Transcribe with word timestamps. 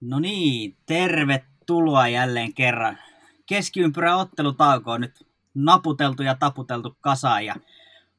No 0.00 0.18
niin, 0.18 0.76
tervetuloa 0.86 2.08
jälleen 2.08 2.54
kerran. 2.54 2.98
Keskiympyrä 3.46 4.16
ottelutauko 4.16 4.92
on 4.92 5.00
nyt 5.00 5.26
naputeltu 5.54 6.22
ja 6.22 6.34
taputeltu 6.34 6.96
kasaan 7.00 7.46
ja 7.46 7.54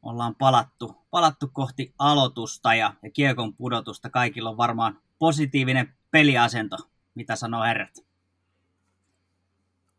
ollaan 0.01 0.35
palattu, 0.35 0.95
palattu 1.11 1.49
kohti 1.53 1.93
aloitusta 1.99 2.73
ja, 2.73 2.93
ja 3.03 3.11
kiekon 3.11 3.53
pudotusta. 3.53 4.09
Kaikilla 4.09 4.49
on 4.49 4.57
varmaan 4.57 4.99
positiivinen 5.19 5.93
peliasento. 6.11 6.77
Mitä 7.15 7.35
sanoo 7.35 7.63
herrat? 7.63 8.05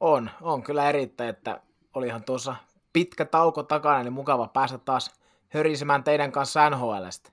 On, 0.00 0.30
on 0.40 0.62
kyllä 0.62 0.88
erittäin, 0.88 1.30
että 1.30 1.62
olihan 1.94 2.24
tuossa 2.24 2.56
pitkä 2.92 3.24
tauko 3.24 3.62
takana, 3.62 4.02
niin 4.02 4.12
mukava 4.12 4.48
päästä 4.48 4.78
taas 4.78 5.14
hörisemään 5.48 6.04
teidän 6.04 6.32
kanssa 6.32 6.70
NHLstä. 6.70 7.32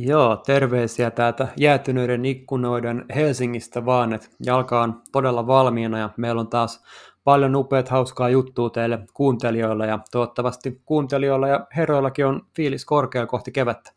Joo, 0.00 0.36
terveisiä 0.36 1.10
täältä 1.10 1.48
jäätyneiden 1.56 2.24
ikkunoiden 2.24 3.04
Helsingistä 3.14 3.84
vaan, 3.84 4.12
että 4.12 4.28
jalka 4.46 4.82
on 4.82 5.02
todella 5.12 5.46
valmiina 5.46 5.98
ja 5.98 6.10
meillä 6.16 6.40
on 6.40 6.50
taas 6.50 6.84
paljon 7.24 7.56
upeat 7.56 7.88
hauskaa 7.88 8.28
juttua 8.28 8.70
teille 8.70 8.98
kuuntelijoille 9.14 9.86
ja 9.86 9.98
toivottavasti 10.10 10.82
kuuntelijoilla 10.84 11.48
ja 11.48 11.66
herroillakin 11.76 12.26
on 12.26 12.46
fiilis 12.56 12.84
korkea 12.84 13.26
kohti 13.26 13.52
kevättä. 13.52 13.92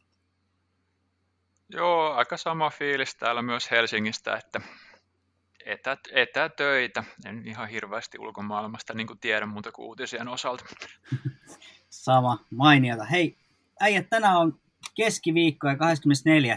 Joo, 1.69 2.13
aika 2.13 2.37
sama 2.37 2.69
fiilis 2.69 3.15
täällä 3.15 3.41
myös 3.41 3.71
Helsingistä, 3.71 4.35
että 4.35 4.61
etä, 5.65 5.97
etätöitä. 6.11 7.03
En 7.25 7.47
ihan 7.47 7.67
hirveästi 7.69 8.19
ulkomaailmasta 8.19 8.93
niin 8.93 9.07
kuin 9.07 9.19
tiedä 9.19 9.45
muuta 9.45 9.71
kuin 9.71 9.85
uutisien 9.85 10.27
osalta. 10.27 10.65
Sama, 11.89 12.37
mainiota. 12.49 13.05
Hei, 13.05 13.37
äijät, 13.79 14.09
tänään 14.09 14.37
on 14.37 14.59
keskiviikko 14.95 15.67
ja 15.67 15.75
24. 15.77 16.55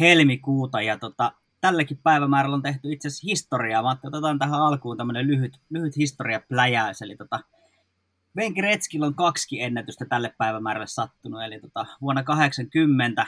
helmikuuta 0.00 0.82
ja 0.82 0.98
tota, 0.98 1.32
tälläkin 1.60 1.98
päivämäärällä 2.02 2.54
on 2.54 2.62
tehty 2.62 2.92
itse 2.92 3.08
asiassa 3.08 3.26
historiaa. 3.26 3.82
Mä 3.82 3.96
otetaan 4.04 4.38
tähän 4.38 4.60
alkuun 4.60 4.96
tämmöinen 4.96 5.26
lyhyt, 5.26 5.60
lyhyt 5.70 5.96
historiapläjäys. 5.96 7.02
Eli 7.02 7.16
tota, 7.16 7.40
Venki 8.36 8.60
Retskillä 8.60 9.06
on 9.06 9.14
kaksi 9.14 9.62
ennätystä 9.62 10.04
tälle 10.04 10.34
päivämäärälle 10.38 10.86
sattunut. 10.86 11.42
Eli 11.42 11.60
tota, 11.60 11.86
vuonna 12.00 12.22
80 12.22 13.26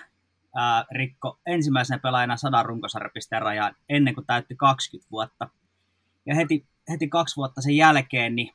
ää, 0.55 0.85
rikko 0.93 1.39
ensimmäisenä 1.47 1.99
pelaajana 1.99 2.37
sadan 2.37 2.67
runkosarjapisteen 2.67 3.43
rajaa 3.43 3.73
ennen 3.89 4.15
kuin 4.15 4.27
täytti 4.27 4.57
20 4.57 5.11
vuotta. 5.11 5.49
Ja 6.27 6.35
heti, 6.35 6.67
heti 6.89 7.09
kaksi 7.09 7.37
vuotta 7.37 7.61
sen 7.61 7.77
jälkeen 7.77 8.37
niin 8.37 8.55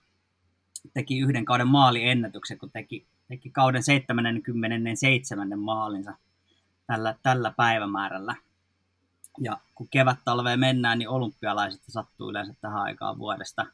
teki 0.94 1.20
yhden 1.20 1.45
kauden 1.45 1.67
maaliennätyksen, 1.67 2.58
kun 2.58 2.72
teki, 2.72 3.08
teki 3.28 3.50
kauden 3.50 3.84
77. 3.84 5.59
maalinsa 5.59 6.14
tällä, 6.88 7.16
tällä 7.23 7.54
päivämäärällä. 7.58 8.36
Ja 9.40 9.58
kun 9.76 9.88
kevät 9.92 10.17
talveen 10.26 10.59
mennään, 10.59 11.00
niin 11.00 11.09
olympialaiset 11.09 11.82
sattuu 11.88 12.30
yleensä 12.30 12.54
tähän 12.62 12.82
aikaan 12.82 13.17
vuodesta. 13.17 13.66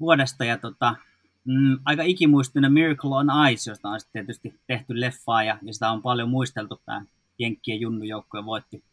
vuodesta 0.00 0.44
ja 0.44 0.58
tota, 0.58 0.96
mm, 1.44 1.78
aika 1.84 2.02
ikimuistinen 2.02 2.72
Miracle 2.72 3.16
on 3.16 3.26
Ice, 3.52 3.70
josta 3.70 3.88
on 3.88 4.00
tietysti 4.12 4.60
tehty 4.66 5.00
leffaa 5.00 5.42
ja, 5.42 5.58
ja 5.62 5.74
sitä 5.74 5.90
on 5.90 6.02
paljon 6.02 6.28
muisteltu. 6.28 6.80
Tämä 6.86 7.04
Jenkkien 7.38 7.80
junnujoukkue 7.80 8.44
voitti 8.44 8.84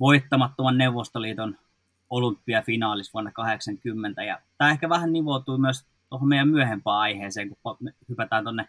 voittamattoman 0.00 0.78
Neuvostoliiton 0.78 1.58
olympiafinaalis 2.10 3.14
vuonna 3.14 3.32
80. 3.32 4.22
Ja 4.24 4.40
tämä 4.58 4.70
ehkä 4.70 4.88
vähän 4.88 5.12
nivoutuu 5.12 5.58
myös 5.58 5.86
tuohon 6.08 6.28
meidän 6.28 6.48
myöhempään 6.48 6.96
aiheeseen, 6.96 7.48
kun 7.48 7.76
hypätään 8.08 8.44
tuonne 8.44 8.68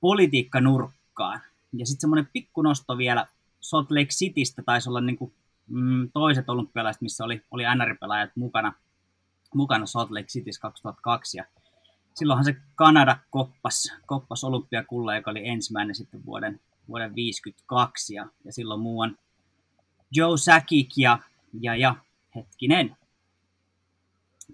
politiikkanurkkaan. 0.00 1.40
Ja 1.72 1.86
sitten 1.86 2.00
semmoinen 2.00 2.28
pikkunosto 2.32 2.98
vielä 2.98 3.26
Salt 3.60 3.90
Lake 3.90 4.06
Citystä 4.10 4.62
taisi 4.62 4.88
olla 4.88 5.00
niin 5.00 5.16
kuin, 5.16 5.32
mm, 5.66 6.10
toiset 6.12 6.48
olympialaiset, 6.48 7.02
missä 7.02 7.24
oli, 7.24 7.42
oli 7.50 7.62
NR-pelaajat 7.62 8.30
mukana, 8.36 8.72
mukana 9.54 9.86
Salt 9.86 10.10
Lake 10.10 10.26
Cityssä 10.26 10.60
2002. 10.60 11.38
Ja 11.38 11.44
silloinhan 12.14 12.44
se 12.44 12.56
Kanada 12.74 13.18
koppas, 13.30 13.92
koppas 14.06 14.44
olympiakulla, 14.44 15.16
joka 15.16 15.30
oli 15.30 15.48
ensimmäinen 15.48 15.94
sitten 15.94 16.26
vuoden, 16.26 16.60
vuoden 16.88 17.14
52. 17.14 18.14
Ja, 18.14 18.26
ja 18.44 18.52
silloin 18.52 18.80
muuan 18.80 19.18
Joe 20.12 20.36
Sakic 20.36 20.92
ja, 20.96 21.18
ja, 21.60 21.76
ja 21.76 21.96
hetkinen, 22.34 22.96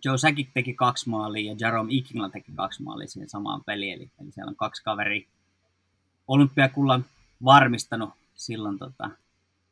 Joe 0.05 0.19
Sakic 0.19 0.49
teki 0.55 0.75
kaksi 0.75 1.09
maalia 1.09 1.53
ja 1.53 1.57
Jerome 1.61 1.93
Ikingla 1.93 2.29
teki 2.29 2.53
kaksi 2.57 2.83
maalia 2.83 3.09
siihen 3.09 3.29
samaan 3.29 3.65
peliin. 3.67 3.93
Eli, 3.93 4.11
eli 4.21 4.33
siellä 4.33 4.51
on 4.51 4.57
kaksi 4.57 4.83
kaveria 4.85 5.29
olympiakullan 6.29 7.05
varmistanut 7.45 8.11
silloin 8.35 8.79
tota, 8.79 9.11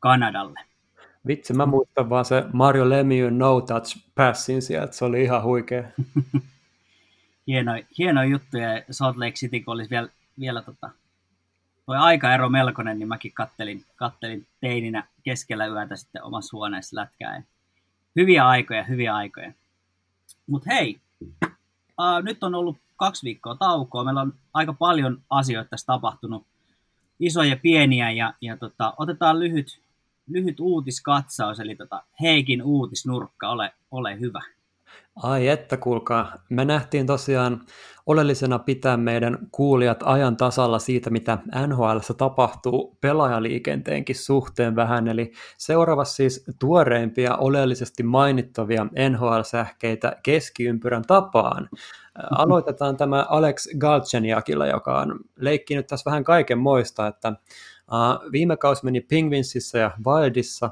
Kanadalle. 0.01 0.61
Vitsi, 1.27 1.55
mä 1.55 1.67
muistan 1.67 2.11
vaan 2.11 2.25
se 2.25 2.45
Mario 2.53 2.89
Lemieux 2.89 3.35
no 3.35 3.61
touch 3.61 3.99
passin 4.15 4.63
sieltä, 4.63 4.93
se 4.93 5.05
oli 5.05 5.23
ihan 5.23 5.43
huikea. 5.43 5.85
hieno, 7.47 7.73
hieno 7.99 8.23
juttu 8.23 8.57
ja 8.59 8.83
Salt 8.91 9.17
Lake 9.17 9.33
City, 9.33 9.61
kun 9.61 9.75
olisi 9.75 9.91
vielä, 9.91 10.09
vielä 10.39 10.63
tota, 10.63 10.91
toi 11.87 11.97
aikaero 11.97 12.49
melkoinen, 12.49 12.99
niin 12.99 13.09
mäkin 13.09 13.33
kattelin, 13.33 13.85
kattelin 13.97 14.47
teininä 14.61 15.09
keskellä 15.23 15.67
yötä 15.67 15.97
sitten 15.97 16.23
omassa 16.23 16.57
huoneessa 16.57 16.97
lätkää. 16.97 17.43
Hyviä 18.17 18.49
aikoja, 18.49 18.85
hyviä 18.85 19.15
aikoja. 19.15 19.53
Mutta 20.47 20.71
hei, 20.75 21.01
uh, 21.45 22.23
nyt 22.23 22.45
on 22.45 22.55
ollut 22.55 22.79
kaksi 23.01 23.25
viikkoa 23.25 23.55
taukoa. 23.55 24.05
Meillä 24.05 24.21
on 24.21 24.33
aika 24.55 24.73
paljon 24.73 25.23
asioita 25.31 25.71
tässä 25.71 25.87
tapahtunut, 25.87 26.47
isoja 27.21 27.51
ja 27.51 27.57
pieniä, 27.63 28.11
ja, 28.11 28.35
ja 28.41 28.57
tota, 28.57 28.95
otetaan 28.97 29.39
lyhyt, 29.41 29.81
lyhyt 30.27 30.61
uutiskatsaus, 30.61 31.61
eli 31.61 31.77
tota, 31.77 32.03
Heikin 32.21 32.63
uutisnurkka, 32.63 33.49
ole, 33.49 33.73
ole 33.91 34.21
hyvä. 34.21 34.41
Ai 35.17 35.49
että 35.49 35.77
kuulkaa, 35.77 36.33
me 36.49 36.65
nähtiin 36.65 37.07
tosiaan 37.07 37.61
oleellisena 38.11 38.59
pitää 38.59 38.97
meidän 38.97 39.39
kuulijat 39.51 40.03
ajan 40.05 40.37
tasalla 40.37 40.79
siitä, 40.79 41.11
mitä 41.11 41.39
NHL 41.67 41.99
tapahtuu 42.19 42.99
pelaajaliikenteenkin 43.01 44.17
suhteen 44.17 44.77
vähän, 44.77 45.09
eli 45.09 45.33
seuraavassa 45.59 46.17
siis 46.17 46.45
tuoreimpia 46.59 47.37
oleellisesti 47.37 48.03
mainittavia 48.03 48.87
NHL-sähkeitä 49.11 50.17
keskiympyrän 50.23 51.05
tapaan. 51.07 51.69
Aloitetaan 52.31 52.97
tämä 52.97 53.27
Alex 53.29 53.69
Galchenyakilla, 53.79 54.67
joka 54.67 54.99
on 55.01 55.21
leikkinyt 55.37 55.87
tässä 55.87 56.11
vähän 56.11 56.25
kaiken 56.25 56.59
moista, 56.59 57.07
että 57.07 57.33
viime 58.33 58.57
kausi 58.57 58.85
meni 58.85 59.01
Penguinsissa 59.01 59.79
ja 59.79 59.91
Wildissa. 60.07 60.71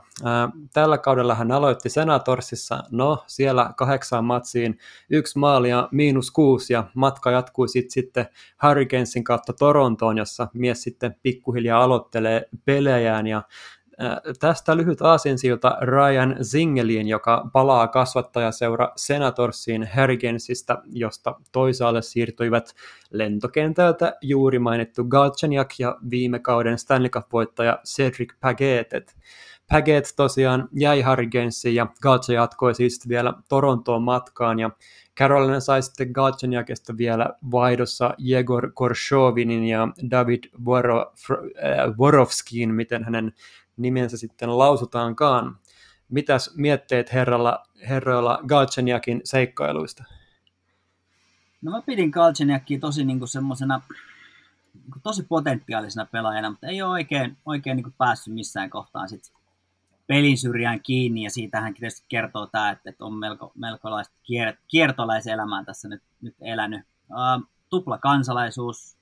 tällä 0.72 0.98
kaudella 0.98 1.34
hän 1.34 1.52
aloitti 1.52 1.90
Senatorsissa. 1.90 2.82
No, 2.90 3.24
siellä 3.26 3.72
kahdeksaan 3.76 4.24
matsiin 4.24 4.78
yksi 5.10 5.38
maali 5.38 5.70
ja 5.70 5.88
miinus 5.92 6.30
kuusi 6.30 6.72
ja 6.72 6.84
matka 6.94 7.30
jatkui 7.30 7.68
sit, 7.68 7.90
sitten 7.90 8.26
Hurricanesin 8.62 9.24
kautta 9.24 9.52
Torontoon, 9.52 10.18
jossa 10.18 10.48
mies 10.54 10.82
sitten 10.82 11.16
pikkuhiljaa 11.22 11.84
aloittelee 11.84 12.48
pelejään 12.64 13.26
ja 13.26 13.42
Tästä 14.41 14.76
lyhyt 14.76 15.03
aasinsilta 15.03 15.78
Ryan 15.81 16.36
Zingeliin, 16.42 17.09
joka 17.09 17.50
palaa 17.53 17.88
kasvattajaseura 17.88 18.92
Senatorsiin 18.97 19.88
Hurricanesista, 19.97 20.82
josta 20.92 21.34
toisaalle 21.53 22.03
siirtyivät 22.03 22.75
lentokentältä 23.10 24.16
juuri 24.22 24.58
mainittu 24.58 25.04
Galchenyuk 25.04 25.69
ja 25.78 25.97
viime 26.10 26.38
kauden 26.38 26.78
Stanley 26.78 27.08
Cup-voittaja 27.08 27.78
Cedric 27.87 28.32
Pagetet. 28.41 29.16
Paget 29.70 30.12
tosiaan 30.16 30.69
jäi 30.72 31.03
Hurricanesiin 31.03 31.75
ja 31.75 31.87
Galche 32.03 32.34
jatkoi 32.34 32.75
siis 32.75 33.08
vielä 33.08 33.34
Torontoon 33.48 34.03
matkaan 34.03 34.58
ja 34.58 34.70
Carolina 35.19 35.60
sai 35.60 35.82
sitten 35.82 36.10
Galchenyakista 36.12 36.97
vielä 36.97 37.31
vaihdossa 37.50 38.14
Jegor 38.19 38.70
Korshovinin 38.75 39.64
ja 39.64 39.88
David 40.10 40.44
Vorovskin, 41.98 42.75
miten 42.75 43.04
hänen 43.04 43.32
nimensä 43.78 44.16
sitten 44.16 44.58
lausutaankaan. 44.58 45.58
Mitäs 46.08 46.54
mietteet 46.56 47.12
herralla, 47.12 47.66
herroilla 47.88 48.38
Galcheniakin 48.46 49.20
seikkailuista? 49.25 50.04
No 51.62 51.70
mä 51.70 51.82
pidin 51.82 52.10
Galcheniakia 52.10 52.78
tosi 52.78 53.04
niinku 53.04 53.26
semmoisena 53.26 53.80
niinku 54.75 54.98
tosi 55.02 55.22
potentiaalisena 55.22 56.06
pelaajana, 56.12 56.50
mutta 56.50 56.66
ei 56.66 56.82
ole 56.82 56.90
oikein, 56.90 57.36
oikein 57.46 57.76
niinku 57.76 57.90
päässyt 57.98 58.34
missään 58.34 58.70
kohtaan 58.70 59.08
sit 59.08 59.32
pelin 60.06 60.38
syrjään 60.38 60.81
kiinni, 60.82 61.22
ja 61.22 61.31
siitähän 61.31 61.74
tietysti 61.74 62.06
kertoo 62.08 62.46
tämä, 62.46 62.70
että, 62.70 62.90
että 62.90 63.04
on 63.04 63.14
melko, 63.14 63.52
melkolaista 63.54 64.14
kier, 64.22 64.56
kiertolaiselämää 64.69 65.64
tässä 65.64 65.88
nyt, 65.88 66.02
nyt 66.22 66.34
elänyt. 66.40 66.81
Uh, 67.10 67.48
tupla 67.70 67.98
kansalaisuus, 67.98 68.96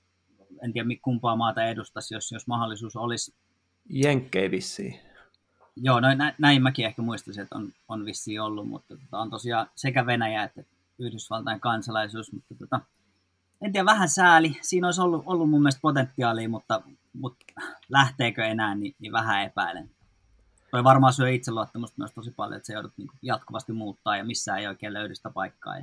en 0.63 0.73
tiedä 0.73 0.89
kumpaa 1.03 1.37
maata 1.37 1.65
edustaisi, 1.65 2.15
jos, 2.15 2.33
jos 2.33 2.47
mahdollisuus 2.47 2.97
olisi. 2.97 3.35
Jenkkei 3.89 4.51
vissiin. 4.51 5.01
Joo, 5.77 6.01
no 6.01 6.15
nä, 6.15 6.35
näin 6.39 6.63
mäkin 6.63 6.87
ehkä 6.87 7.03
muistaisin, 7.03 7.43
että 7.43 7.57
on, 7.57 7.73
on 7.89 8.05
vissiin 8.05 8.41
ollut, 8.41 8.69
mutta 8.69 8.97
tota, 8.97 9.19
on 9.19 9.31
tosiaan 9.31 9.71
sekä 9.75 10.07
Venäjä 10.07 10.43
että 10.43 10.63
Yhdysvaltain 10.99 11.61
kansalaisuus, 11.61 12.33
mutta 12.33 12.55
tota, 12.55 12.81
en 13.63 13.73
tiedä, 13.73 13.85
vähän 13.85 14.09
sääli. 14.09 14.59
Siinä 14.63 14.87
olisi 14.87 15.01
ollut, 15.01 15.23
ollut 15.27 15.51
mun 15.51 15.63
mielestä 15.63 15.81
potentiaalia, 15.81 16.49
mutta, 16.49 16.83
mutta 17.13 17.45
lähteekö 17.89 18.45
enää, 18.45 18.75
niin, 18.75 18.95
niin 18.99 19.13
vähän 19.13 19.43
epäilen. 19.43 19.91
toi 20.71 20.85
varmaan 20.85 21.13
syö 21.13 21.31
itseluottamusta 21.31 21.99
myös 21.99 22.13
tosi 22.15 22.31
paljon, 22.31 22.57
että 22.57 22.67
se 22.67 22.73
joudut 22.73 22.93
niin 22.97 23.09
jatkuvasti 23.23 23.73
muuttaa 23.73 24.17
ja 24.17 24.25
missään 24.25 24.59
ei 24.59 24.67
oikein 24.67 24.93
löydy 24.93 25.15
sitä 25.15 25.31
paikkaa. 25.31 25.75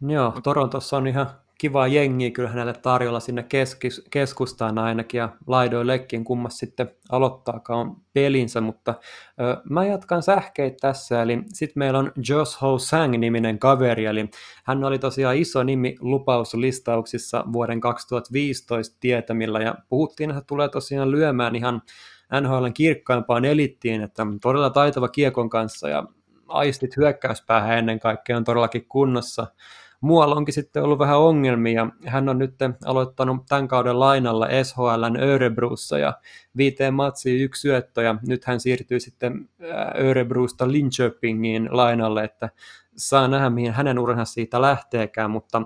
Joo, 0.00 0.40
Torontossa 0.42 0.96
on 0.96 1.06
ihan 1.06 1.26
kiva 1.58 1.86
jengi 1.86 2.30
kyllä 2.30 2.48
hänelle 2.48 2.72
tarjolla 2.72 3.20
sinne 3.20 3.42
keskis, 3.42 4.04
keskustaan 4.10 4.78
ainakin 4.78 5.18
ja 5.18 5.28
laidoillekin 5.46 6.24
kummas 6.24 6.58
sitten 6.58 6.90
aloittaakaan 7.10 7.96
pelinsä, 8.12 8.60
mutta 8.60 8.94
ö, 9.40 9.62
mä 9.70 9.86
jatkan 9.86 10.22
sähkeitä 10.22 10.76
tässä, 10.80 11.22
eli 11.22 11.42
sitten 11.48 11.78
meillä 11.80 11.98
on 11.98 12.12
Josh 12.28 12.62
Ho 12.62 12.78
Sang-niminen 12.78 13.58
kaveri, 13.58 14.04
eli 14.04 14.28
hän 14.64 14.84
oli 14.84 14.98
tosiaan 14.98 15.36
iso 15.36 15.62
nimi 15.62 15.96
lupauslistauksissa 16.00 17.44
vuoden 17.52 17.80
2015 17.80 18.96
tietämillä 19.00 19.60
ja 19.60 19.74
puhuttiin, 19.88 20.30
että 20.30 20.42
tulee 20.46 20.68
tosiaan 20.68 21.10
lyömään 21.10 21.56
ihan 21.56 21.82
NHLn 22.40 22.74
kirkkaimpaan 22.74 23.44
elittiin, 23.44 24.02
että 24.02 24.26
todella 24.42 24.70
taitava 24.70 25.08
kiekon 25.08 25.50
kanssa 25.50 25.88
ja 25.88 26.04
aistit 26.48 26.96
hyökkäyspäähän 26.96 27.78
ennen 27.78 28.00
kaikkea 28.00 28.36
on 28.36 28.44
todellakin 28.44 28.88
kunnossa 28.88 29.46
muualla 30.04 30.34
onkin 30.34 30.54
sitten 30.54 30.82
ollut 30.82 30.98
vähän 30.98 31.18
ongelmia. 31.18 31.86
Hän 32.06 32.28
on 32.28 32.38
nyt 32.38 32.54
aloittanut 32.84 33.46
tämän 33.48 33.68
kauden 33.68 34.00
lainalla 34.00 34.48
SHLn 34.62 35.16
Örebrussa 35.20 35.98
ja 35.98 36.12
viiteen 36.56 36.94
matsiin 36.94 37.40
yksi 37.40 37.60
syöttö 37.60 38.02
ja 38.02 38.14
nyt 38.26 38.44
hän 38.44 38.60
siirtyy 38.60 39.00
sitten 39.00 39.48
Örebrusta 40.00 40.72
Linköpingiin 40.72 41.68
lainalle, 41.70 42.24
että 42.24 42.50
saa 42.96 43.28
nähdä 43.28 43.50
mihin 43.50 43.72
hänen 43.72 43.98
uransa 43.98 44.24
siitä 44.24 44.60
lähteekään, 44.60 45.30
mutta 45.30 45.62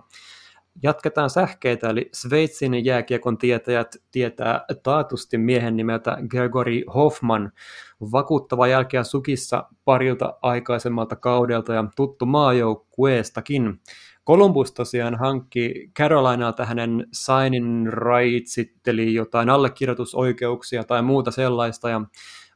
Jatketaan 0.82 1.30
sähkeitä, 1.30 1.90
eli 1.90 2.08
Sveitsin 2.12 2.84
jääkiekon 2.84 3.38
tietäjät 3.38 3.96
tietää 4.10 4.64
taatusti 4.82 5.38
miehen 5.38 5.76
nimeltä 5.76 6.18
Gregory 6.28 6.82
Hoffman, 6.94 7.52
vakuuttava 8.00 8.66
jälkeä 8.66 9.04
sukissa 9.04 9.64
parilta 9.84 10.38
aikaisemmalta 10.42 11.16
kaudelta 11.16 11.74
ja 11.74 11.84
tuttu 11.96 12.26
maajoukkueestakin. 12.26 13.80
Columbus 14.28 14.72
tosiaan 14.72 15.14
hankki 15.14 15.90
Carolinalta 15.96 16.64
hänen 16.64 17.06
signing 17.12 17.88
rightsit, 17.88 18.88
eli 18.88 19.14
jotain 19.14 19.50
allekirjoitusoikeuksia 19.50 20.84
tai 20.84 21.02
muuta 21.02 21.30
sellaista, 21.30 21.88
ja 21.88 22.00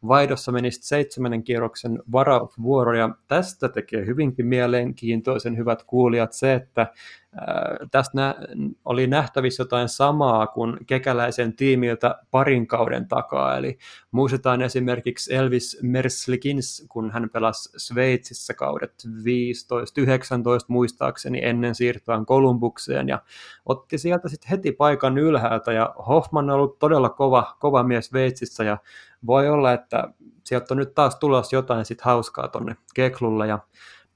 vaihdossa 0.08 0.52
meni 0.52 0.70
seitsemännen 0.70 1.43
kierroksen 1.43 2.02
varausvuoro, 2.12 2.94
ja 2.94 3.10
tästä 3.28 3.69
tekee 3.69 4.06
hyvinkin 4.06 4.46
mielenkiintoisen 4.46 5.56
hyvät 5.56 5.82
kuulijat 5.82 6.32
se, 6.32 6.54
että 6.54 6.87
Tästä 7.90 8.16
nä- 8.16 8.34
oli 8.84 9.06
nähtävissä 9.06 9.60
jotain 9.60 9.88
samaa 9.88 10.46
kuin 10.46 10.87
kekäläisen 10.87 11.56
tiimiltä 11.56 12.19
parin 12.31 12.66
kauden 12.66 13.08
takaa, 13.08 13.56
eli 13.56 13.78
muistetaan 14.10 14.62
esimerkiksi 14.62 15.34
Elvis 15.34 15.78
Merslikins, 15.82 16.87
kun 16.88 17.10
hän 17.10 17.31
pelasi 17.31 17.70
Sveitsissä 17.76 18.54
kaudet 18.54 18.93
15-19 19.06 19.08
muistaakseni 20.69 21.44
ennen 21.44 21.75
siirtoaan 21.75 22.26
Kolumbukseen, 22.26 23.08
ja 23.08 23.22
otti 23.66 23.99
sieltä 23.99 24.28
sitten 24.28 24.50
heti 24.50 24.72
paikan 24.72 25.19
ylhäältä, 25.19 25.72
ja 25.72 25.94
Hoffman 26.08 26.50
on 26.50 26.56
ollut 26.56 26.78
todella 26.78 27.08
kova, 27.10 27.56
kova 27.60 27.82
mies 27.82 28.06
Sveitsissä, 28.06 28.64
ja 28.64 28.78
voi 29.26 29.48
olla, 29.48 29.72
että 29.72 30.08
sieltä 30.44 30.74
on 30.74 30.78
nyt 30.78 30.94
taas 30.94 31.16
tulos 31.16 31.52
jotain 31.52 31.84
sit 31.84 32.00
hauskaa 32.00 32.48
tonne 32.48 32.76
Keklulle, 32.94 33.46
ja 33.46 33.58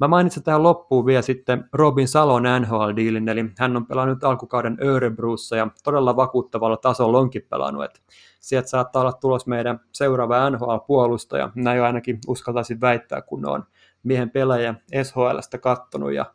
Mä 0.01 0.09
mainitsen 0.09 0.43
tähän 0.43 0.63
loppuun 0.63 1.07
vielä 1.07 1.23
sitten 1.23 1.65
Robin 1.73 2.09
Salon 2.09 2.43
NHL-diilin, 2.43 3.29
eli 3.29 3.45
hän 3.59 3.77
on 3.77 3.87
pelannut 3.87 4.25
alkukauden 4.25 4.79
Örebrussa 4.83 5.57
ja 5.57 5.69
todella 5.85 6.17
vakuuttavalla 6.17 6.77
tasolla 6.77 7.19
onkin 7.19 7.47
pelannut, 7.51 7.85
että 7.85 8.01
sieltä 8.41 8.69
saattaa 8.69 9.03
olla 9.03 9.13
tulos 9.13 9.47
meidän 9.47 9.81
seuraava 9.93 10.51
NHL-puolustaja, 10.51 11.51
näin 11.55 11.83
ainakin 11.83 12.19
uskaltaisin 12.27 12.81
väittää, 12.81 13.23
kun 13.23 13.49
on 13.49 13.65
miehen 14.03 14.31
pelaaja 14.31 14.75
SHLstä 15.03 15.59
kattonut 15.59 16.13
ja 16.13 16.27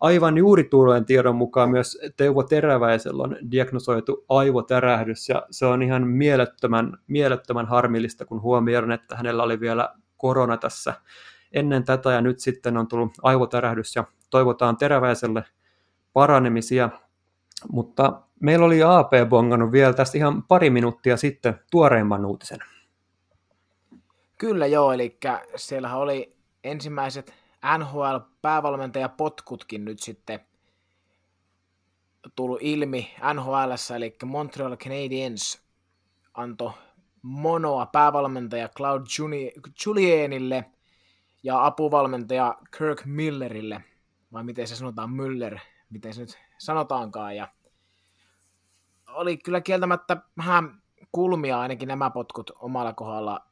aivan 0.00 0.38
juuri 0.38 0.64
tulleen 0.64 1.04
tiedon 1.04 1.36
mukaan 1.36 1.70
myös 1.70 1.98
Teuvo 2.16 2.42
Teräväisellä 2.42 3.22
on 3.22 3.36
diagnosoitu 3.50 4.24
aivotärähdys 4.28 5.28
ja 5.28 5.46
se 5.50 5.66
on 5.66 5.82
ihan 5.82 6.06
mielettömän, 6.06 6.96
mielettömän 7.06 7.66
harmillista, 7.66 8.24
kun 8.24 8.42
huomioon, 8.42 8.92
että 8.92 9.16
hänellä 9.16 9.42
oli 9.42 9.60
vielä 9.60 9.88
korona 10.16 10.56
tässä 10.56 10.94
ennen 11.52 11.84
tätä 11.84 12.12
ja 12.12 12.20
nyt 12.20 12.40
sitten 12.40 12.76
on 12.76 12.88
tullut 12.88 13.12
aivotärähdys 13.22 13.96
ja 13.96 14.04
toivotaan 14.30 14.76
teräväiselle 14.76 15.44
paranemisia. 16.12 16.90
Mutta 17.72 18.22
meillä 18.40 18.66
oli 18.66 18.82
AP 18.82 19.10
bongannut 19.28 19.72
vielä 19.72 19.92
tästä 19.92 20.18
ihan 20.18 20.42
pari 20.42 20.70
minuuttia 20.70 21.16
sitten 21.16 21.60
tuoreimman 21.70 22.24
uutisen. 22.24 22.58
Kyllä 24.38 24.66
joo, 24.66 24.92
eli 24.92 25.18
siellä 25.56 25.96
oli 25.96 26.36
ensimmäiset 26.64 27.34
NHL-päävalmentajapotkutkin 27.78 29.84
nyt 29.84 29.98
sitten 29.98 30.40
tullut 32.36 32.58
ilmi 32.60 33.14
NHL, 33.34 33.70
eli 33.96 34.16
Montreal 34.24 34.76
Canadiens 34.76 35.62
antoi 36.34 36.72
monoa 37.22 37.86
päävalmentaja 37.86 38.68
Claude 38.68 39.04
Julienille– 39.86 40.64
ja 41.42 41.66
apuvalmentaja 41.66 42.58
Kirk 42.78 43.04
Millerille, 43.04 43.84
vai 44.32 44.44
miten 44.44 44.68
se 44.68 44.76
sanotaan, 44.76 45.10
Müller, 45.10 45.58
miten 45.90 46.14
se 46.14 46.20
nyt 46.20 46.38
sanotaankaan, 46.58 47.36
ja 47.36 47.48
oli 49.08 49.36
kyllä 49.36 49.60
kieltämättä 49.60 50.16
vähän 50.36 50.82
kulmia 51.12 51.60
ainakin 51.60 51.88
nämä 51.88 52.10
potkut 52.10 52.50
omalla 52.58 52.92
kohdalla 52.92 53.46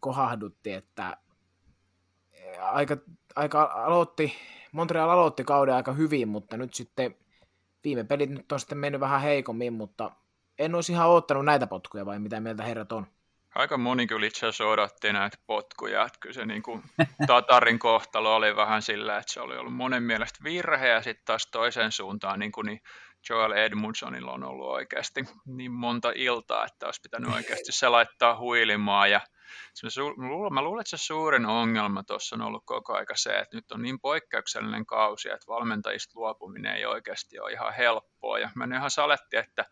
kohahdutti, 0.00 0.72
että 0.72 1.16
aika, 2.60 2.96
aika 3.36 3.62
aloitti, 3.62 4.34
Montreal 4.72 5.10
aloitti 5.10 5.44
kauden 5.44 5.74
aika 5.74 5.92
hyvin, 5.92 6.28
mutta 6.28 6.56
nyt 6.56 6.74
sitten 6.74 7.16
viime 7.84 8.04
pelit 8.04 8.30
nyt 8.30 8.52
on 8.52 8.60
sitten 8.60 8.78
mennyt 8.78 9.00
vähän 9.00 9.20
heikommin, 9.20 9.72
mutta 9.72 10.10
en 10.58 10.74
olisi 10.74 10.92
ihan 10.92 11.08
odottanut 11.08 11.44
näitä 11.44 11.66
potkuja, 11.66 12.06
vai 12.06 12.18
mitä 12.18 12.40
mieltä 12.40 12.62
herrat 12.62 12.92
on? 12.92 13.06
aika 13.54 13.78
moni 13.78 14.06
kyllä 14.06 14.26
itse 14.26 14.46
asiassa 14.46 14.66
odotti 14.66 15.12
näitä 15.12 15.38
potkuja, 15.46 16.04
että 16.04 16.18
kyllä 16.20 16.32
se 16.32 16.46
niin 16.46 16.62
kuin, 16.62 16.82
Tatarin 17.26 17.78
kohtalo 17.78 18.36
oli 18.36 18.56
vähän 18.56 18.82
sillä, 18.82 19.18
että 19.18 19.32
se 19.32 19.40
oli 19.40 19.56
ollut 19.56 19.74
monen 19.74 20.02
mielestä 20.02 20.44
virhe, 20.44 20.88
ja 20.88 21.02
sitten 21.02 21.24
taas 21.24 21.48
toiseen 21.52 21.92
suuntaan 21.92 22.38
niin 22.38 22.52
kuin, 22.52 22.66
niin 22.66 22.80
Joel 23.30 23.52
Edmundsonilla 23.52 24.32
on 24.32 24.44
ollut 24.44 24.68
oikeasti 24.68 25.24
niin 25.46 25.72
monta 25.72 26.12
iltaa, 26.14 26.64
että 26.64 26.86
olisi 26.86 27.00
pitänyt 27.00 27.34
oikeasti 27.34 27.72
se 27.72 27.88
laittaa 27.88 28.38
huilimaan, 28.38 29.10
ja 29.10 29.20
mä 30.50 30.62
luulen, 30.62 30.80
että 30.80 30.96
se 30.96 31.04
suurin 31.04 31.46
ongelma 31.46 32.02
tuossa 32.02 32.36
on 32.36 32.42
ollut 32.42 32.62
koko 32.66 32.94
aika 32.94 33.16
se, 33.16 33.38
että 33.38 33.56
nyt 33.56 33.72
on 33.72 33.82
niin 33.82 34.00
poikkeuksellinen 34.00 34.86
kausi, 34.86 35.28
että 35.28 35.46
valmentajista 35.48 36.20
luopuminen 36.20 36.76
ei 36.76 36.86
oikeasti 36.86 37.40
ole 37.40 37.52
ihan 37.52 37.74
helppoa, 37.74 38.38
ja 38.38 38.50
mä 38.54 38.76
ihan 38.76 38.90
saletti, 38.90 39.36
että 39.36 39.64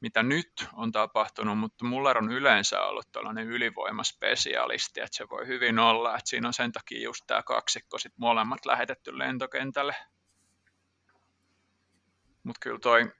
mitä 0.00 0.22
nyt 0.22 0.68
on 0.72 0.92
tapahtunut, 0.92 1.58
mutta 1.58 1.84
mulla 1.84 2.14
on 2.16 2.32
yleensä 2.32 2.82
ollut 2.82 3.12
tällainen 3.12 3.46
ylivoimaspesialisti, 3.46 5.00
että 5.00 5.16
se 5.16 5.28
voi 5.28 5.46
hyvin 5.46 5.78
olla, 5.78 6.16
että 6.16 6.30
siinä 6.30 6.48
on 6.48 6.54
sen 6.54 6.72
takia 6.72 7.02
just 7.02 7.24
tämä 7.26 7.42
kaksikko 7.42 7.98
sit 7.98 8.12
molemmat 8.16 8.66
lähetetty 8.66 9.18
lentokentälle. 9.18 9.96
Mutta 12.42 12.60
kyllä 12.60 12.78
toi, 12.78 13.12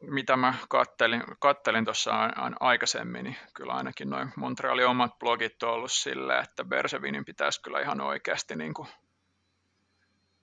mitä 0.00 0.36
mä 0.36 0.54
kattelin, 0.68 1.22
kattelin 1.38 1.84
tuossa 1.84 2.12
aikaisemmin, 2.60 3.24
niin 3.24 3.36
kyllä 3.54 3.72
ainakin 3.72 4.10
noin 4.10 4.32
Montrealin 4.36 4.86
omat 4.86 5.18
blogit 5.18 5.62
on 5.62 5.70
ollut 5.70 5.92
silleen, 5.92 6.44
että 6.44 6.64
Bersevinin 6.64 7.24
pitäisi 7.24 7.62
kyllä 7.62 7.80
ihan 7.80 8.00
oikeasti 8.00 8.56
niin 8.56 8.74
kuin 8.74 8.88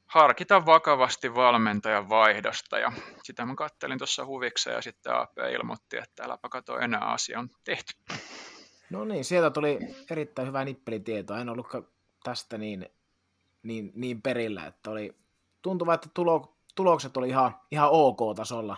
harkita 0.05 0.65
vakavasti 0.65 1.35
valmentajan 1.35 2.09
vaihdosta 2.09 2.79
ja 2.79 2.91
sitä 3.23 3.45
mä 3.45 3.55
kattelin 3.55 3.97
tuossa 3.97 4.25
huviksi 4.25 4.69
ja 4.69 4.81
sitten 4.81 5.15
AP 5.15 5.37
ilmoitti, 5.53 5.97
että 5.97 6.23
äläpä 6.23 6.49
kato 6.49 6.79
enää 6.79 7.01
asia 7.01 7.39
on 7.39 7.49
tehty. 7.63 7.93
No 8.89 9.05
niin, 9.05 9.25
sieltä 9.25 9.51
tuli 9.51 9.79
erittäin 10.09 10.47
hyvä 10.47 10.65
nippelitieto. 10.65 11.35
En 11.35 11.49
ollut 11.49 11.67
tästä 12.23 12.57
niin, 12.57 12.89
niin, 13.63 13.91
niin 13.95 14.21
perillä, 14.21 14.65
että 14.65 14.91
oli 14.91 15.15
tuntuva, 15.61 15.93
että 15.93 16.09
tulo, 16.13 16.57
tulokset 16.75 17.17
oli 17.17 17.29
ihan, 17.29 17.55
ihan 17.71 17.89
ok-tasolla 17.91 18.77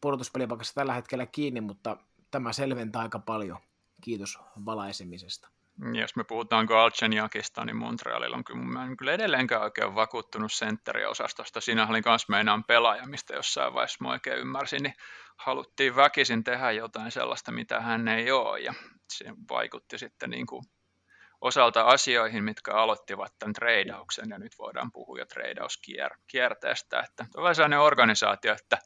pudotuspelipakassa 0.00 0.74
tällä 0.74 0.94
hetkellä 0.94 1.26
kiinni, 1.26 1.60
mutta 1.60 1.96
tämä 2.30 2.52
selventää 2.52 3.02
aika 3.02 3.18
paljon. 3.18 3.58
Kiitos 4.00 4.38
valaisemisesta. 4.66 5.48
Jos 5.92 6.16
me 6.16 6.24
puhutaan 6.24 6.66
Galchenyakista, 6.66 7.64
niin 7.64 7.76
Montrealilla 7.76 8.36
on 8.36 8.44
kyllä, 8.44 8.62
mä 8.62 8.84
en 8.84 8.96
kyllä 8.96 9.12
edelleenkään 9.12 9.62
oikein 9.62 9.94
vakuuttunut 9.94 10.52
sentteriosastosta. 10.52 11.60
Siinä 11.60 11.86
oli 11.86 12.02
myös 12.04 12.28
meidän 12.28 12.64
pelaaja, 12.64 13.06
mistä 13.06 13.34
jossain 13.34 13.74
vaiheessa 13.74 14.04
mä 14.04 14.10
oikein 14.10 14.38
ymmärsin, 14.38 14.82
niin 14.82 14.94
haluttiin 15.36 15.96
väkisin 15.96 16.44
tehdä 16.44 16.70
jotain 16.70 17.10
sellaista, 17.10 17.52
mitä 17.52 17.80
hän 17.80 18.08
ei 18.08 18.30
ole. 18.30 18.60
Ja 18.60 18.74
se 19.12 19.24
vaikutti 19.50 19.98
sitten 19.98 20.30
niin 20.30 20.46
kuin 20.46 20.62
osalta 21.40 21.82
asioihin, 21.82 22.44
mitkä 22.44 22.74
aloittivat 22.74 23.32
tämän 23.38 23.52
treidauksen, 23.52 24.30
ja 24.30 24.38
nyt 24.38 24.52
voidaan 24.58 24.92
puhua 24.92 25.18
jo 25.18 25.26
treidauskierteestä, 25.26 27.00
että 27.00 27.26
on 27.36 27.54
sellainen 27.54 27.80
organisaatio, 27.80 28.52
että 28.52 28.78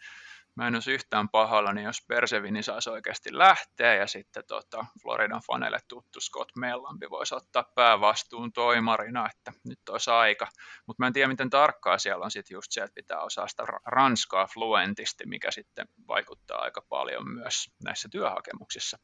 mä 0.56 0.66
en 0.68 0.74
olisi 0.74 0.92
yhtään 0.92 1.28
pahallani, 1.28 1.82
jos 1.82 2.04
Persevini 2.08 2.62
saisi 2.62 2.90
oikeasti 2.90 3.38
lähteä 3.38 3.94
ja 3.94 4.06
sitten 4.06 4.44
tota, 4.48 4.86
Floridan 5.02 5.42
faneille 5.46 5.78
tuttu 5.88 6.20
Scott 6.20 6.50
Mellampi 6.56 7.10
voisi 7.10 7.34
ottaa 7.34 7.64
päävastuun 7.74 8.52
toimarina, 8.52 9.28
että 9.30 9.52
nyt 9.64 9.88
olisi 9.88 10.10
aika. 10.10 10.48
Mutta 10.86 11.02
mä 11.02 11.06
en 11.06 11.12
tiedä, 11.12 11.28
miten 11.28 11.50
tarkkaa 11.50 11.98
siellä 11.98 12.24
on 12.24 12.30
sitten 12.30 12.54
just 12.54 12.72
se, 12.72 12.80
että 12.80 12.94
pitää 12.94 13.20
osaa 13.20 13.48
sitä 13.48 13.64
ranskaa 13.86 14.46
fluentisti, 14.46 15.26
mikä 15.26 15.50
sitten 15.50 15.88
vaikuttaa 16.08 16.58
aika 16.58 16.82
paljon 16.88 17.30
myös 17.30 17.70
näissä 17.84 18.08
työhakemuksissa. 18.08 18.98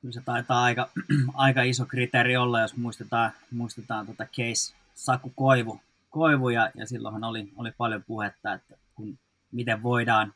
Kyllä 0.00 0.12
se 0.12 0.20
taitaa 0.24 0.62
aika, 0.62 0.88
aika 1.34 1.62
iso 1.62 1.86
kriteeri 1.86 2.36
olla, 2.36 2.60
jos 2.60 2.76
muistetaan, 2.76 3.32
muistetaan 3.50 4.06
tuota 4.06 4.24
case 4.24 4.74
Saku 4.94 5.32
Koivu, 5.36 5.80
Koivu 6.10 6.48
ja, 6.48 6.70
ja 6.74 6.86
silloinhan 6.86 7.24
oli, 7.24 7.52
oli 7.56 7.72
paljon 7.78 8.04
puhetta, 8.06 8.52
että 8.52 8.74
kun, 8.94 9.18
miten 9.52 9.82
voidaan 9.82 10.34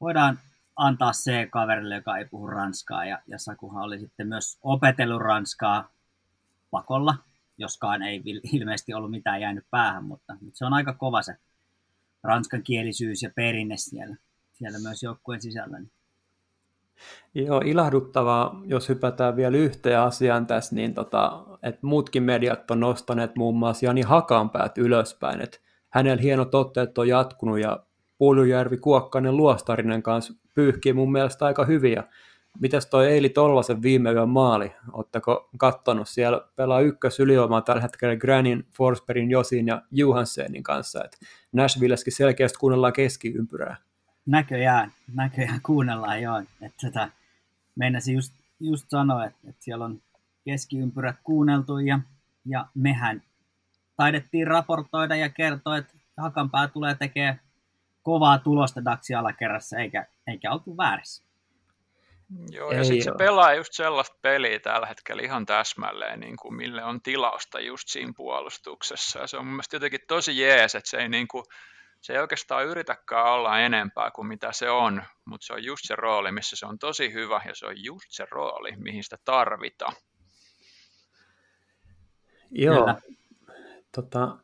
voidaan 0.00 0.38
antaa 0.76 1.12
se 1.12 1.48
kaverille, 1.50 1.94
joka 1.94 2.16
ei 2.16 2.24
puhu 2.24 2.46
ranskaa. 2.46 3.04
Ja, 3.04 3.18
ja 3.26 3.38
Sakuhan 3.38 3.82
oli 3.82 3.98
sitten 3.98 4.28
myös 4.28 4.58
opetellut 4.62 5.22
ranskaa 5.22 5.90
pakolla, 6.70 7.14
joskaan 7.58 8.02
ei 8.02 8.22
ilmeisesti 8.52 8.94
ollut 8.94 9.10
mitään 9.10 9.40
jäänyt 9.40 9.64
päähän, 9.70 10.04
mutta, 10.04 10.36
mutta 10.40 10.58
se 10.58 10.64
on 10.64 10.74
aika 10.74 10.92
kova 10.92 11.22
se 11.22 11.36
ranskan 12.22 12.62
kielisyys 12.62 13.22
ja 13.22 13.30
perinne 13.36 13.76
siellä, 13.76 14.16
siellä 14.52 14.78
myös 14.78 15.02
joukkueen 15.02 15.42
sisällä. 15.42 15.78
Joo, 17.34 17.62
ilahduttavaa, 17.64 18.60
jos 18.64 18.88
hypätään 18.88 19.36
vielä 19.36 19.56
yhteen 19.56 20.00
asiaan 20.00 20.46
tässä, 20.46 20.74
niin 20.74 20.94
tota, 20.94 21.44
että 21.62 21.86
muutkin 21.86 22.22
mediat 22.22 22.70
on 22.70 22.80
nostaneet 22.80 23.36
muun 23.36 23.56
muassa 23.58 23.86
Jani 23.86 24.02
Hakanpäät 24.02 24.78
ylöspäin, 24.78 25.40
että 25.40 25.58
hänellä 25.90 26.22
hienot 26.22 26.54
otteet 26.54 26.98
on 26.98 27.08
jatkunut 27.08 27.58
ja 27.58 27.86
Puolujärvi, 28.18 28.76
Kuokkanen, 28.76 29.36
Luostarinen 29.36 30.02
kanssa 30.02 30.34
pyyhkii 30.54 30.92
mun 30.92 31.12
mielestä 31.12 31.46
aika 31.46 31.64
hyviä. 31.64 32.04
Mitäs 32.60 32.86
toi 32.86 33.06
Eili 33.06 33.28
Tolvasen 33.28 33.82
viime 33.82 34.12
yön 34.12 34.28
maali? 34.28 34.72
Oletteko 34.92 35.48
kattonut? 35.58 36.08
Siellä 36.08 36.40
pelaa 36.56 36.80
ykkös 36.80 37.20
ylivoimaa 37.20 37.60
tällä 37.60 37.82
hetkellä 37.82 38.16
Granin, 38.16 38.66
Forsbergin, 38.72 39.30
Josin 39.30 39.66
ja 39.66 39.82
Johansenin 39.90 40.62
kanssa. 40.62 41.04
Et 41.04 41.18
Nashvilleskin 41.52 42.12
selkeästi 42.12 42.58
kuunnellaan 42.58 42.92
keskiympyrää. 42.92 43.76
Näköjään, 44.26 44.92
näköjään 45.14 45.60
kuunnellaan 45.62 46.22
joo. 46.22 46.38
Että 46.38 46.86
tota, 46.86 47.08
meinasin 47.74 48.14
just, 48.14 48.34
just 48.60 48.84
sanoa, 48.88 49.24
että, 49.24 49.38
että 49.48 49.64
siellä 49.64 49.84
on 49.84 50.00
keskiympyrät 50.44 51.16
kuunneltu 51.24 51.78
ja, 51.78 52.00
ja 52.46 52.66
mehän 52.74 53.22
taidettiin 53.96 54.46
raportoida 54.46 55.16
ja 55.16 55.28
kertoa, 55.28 55.76
että 55.76 55.94
Hakanpää 56.16 56.68
tulee 56.68 56.94
tekemään 56.94 57.40
kovaa 58.06 58.38
tulosta 58.38 58.84
Daxi 58.84 59.14
alakerrassa, 59.14 59.78
eikä, 59.78 60.06
eikä 60.26 60.52
oltu 60.52 60.76
väärässä. 60.76 61.24
Joo, 62.50 62.72
ja 62.72 62.84
sitten 62.84 63.04
se 63.04 63.12
pelaa 63.18 63.54
just 63.54 63.72
sellaista 63.72 64.16
peliä 64.22 64.60
tällä 64.60 64.86
hetkellä 64.86 65.22
ihan 65.22 65.46
täsmälleen, 65.46 66.20
niin 66.20 66.36
kuin 66.36 66.54
mille 66.54 66.84
on 66.84 67.02
tilausta 67.02 67.60
just 67.60 67.88
siinä 67.88 68.12
puolustuksessa. 68.16 69.18
Ja 69.18 69.26
se 69.26 69.36
on 69.36 69.44
mun 69.44 69.52
mielestä 69.52 69.76
jotenkin 69.76 70.00
tosi 70.08 70.40
jees, 70.40 70.74
että 70.74 70.90
se 70.90 70.96
ei, 70.96 71.08
niin 71.08 71.28
kuin, 71.28 71.44
se 72.00 72.12
ei 72.12 72.18
oikeastaan 72.18 72.66
yritäkään 72.66 73.26
olla 73.26 73.60
enempää 73.60 74.10
kuin 74.10 74.28
mitä 74.28 74.52
se 74.52 74.70
on, 74.70 75.02
mutta 75.24 75.46
se 75.46 75.52
on 75.52 75.64
just 75.64 75.82
se 75.84 75.96
rooli, 75.96 76.32
missä 76.32 76.56
se 76.56 76.66
on 76.66 76.78
tosi 76.78 77.12
hyvä, 77.12 77.40
ja 77.44 77.54
se 77.54 77.66
on 77.66 77.84
just 77.84 78.06
se 78.08 78.26
rooli, 78.30 78.76
mihin 78.76 79.04
sitä 79.04 79.16
tarvitaan. 79.24 79.92
Joo, 82.50 82.94
tota, 83.94 84.36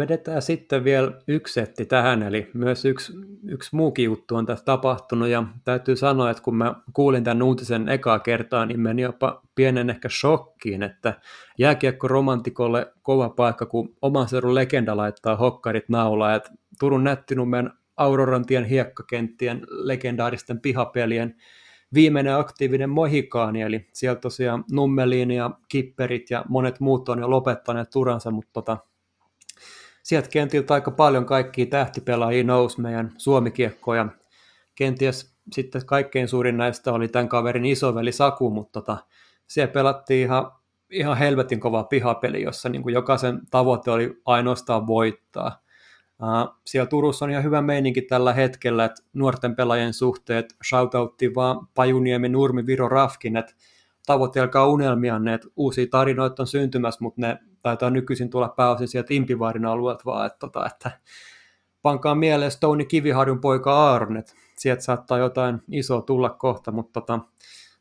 Vedetään 0.00 0.42
sitten 0.42 0.84
vielä 0.84 1.12
yksi 1.28 1.54
setti 1.54 1.86
tähän, 1.86 2.22
eli 2.22 2.50
myös 2.54 2.84
yksi, 2.84 3.12
yksi 3.48 3.76
muukin 3.76 4.04
juttu 4.04 4.36
on 4.36 4.46
tässä 4.46 4.64
tapahtunut, 4.64 5.28
ja 5.28 5.44
täytyy 5.64 5.96
sanoa, 5.96 6.30
että 6.30 6.42
kun 6.42 6.56
mä 6.56 6.74
kuulin 6.92 7.24
tämän 7.24 7.42
uutisen 7.42 7.88
ekaa 7.88 8.18
kertaa, 8.18 8.66
niin 8.66 8.80
meni 8.80 9.02
jopa 9.02 9.42
pienen 9.54 9.90
ehkä 9.90 10.08
shokkiin, 10.08 10.82
että 10.82 11.20
jääkiekko 11.58 12.08
romantikolle 12.08 12.92
kova 13.02 13.28
paikka, 13.28 13.66
kun 13.66 13.94
oman 14.02 14.28
seudun 14.28 14.54
legenda 14.54 14.96
laittaa 14.96 15.36
hokkarit 15.36 15.88
naulaa, 15.88 16.34
että 16.34 16.50
Turun 16.78 17.04
Nättinummen 17.04 17.70
Aurorantien 17.96 18.64
hiekkakenttien 18.64 19.60
legendaaristen 19.70 20.60
pihapelien 20.60 21.36
viimeinen 21.94 22.36
aktiivinen 22.36 22.90
mohikaani, 22.90 23.62
eli 23.62 23.86
sieltä 23.92 24.20
tosiaan 24.20 24.64
Nummeliin 24.72 25.30
ja 25.30 25.50
Kipperit 25.68 26.30
ja 26.30 26.44
monet 26.48 26.80
muut 26.80 27.08
on 27.08 27.18
jo 27.18 27.30
lopettaneet 27.30 27.90
turansa, 27.90 28.30
mutta 28.30 28.50
tota, 28.52 28.78
sieltä 30.02 30.28
kentiltä 30.28 30.74
aika 30.74 30.90
paljon 30.90 31.26
kaikkia 31.26 31.66
tähtipelaajia 31.66 32.44
nousi 32.44 32.80
meidän 32.80 33.12
suomikiekkoon 33.18 33.96
ja 33.96 34.06
kenties 34.74 35.36
sitten 35.52 35.86
kaikkein 35.86 36.28
suurin 36.28 36.56
näistä 36.56 36.92
oli 36.92 37.08
tämän 37.08 37.28
kaverin 37.28 37.66
isoveli 37.66 38.12
Saku, 38.12 38.50
mutta 38.50 38.80
tota, 38.80 38.96
siellä 39.46 39.72
pelattiin 39.72 40.22
ihan, 40.22 40.52
ihan 40.90 41.16
helvetin 41.16 41.60
kova 41.60 41.84
pihapeli, 41.84 42.42
jossa 42.42 42.68
niin 42.68 42.82
kuin 42.82 42.92
jokaisen 42.92 43.40
tavoite 43.50 43.90
oli 43.90 44.20
ainoastaan 44.24 44.86
voittaa. 44.86 45.62
Uh, 46.22 46.54
siellä 46.66 46.88
Turussa 46.88 47.24
on 47.24 47.30
ihan 47.30 47.44
hyvä 47.44 47.62
meininki 47.62 48.02
tällä 48.02 48.32
hetkellä, 48.32 48.84
että 48.84 49.02
nuorten 49.12 49.56
pelaajien 49.56 49.94
suhteet, 49.94 50.54
shoutoutti 50.68 51.34
vaan 51.34 51.68
Pajuniemi, 51.74 52.28
Nurmi, 52.28 52.66
Viro, 52.66 52.88
Rafkin, 52.88 53.36
että 53.36 53.54
tavoitelkaa 54.06 54.66
unelmianne, 54.66 55.34
että 55.34 55.48
uusia 55.56 55.86
tarinoita 55.90 56.42
on 56.42 56.46
syntymässä, 56.46 56.98
mutta 57.00 57.20
ne 57.20 57.38
taitaa 57.62 57.90
nykyisin 57.90 58.30
tulla 58.30 58.48
pääosin 58.48 58.88
sieltä 58.88 59.14
Impivaarin 59.14 59.66
alueelta 59.66 60.04
vaan, 60.04 60.26
että, 60.26 60.38
tota, 60.38 60.66
että 60.66 60.90
pankaa 61.82 62.14
mieleen 62.14 62.50
Stone 62.50 62.84
Kiviharjun 62.84 63.40
poika 63.40 63.72
Aaron, 63.72 64.16
että 64.16 64.32
sieltä 64.56 64.82
saattaa 64.82 65.18
jotain 65.18 65.62
isoa 65.70 66.02
tulla 66.02 66.30
kohta, 66.30 66.72
mutta 66.72 67.00
tota, 67.00 67.18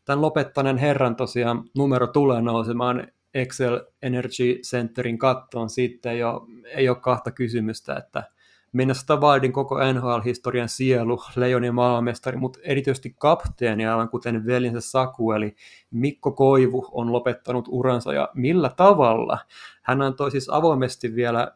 tämän 0.05 0.21
lopettaneen 0.21 0.77
herran 0.77 1.15
tosiaan 1.15 1.63
numero 1.77 2.07
tulee 2.07 2.41
nousemaan 2.41 3.07
Excel 3.33 3.81
Energy 4.01 4.59
Centerin 4.67 5.17
kattoon. 5.17 5.69
Sitten 5.69 6.19
jo, 6.19 6.47
ei 6.65 6.89
ole 6.89 6.97
kahta 6.97 7.31
kysymystä, 7.31 7.95
että 7.95 8.23
Minnesota 8.73 9.15
Wildin 9.15 9.51
koko 9.51 9.77
NHL-historian 9.93 10.69
sielu, 10.69 11.19
Leijonin 11.35 11.75
maailmanmestari, 11.75 12.37
mutta 12.37 12.59
erityisesti 12.63 13.15
kapteeni, 13.17 13.87
aivan 13.87 14.09
kuten 14.09 14.45
velinsä 14.45 14.81
Saku, 14.81 15.31
eli 15.31 15.55
Mikko 15.91 16.31
Koivu 16.31 16.87
on 16.91 17.11
lopettanut 17.11 17.65
uransa 17.71 18.13
ja 18.13 18.29
millä 18.33 18.71
tavalla. 18.77 19.37
Hän 19.81 20.01
antoi 20.01 20.31
siis 20.31 20.49
avoimesti 20.49 21.15
vielä 21.15 21.51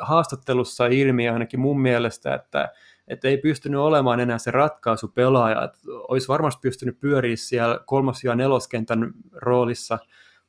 haastattelussa 0.00 0.86
ilmi 0.86 1.28
ainakin 1.28 1.60
mun 1.60 1.80
mielestä, 1.80 2.34
että, 2.34 2.72
että 3.08 3.28
ei 3.28 3.36
pystynyt 3.38 3.80
olemaan 3.80 4.20
enää 4.20 4.38
se 4.38 4.50
ratkaisupelaaja, 4.50 5.64
että 5.64 5.78
olisi 6.08 6.28
varmasti 6.28 6.60
pystynyt 6.62 7.00
pyöriä 7.00 7.36
siellä 7.36 7.78
kolmas- 7.86 8.24
ja 8.24 8.34
neloskentän 8.34 9.12
roolissa 9.32 9.98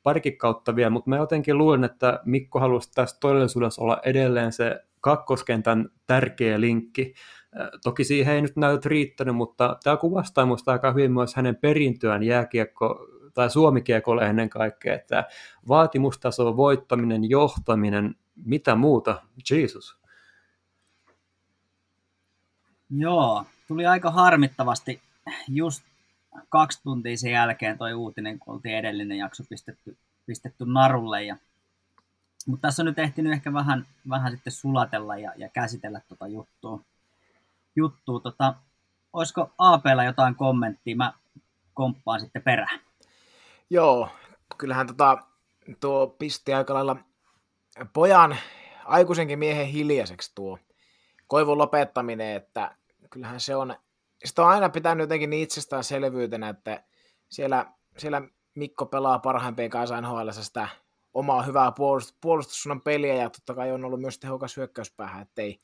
parikin 0.03 0.37
kautta 0.37 0.75
vielä, 0.75 0.89
mutta 0.89 1.09
mä 1.09 1.17
jotenkin 1.17 1.57
luulen, 1.57 1.83
että 1.83 2.19
Mikko 2.25 2.59
halusi 2.59 2.91
tässä 2.91 3.17
todellisuudessa 3.19 3.81
olla 3.81 4.01
edelleen 4.05 4.51
se 4.51 4.81
kakkoskentän 5.05 5.89
tärkeä 6.07 6.61
linkki. 6.61 7.13
Toki 7.83 8.03
siihen 8.03 8.35
ei 8.35 8.41
nyt 8.41 8.55
näytä 8.55 8.89
riittänyt, 8.89 9.35
mutta 9.35 9.77
tämä 9.83 9.97
kuvastaa 9.97 10.45
minusta 10.45 10.71
aika 10.71 10.91
hyvin 10.91 11.11
myös 11.11 11.35
hänen 11.35 11.55
perintöään 11.55 12.23
jääkiekko 12.23 13.07
tai 13.33 13.49
suomikiekolle 13.49 14.25
ennen 14.25 14.49
kaikkea, 14.49 14.95
että 14.95 15.23
vaatimustaso, 15.67 16.57
voittaminen, 16.57 17.29
johtaminen, 17.29 18.15
mitä 18.45 18.75
muuta, 18.75 19.21
Jesus. 19.51 19.97
Joo, 22.89 23.45
tuli 23.67 23.85
aika 23.85 24.11
harmittavasti 24.11 25.01
just 25.47 25.83
kaksi 26.49 26.83
tuntia 26.83 27.17
sen 27.17 27.31
jälkeen 27.31 27.77
toi 27.77 27.93
uutinen, 27.93 28.39
kun 28.39 28.53
oltiin 28.53 28.75
edellinen 28.75 29.17
jakso 29.17 29.43
pistetty, 29.49 29.97
pistetty 30.25 30.65
narulle 30.67 31.23
ja 31.23 31.37
mutta 32.45 32.67
tässä 32.67 32.81
on 32.81 32.85
nyt 32.85 32.99
ehtinyt 32.99 33.33
ehkä 33.33 33.53
vähän, 33.53 33.87
vähän 34.09 34.31
sitten 34.31 34.53
sulatella 34.53 35.17
ja, 35.17 35.31
ja 35.37 35.49
käsitellä 35.49 36.01
tota 36.07 36.27
juttua. 36.27 36.79
juttua. 37.75 38.19
Tota, 38.19 38.55
olisiko 39.13 39.51
APlla 39.57 40.03
jotain 40.03 40.35
kommenttia? 40.35 40.95
Mä 40.95 41.13
komppaan 41.73 42.19
sitten 42.19 42.41
perään. 42.41 42.79
Joo, 43.69 44.09
kyllähän 44.57 44.87
tota, 44.87 45.17
tuo 45.79 46.07
pisti 46.07 46.53
aika 46.53 46.73
lailla 46.73 46.97
pojan 47.93 48.37
aikuisenkin 48.85 49.39
miehen 49.39 49.67
hiljaiseksi 49.67 50.31
tuo 50.35 50.59
koivun 51.27 51.57
lopettaminen, 51.57 52.35
että 52.35 52.75
kyllähän 53.09 53.39
se 53.39 53.55
on, 53.55 53.75
sitä 54.25 54.41
on 54.41 54.49
aina 54.49 54.69
pitänyt 54.69 55.03
jotenkin 55.03 55.29
niin 55.29 55.43
itsestäänselvyytenä, 55.43 56.49
että 56.49 56.83
siellä, 57.29 57.65
siellä 57.97 58.21
Mikko 58.55 58.85
pelaa 58.85 59.19
parhaimpien 59.19 59.69
kanssa 59.69 60.01
NHL 60.01 60.29
sitä 60.31 60.67
omaa 61.15 61.43
hyvää 61.43 61.71
puolustus, 61.71 62.17
puolustussuunnan 62.21 62.81
peliä 62.81 63.15
ja 63.15 63.29
totta 63.29 63.53
kai 63.53 63.71
on 63.71 63.85
ollut 63.85 64.01
myös 64.01 64.19
tehokas 64.19 64.57
hyökkäyspäähän, 64.57 65.21
ettei 65.21 65.59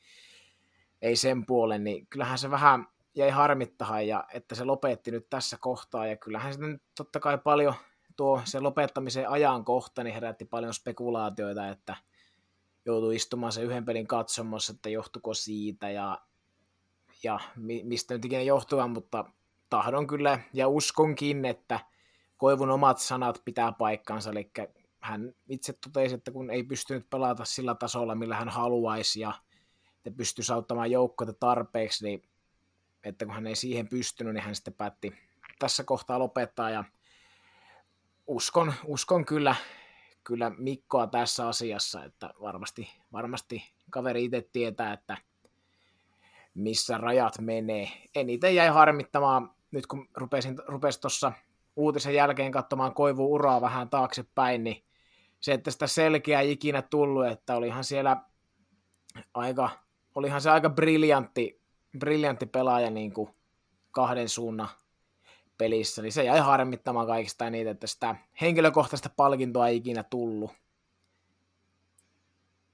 ei 1.02 1.16
sen 1.16 1.46
puolen, 1.46 1.84
niin 1.84 2.06
kyllähän 2.06 2.38
se 2.38 2.50
vähän 2.50 2.86
jäi 3.14 3.30
harmittahan 3.30 4.06
ja 4.06 4.24
että 4.34 4.54
se 4.54 4.64
lopetti 4.64 5.10
nyt 5.10 5.26
tässä 5.30 5.56
kohtaa 5.60 6.06
ja 6.06 6.16
kyllähän 6.16 6.52
sitten 6.52 6.80
totta 6.96 7.20
kai 7.20 7.38
paljon 7.38 7.74
tuo 8.16 8.42
se 8.44 8.60
lopettamisen 8.60 9.28
ajankohta 9.28 10.04
niin 10.04 10.14
herätti 10.14 10.44
paljon 10.44 10.74
spekulaatioita, 10.74 11.68
että 11.68 11.96
joutui 12.84 13.16
istumaan 13.16 13.52
se 13.52 13.62
yhden 13.62 13.84
pelin 13.84 14.06
katsomassa, 14.06 14.72
että 14.72 14.88
johtuko 14.88 15.34
siitä 15.34 15.90
ja, 15.90 16.18
ja 17.22 17.40
mi- 17.56 17.84
mistä 17.84 18.14
nyt 18.14 18.24
ikinä 18.24 18.42
johtuvan, 18.42 18.90
mutta 18.90 19.24
tahdon 19.70 20.06
kyllä 20.06 20.38
ja 20.52 20.68
uskonkin, 20.68 21.44
että 21.44 21.80
Koivun 22.36 22.70
omat 22.70 22.98
sanat 22.98 23.42
pitää 23.44 23.72
paikkansa, 23.72 24.30
eli 24.30 24.50
hän 25.02 25.34
itse 25.48 25.72
totesi, 25.72 26.14
että 26.14 26.30
kun 26.30 26.50
ei 26.50 26.62
pystynyt 26.62 27.10
pelata 27.10 27.44
sillä 27.44 27.74
tasolla, 27.74 28.14
millä 28.14 28.36
hän 28.36 28.48
haluaisi, 28.48 29.20
ja 29.20 29.32
että 29.96 30.16
pystyisi 30.16 30.52
auttamaan 30.52 30.90
joukkoita 30.90 31.32
tarpeeksi, 31.32 32.04
niin 32.04 32.22
että 33.04 33.24
kun 33.24 33.34
hän 33.34 33.46
ei 33.46 33.56
siihen 33.56 33.88
pystynyt, 33.88 34.34
niin 34.34 34.44
hän 34.44 34.54
sitten 34.54 34.74
päätti 34.74 35.12
tässä 35.58 35.84
kohtaa 35.84 36.18
lopettaa, 36.18 36.70
ja 36.70 36.84
uskon, 38.26 38.72
uskon 38.84 39.24
kyllä, 39.24 39.56
kyllä 40.24 40.50
Mikkoa 40.58 41.06
tässä 41.06 41.48
asiassa, 41.48 42.04
että 42.04 42.30
varmasti, 42.40 42.90
varmasti 43.12 43.72
kaveri 43.90 44.24
itse 44.24 44.48
tietää, 44.52 44.92
että 44.92 45.16
missä 46.54 46.98
rajat 46.98 47.38
menee. 47.40 47.88
Eniten 48.14 48.54
jäi 48.54 48.68
harmittamaan, 48.68 49.50
nyt 49.70 49.86
kun 49.86 50.08
rupesin, 50.16 50.58
rupesin 50.66 51.00
tuossa 51.00 51.32
uutisen 51.76 52.14
jälkeen 52.14 52.52
katsomaan 52.52 52.94
Koivu 52.94 53.34
uraa 53.34 53.60
vähän 53.60 53.90
taaksepäin, 53.90 54.64
niin 54.64 54.84
se, 55.42 55.52
että 55.52 55.70
sitä 55.70 55.86
selkeää 55.86 56.40
ei 56.40 56.52
ikinä 56.52 56.82
tullut, 56.82 57.26
että 57.26 57.56
olihan 57.56 57.84
siellä 57.84 58.16
aika, 59.34 59.70
olihan 60.14 60.40
se 60.40 60.50
aika 60.50 60.70
briljantti, 60.70 61.60
briljantti 61.98 62.46
pelaaja 62.46 62.90
niin 62.90 63.12
kuin 63.12 63.30
kahden 63.90 64.28
suunnan 64.28 64.68
pelissä, 65.58 66.02
niin 66.02 66.12
se 66.12 66.24
jäi 66.24 66.38
harmittamaan 66.40 67.06
kaikista 67.06 67.50
niitä, 67.50 67.70
että 67.70 67.86
sitä 67.86 68.16
henkilökohtaista 68.40 69.10
palkintoa 69.16 69.68
ei 69.68 69.76
ikinä 69.76 70.02
tullut. 70.02 70.50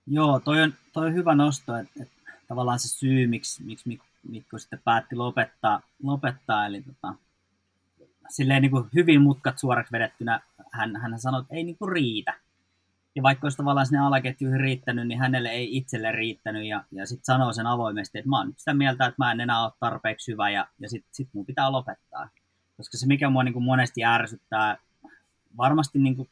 Joo, 0.07 0.41
toi 0.41 0.63
on, 0.63 0.75
toi 0.93 1.07
on 1.07 1.15
hyvä 1.15 1.35
nosto, 1.35 1.77
että, 1.77 2.03
että 2.03 2.33
tavallaan 2.49 2.79
se 2.79 2.89
syy, 2.89 3.27
miksi, 3.27 3.65
miksi 3.65 3.99
Mikko 4.29 4.59
sitten 4.59 4.81
päätti 4.85 5.17
lopettaa, 5.17 5.81
lopettaa 6.03 6.67
eli 6.67 6.83
tota, 6.83 7.15
silleen 8.29 8.63
niin 8.63 8.71
kuin 8.71 8.89
hyvin 8.95 9.23
mutkat 9.23 9.59
suoraksi 9.59 9.93
vedettynä 9.93 10.41
hän, 10.71 10.97
hän 10.97 11.21
sanoi, 11.21 11.41
että 11.41 11.55
ei 11.55 11.65
niin 11.65 11.79
kuin 11.79 11.93
riitä. 11.93 12.35
Ja 13.19 13.23
vaikka 13.23 13.45
olisi 13.47 13.57
tavallaan 13.57 13.87
sinne 13.87 13.99
alaketjuihin 13.99 14.61
riittänyt, 14.61 15.09
niin 15.09 15.19
hänelle 15.19 15.49
ei 15.49 15.77
itselle 15.77 16.13
riittänyt. 16.13 16.67
Ja, 16.67 16.85
ja 16.93 17.07
sitten 17.07 17.25
sanoo 17.25 17.53
sen 17.53 17.67
avoimesti, 17.67 18.19
että 18.19 18.29
mä 18.29 18.39
oon 18.39 18.53
sitä 18.57 18.75
mieltä, 18.75 19.07
että 19.07 19.25
mä 19.25 19.33
en 19.33 19.41
enää 19.41 19.65
ole 19.65 19.73
tarpeeksi 19.81 20.33
hyvä 20.33 20.51
ja, 20.51 20.69
ja 20.81 20.89
sitten 20.89 21.11
sit 21.13 21.29
mun 21.33 21.47
pitää 21.47 21.73
lopettaa. 21.73 22.29
Koska 22.77 22.99
se, 22.99 23.07
mikä 23.07 23.31
mua 23.31 23.45
niin 23.45 23.53
kuin 23.53 23.65
monesti 23.65 24.05
ärsyttää, 24.05 24.79
varmasti 25.57 25.99
niin 25.99 26.17
kuin 26.17 26.29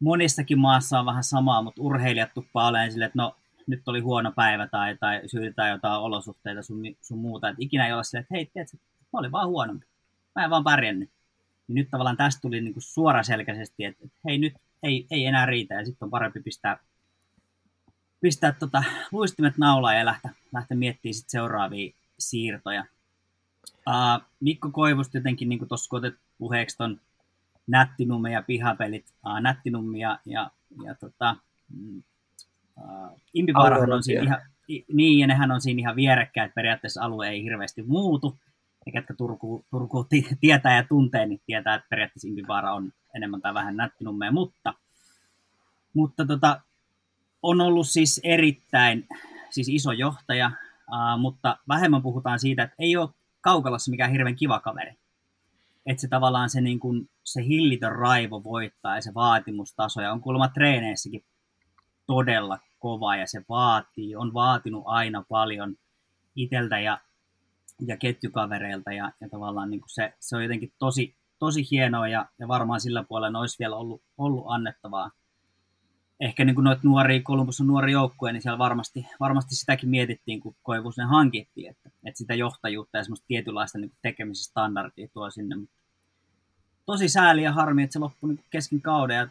monissakin 0.00 0.58
maassa 0.58 1.00
on 1.00 1.06
vähän 1.06 1.24
samaa, 1.24 1.62
mutta 1.62 1.82
urheilijat 1.82 2.34
tuppaa 2.34 2.68
olemaan 2.68 2.90
silleen, 2.90 3.06
että 3.06 3.22
no 3.22 3.36
nyt 3.66 3.88
oli 3.88 4.00
huono 4.00 4.32
päivä 4.36 4.66
tai, 4.66 4.96
tai 4.96 5.20
syytetään 5.26 5.70
jotain 5.70 6.00
olosuhteita 6.00 6.62
sun, 6.62 6.82
sun 7.00 7.18
muuta. 7.18 7.48
Että 7.48 7.62
ikinä 7.62 7.86
ei 7.86 7.92
ole 7.92 8.04
silleen, 8.04 8.22
että 8.22 8.34
hei, 8.34 8.46
tiedätkö, 8.46 8.76
mä 9.12 9.18
olin 9.18 9.32
vaan 9.32 9.48
huonompi. 9.48 9.86
Mä 10.34 10.44
en 10.44 10.50
vaan 10.50 10.64
pärjännyt. 10.64 11.10
Niin 11.68 11.74
nyt 11.74 11.90
tavallaan 11.90 12.16
tästä 12.16 12.40
tuli 12.40 12.60
niin 12.60 12.74
kuin 12.74 12.82
suoraselkäisesti, 12.82 13.84
että, 13.84 14.04
että 14.04 14.18
hei 14.24 14.38
nyt 14.38 14.54
ei, 14.82 15.06
ei 15.10 15.26
enää 15.26 15.46
riitä. 15.46 15.74
Ja 15.74 15.84
sitten 15.84 16.06
on 16.06 16.10
parempi 16.10 16.40
pistää, 16.40 16.78
pistää 18.20 18.52
tota, 18.52 18.84
luistimet 19.12 19.58
naulaan 19.58 19.98
ja 19.98 20.04
lähteä, 20.04 20.30
lähteä 20.52 20.76
miettimään 20.76 21.14
sit 21.14 21.28
seuraavia 21.28 21.92
siirtoja. 22.18 22.84
Uh, 23.88 24.24
Mikko 24.40 24.70
Koivusta 24.70 25.16
jotenkin, 25.16 25.48
niin 25.48 25.58
kuin 25.58 25.68
tuossa 25.68 25.96
otet 25.96 26.14
puheeksi 26.38 26.76
ton 26.76 27.00
Nättinumme 27.66 28.32
ja 28.32 28.42
pihapelit, 28.42 29.06
uh, 29.26 29.40
Nättinummi 29.40 30.00
ja, 30.00 30.18
ja, 30.24 30.50
ja 30.84 30.94
tota, 30.94 31.36
uh, 32.76 33.20
Impivaarahan 33.34 33.92
on 33.92 34.02
siinä 34.02 34.22
ihan, 34.22 34.40
niin, 34.92 35.18
ja 35.18 35.26
nehän 35.26 35.50
on 35.50 35.60
siinä 35.60 35.80
ihan 35.80 35.96
vierekkäin, 35.96 36.46
että 36.46 36.54
periaatteessa 36.54 37.02
alue 37.02 37.28
ei 37.28 37.42
hirveästi 37.42 37.82
muutu, 37.82 38.38
ja 38.86 38.92
ketkä 38.92 39.14
Turku, 39.14 39.64
Turku 39.70 40.06
tietää 40.40 40.76
ja 40.76 40.84
tuntee, 40.88 41.26
niin 41.26 41.40
tietää, 41.46 41.74
että 41.74 41.86
periaatteessa 41.90 42.28
Impivaara 42.28 42.74
on 42.74 42.92
enemmän 43.16 43.40
tai 43.40 43.54
vähän 43.54 43.76
nättinummea, 43.76 44.32
mutta, 44.32 44.74
mutta 45.94 46.26
tota, 46.26 46.60
on 47.42 47.60
ollut 47.60 47.88
siis 47.88 48.20
erittäin 48.24 49.08
siis 49.50 49.68
iso 49.68 49.92
johtaja, 49.92 50.50
uh, 50.88 51.20
mutta 51.20 51.58
vähemmän 51.68 52.02
puhutaan 52.02 52.38
siitä, 52.38 52.62
että 52.62 52.76
ei 52.78 52.96
ole 52.96 53.08
Kaukalassa 53.40 53.90
mikään 53.90 54.10
hirveän 54.10 54.36
kiva 54.36 54.60
kaveri. 54.60 54.92
Että 55.86 56.00
se 56.00 56.08
tavallaan 56.08 56.50
se, 56.50 56.60
niin 56.60 56.80
kun, 56.80 57.08
se 57.24 57.44
hillitön 57.44 57.92
raivo 57.92 58.44
voittaa 58.44 58.94
ja 58.94 59.02
se 59.02 59.14
vaatimustaso, 59.14 60.00
ja 60.00 60.12
on 60.12 60.20
kuulemma 60.20 60.48
treeneissäkin 60.48 61.24
todella 62.06 62.58
kova, 62.78 63.16
ja 63.16 63.26
se 63.26 63.44
vaatii, 63.48 64.16
on 64.16 64.34
vaatinut 64.34 64.82
aina 64.86 65.24
paljon 65.28 65.76
iteltä 66.36 66.80
ja, 66.80 67.00
ja 67.86 67.96
ketjukavereilta, 67.96 68.92
ja, 68.92 69.12
ja 69.20 69.28
tavallaan 69.28 69.70
niin 69.70 69.80
se, 69.86 70.12
se 70.20 70.36
on 70.36 70.42
jotenkin 70.42 70.72
tosi, 70.78 71.14
tosi 71.38 71.70
hienoa, 71.70 72.08
ja, 72.08 72.26
ja 72.38 72.48
varmaan 72.48 72.80
sillä 72.80 73.04
puolella 73.08 73.38
olisi 73.38 73.58
vielä 73.58 73.76
ollut, 73.76 74.02
ollut 74.18 74.44
annettavaa 74.48 75.10
ehkä 76.20 76.44
niin 76.44 76.54
kuin 76.54 76.64
noita 76.64 76.80
nuoria, 76.84 77.20
Columbus 77.20 77.60
on 77.60 77.66
nuori 77.66 77.92
joukkue, 77.92 78.32
niin 78.32 78.42
siellä 78.42 78.58
varmasti, 78.58 79.06
varmasti 79.20 79.54
sitäkin 79.54 79.88
mietittiin, 79.88 80.40
kun 80.40 80.56
ne 80.96 81.04
hankittiin, 81.04 81.70
että, 81.70 81.90
että 82.04 82.18
sitä 82.18 82.34
johtajuutta 82.34 82.98
ja 82.98 83.04
semmoista 83.04 83.26
tietynlaista 83.26 83.78
niin 83.78 83.92
tekemisen 84.02 84.44
standardia 84.44 85.08
tuo 85.12 85.30
sinne. 85.30 85.56
Tosi 86.86 87.08
sääli 87.08 87.42
ja 87.42 87.52
harmi, 87.52 87.82
että 87.82 87.92
se 87.92 87.98
loppui 87.98 88.28
niin 88.28 88.44
kesken 88.50 88.80
kauden 88.80 89.16
ja 89.16 89.28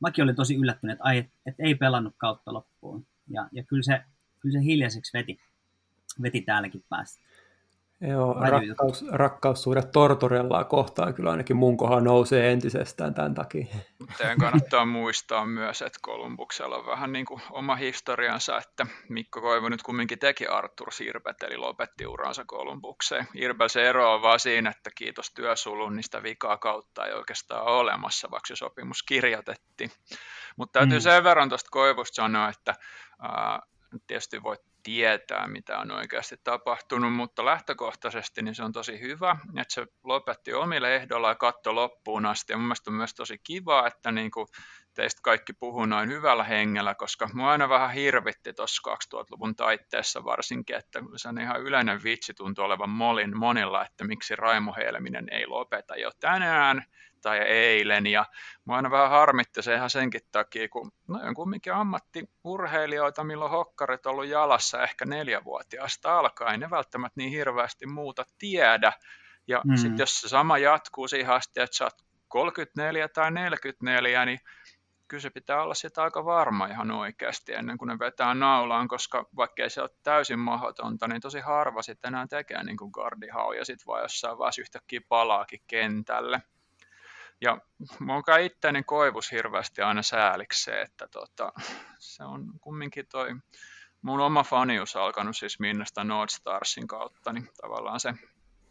mäkin 0.00 0.24
olin 0.24 0.36
tosi 0.36 0.54
yllättynyt, 0.54 0.92
että, 0.94 1.04
ai, 1.04 1.18
että 1.46 1.62
ei 1.62 1.74
pelannut 1.74 2.14
kautta 2.16 2.52
loppuun. 2.52 3.06
Ja, 3.28 3.48
ja 3.52 3.64
kyllä, 3.64 3.82
se, 3.82 4.02
kyllä 4.40 4.52
se 4.52 4.64
hiljaiseksi 4.64 5.18
veti, 5.18 5.40
veti 6.22 6.40
täälläkin 6.40 6.84
päästä. 6.88 7.20
Joo, 8.08 8.36
rakkaus, 8.40 9.04
rakkaussuhde 9.12 9.82
Tortorellaa 9.82 10.64
kohtaan 10.64 11.14
kyllä 11.14 11.30
ainakin 11.30 11.56
mun 11.56 11.76
kohdalla 11.76 12.00
nousee 12.00 12.52
entisestään 12.52 13.14
tämän 13.14 13.34
takia. 13.34 13.66
Teidän 14.18 14.38
kannattaa 14.38 14.84
muistaa 14.84 15.46
myös, 15.46 15.82
että 15.82 15.98
Kolumbuksella 16.02 16.76
on 16.76 16.86
vähän 16.86 17.12
niin 17.12 17.26
kuin 17.26 17.42
oma 17.50 17.76
historiansa, 17.76 18.58
että 18.58 18.86
Mikko 19.08 19.40
Koivu 19.40 19.68
nyt 19.68 19.82
kumminkin 19.82 20.18
teki 20.18 20.46
Artur 20.46 20.92
Sirbet, 20.92 21.42
eli 21.42 21.56
lopetti 21.56 22.06
uransa 22.06 22.44
Kolumbukseen. 22.46 23.28
Irbel 23.34 23.68
se 23.68 23.88
ero 23.88 24.14
on 24.14 24.22
vaan 24.22 24.40
siinä, 24.40 24.70
että 24.70 24.90
kiitos 24.94 25.34
työsulun, 25.34 25.96
niistä 25.96 26.22
vikaa 26.22 26.56
kautta 26.56 27.06
ei 27.06 27.12
oikeastaan 27.12 27.62
ole 27.62 27.80
olemassa, 27.80 28.30
vaikka 28.30 28.46
se 28.46 28.56
sopimus 28.56 29.02
kirjoitettiin. 29.02 29.90
Mutta 30.56 30.78
täytyy 30.78 30.98
mm. 30.98 31.02
sen 31.02 31.24
verran 31.24 31.48
tuosta 31.48 31.70
Koivusta 31.70 32.14
sanoa, 32.14 32.48
että 32.48 32.74
äh, 33.24 33.70
tietysti 34.06 34.42
voit 34.42 34.60
tietää, 34.82 35.48
mitä 35.48 35.78
on 35.78 35.90
oikeasti 35.90 36.36
tapahtunut, 36.44 37.12
mutta 37.12 37.44
lähtökohtaisesti 37.44 38.42
niin 38.42 38.54
se 38.54 38.62
on 38.62 38.72
tosi 38.72 39.00
hyvä, 39.00 39.36
että 39.60 39.74
se 39.74 39.86
lopetti 40.04 40.54
omille 40.54 40.96
ehdolla 40.96 41.28
ja 41.28 41.34
katto 41.34 41.74
loppuun 41.74 42.26
asti. 42.26 42.52
Ja 42.52 42.56
mun 42.56 42.66
mielestä 42.66 42.90
on 42.90 42.96
myös 42.96 43.14
tosi 43.14 43.38
kiva, 43.38 43.86
että 43.86 44.12
niin 44.12 44.30
kuin 44.30 44.46
teistä 44.94 45.20
kaikki 45.22 45.52
puhuu 45.52 45.86
noin 45.86 46.08
hyvällä 46.08 46.44
hengellä, 46.44 46.94
koska 46.94 47.28
mua 47.32 47.50
aina 47.50 47.68
vähän 47.68 47.90
hirvitti 47.90 48.52
tuossa 48.52 48.90
2000-luvun 49.14 49.56
taitteessa 49.56 50.24
varsinkin, 50.24 50.76
että 50.76 51.02
se 51.16 51.28
on 51.28 51.40
ihan 51.40 51.60
yleinen 51.60 52.00
vitsi 52.04 52.34
tuntuu 52.34 52.64
olevan 52.64 52.90
molin 52.90 53.38
monilla, 53.38 53.86
että 53.86 54.04
miksi 54.04 54.36
Raimo 54.36 54.74
Helminen 54.76 55.28
ei 55.30 55.46
lopeta 55.46 55.96
jo 55.96 56.10
tänään, 56.20 56.84
tai 57.22 57.38
eilen. 57.38 58.06
Ja 58.06 58.24
mua 58.64 58.76
aina 58.76 58.90
vähän 58.90 59.10
harmitti 59.10 59.62
se 59.62 59.74
ihan 59.74 59.90
senkin 59.90 60.20
takia, 60.32 60.68
kun 60.68 60.92
no 61.08 61.18
on 61.22 61.34
kumminkin 61.34 61.72
ammattiurheilijoita, 61.74 63.24
milloin 63.24 63.50
hokkarit 63.50 64.06
ollut 64.06 64.26
jalassa 64.26 64.82
ehkä 64.82 65.04
neljävuotiaasta 65.04 66.18
alkaen, 66.18 66.60
ne 66.60 66.70
välttämättä 66.70 67.20
niin 67.20 67.30
hirveästi 67.30 67.86
muuta 67.86 68.24
tiedä. 68.38 68.92
Ja 69.46 69.62
mm. 69.64 69.76
sitten 69.76 69.98
jos 69.98 70.20
se 70.20 70.28
sama 70.28 70.58
jatkuu 70.58 71.08
siihen 71.08 71.30
asti, 71.30 71.60
että 71.60 71.76
sä 71.76 71.84
oot 71.84 72.02
34 72.28 73.08
tai 73.08 73.30
44, 73.30 74.24
niin 74.24 74.40
kyllä 75.10 75.20
se 75.20 75.30
pitää 75.30 75.62
olla 75.62 75.74
sitä 75.74 76.02
aika 76.02 76.24
varma 76.24 76.66
ihan 76.66 76.90
oikeasti 76.90 77.54
ennen 77.54 77.78
kuin 77.78 77.88
ne 77.88 77.98
vetää 77.98 78.34
naulaan, 78.34 78.88
koska 78.88 79.26
vaikka 79.36 79.62
ei 79.62 79.70
se 79.70 79.82
ole 79.82 79.90
täysin 80.02 80.38
mahdotonta, 80.38 81.08
niin 81.08 81.20
tosi 81.20 81.40
harva 81.40 81.82
sitten 81.82 82.08
enää 82.08 82.26
tekee 82.26 82.64
niin 82.64 82.76
kuin 82.76 82.90
Gardihau 82.94 83.52
ja 83.52 83.64
sitten 83.64 83.86
vaan 83.86 84.02
jossain 84.02 84.38
vaiheessa 84.38 84.62
yhtäkkiä 84.62 85.00
palaakin 85.08 85.60
kentälle. 85.66 86.42
Ja 87.40 87.58
mun 87.98 88.22
kai 88.22 88.46
itteni 88.46 88.82
koivus 88.82 89.32
hirveästi 89.32 89.82
aina 89.82 90.02
sääliksi 90.02 90.64
se, 90.64 90.80
että 90.80 91.08
tota, 91.08 91.52
se 91.98 92.24
on 92.24 92.44
kumminkin 92.60 93.06
toi 93.06 93.28
mun 94.02 94.20
oma 94.20 94.42
fanius 94.42 94.96
alkanut 94.96 95.36
siis 95.36 95.60
Minnasta 95.60 96.02
Starsin 96.28 96.86
kautta, 96.86 97.32
niin 97.32 97.48
tavallaan 97.62 98.00
se 98.00 98.14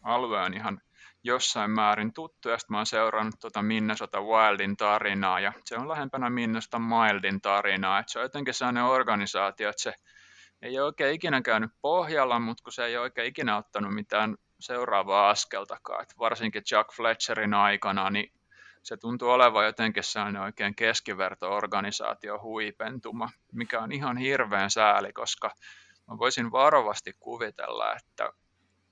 alue 0.02 0.40
on 0.40 0.54
ihan 0.54 0.80
jossain 1.24 1.70
määrin 1.70 2.12
tuttu, 2.12 2.48
ja 2.48 2.58
sitten 2.58 2.74
mä 2.74 2.78
oon 2.78 2.86
seurannut 2.86 3.34
tuota 3.40 3.62
Minnesota 3.62 4.20
Wildin 4.20 4.76
tarinaa, 4.76 5.40
ja 5.40 5.52
se 5.64 5.76
on 5.76 5.88
lähempänä 5.88 6.30
Minnesota 6.30 6.78
Mildin 6.78 7.40
tarinaa, 7.40 7.98
että 7.98 8.12
se 8.12 8.18
on 8.18 8.24
jotenkin 8.24 8.54
sellainen 8.54 8.84
organisaatio, 8.84 9.70
että 9.70 9.82
se 9.82 9.94
ei 10.62 10.78
ole 10.78 10.86
oikein 10.86 11.14
ikinä 11.14 11.42
käynyt 11.42 11.70
pohjalla, 11.80 12.38
mutta 12.38 12.62
kun 12.64 12.72
se 12.72 12.84
ei 12.84 12.96
ole 12.96 13.02
oikein 13.02 13.28
ikinä 13.28 13.56
ottanut 13.56 13.94
mitään 13.94 14.36
seuraavaa 14.60 15.30
askeltakaan, 15.30 16.02
että 16.02 16.14
varsinkin 16.18 16.64
Chuck 16.64 16.92
Fletcherin 16.96 17.54
aikana, 17.54 18.10
niin 18.10 18.32
se 18.82 18.96
tuntuu 18.96 19.28
olevan 19.28 19.66
jotenkin 19.66 20.04
sellainen 20.04 20.42
oikein 20.42 20.74
keskiverto-organisaatio 20.74 22.42
huipentuma, 22.42 23.30
mikä 23.52 23.80
on 23.80 23.92
ihan 23.92 24.16
hirveän 24.16 24.70
sääli, 24.70 25.12
koska 25.12 25.50
mä 26.10 26.18
voisin 26.18 26.52
varovasti 26.52 27.16
kuvitella, 27.20 27.92
että 27.92 28.32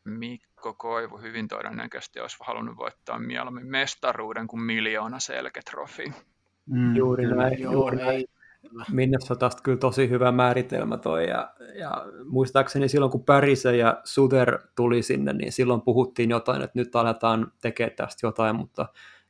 Mikko 0.04 0.74
Koivu 0.74 1.18
hyvin 1.18 1.48
todennäköisesti 1.48 2.20
olisi 2.20 2.36
halunnut 2.40 2.76
voittaa 2.76 3.18
mieluummin 3.18 3.66
mestaruuden 3.66 4.46
kuin 4.46 4.62
miljoona 4.62 5.18
selketrofi. 5.18 6.12
Mm, 6.66 6.96
juuri 6.96 7.24
kyllä, 7.24 7.42
näin, 7.42 7.62
juuri 7.62 7.96
näin. 7.96 8.24
Minnesotasta 8.92 9.62
kyllä 9.62 9.78
tosi 9.78 10.10
hyvä 10.10 10.32
määritelmä 10.32 10.96
toi, 10.96 11.28
ja, 11.28 11.50
ja 11.74 12.06
muistaakseni 12.24 12.88
silloin 12.88 13.12
kun 13.12 13.24
Pärise 13.24 13.76
ja 13.76 14.00
Suter 14.04 14.58
tuli 14.76 15.02
sinne, 15.02 15.32
niin 15.32 15.52
silloin 15.52 15.82
puhuttiin 15.82 16.30
jotain, 16.30 16.62
että 16.62 16.78
nyt 16.78 16.96
aletaan 16.96 17.52
tekemään 17.60 17.96
tästä 17.96 18.26
jotain, 18.26 18.56
mutta 18.56 18.88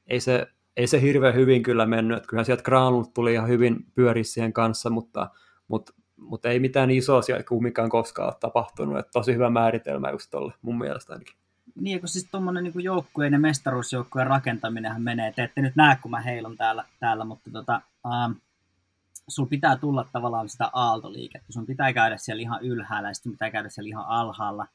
ei 0.08 0.20
se, 0.20 0.46
ei 0.76 0.86
se 0.86 1.00
hirveän 1.02 1.34
hyvin 1.34 1.62
kyllä 1.62 1.86
mennyt, 1.86 2.26
kyllähän 2.26 2.46
sieltä 2.46 2.62
Granlund 2.62 3.06
tuli 3.14 3.32
ihan 3.32 3.48
hyvin 3.48 3.76
pyöri 3.94 4.24
siihen 4.24 4.52
kanssa, 4.52 4.90
mutta, 4.90 5.30
mutta, 5.68 5.92
mutta 6.16 6.48
ei 6.48 6.60
mitään 6.60 6.90
isoa 6.90 7.22
sieltä 7.22 7.44
kumminkaan 7.44 7.88
koskaan 7.88 8.28
ole 8.28 8.36
tapahtunut, 8.40 8.98
että 8.98 9.12
tosi 9.12 9.34
hyvä 9.34 9.50
määritelmä 9.50 10.10
just 10.10 10.30
tolle, 10.30 10.52
mun 10.62 10.78
mielestä 10.78 11.12
ainakin. 11.12 11.34
Niin, 11.80 12.00
kun 12.00 12.08
siis 12.08 12.28
tuommoinen 12.30 12.64
niin 12.64 12.84
joukkueen 12.84 13.32
ja 13.32 13.38
mestaruusjoukkueen 13.38 14.26
rakentaminenhan 14.26 15.02
menee, 15.02 15.32
te 15.32 15.42
ette 15.42 15.62
nyt 15.62 15.76
näe, 15.76 15.96
kun 16.02 16.10
mä 16.10 16.20
heilun 16.20 16.56
täällä, 16.56 16.84
täällä 17.00 17.24
mutta 17.24 17.50
tota, 17.50 17.80
ähm, 18.06 18.32
sun 19.28 19.48
pitää 19.48 19.76
tulla 19.76 20.08
tavallaan 20.12 20.48
sitä 20.48 20.70
aaltoliikettä, 20.72 21.52
sun 21.52 21.66
pitää 21.66 21.92
käydä 21.92 22.16
siellä 22.16 22.40
ihan 22.40 22.62
ylhäällä 22.62 23.08
ja 23.08 23.14
sitten 23.14 23.32
pitää 23.32 23.50
käydä 23.50 23.68
siellä 23.68 23.88
ihan 23.88 24.04
alhaalla. 24.08 24.66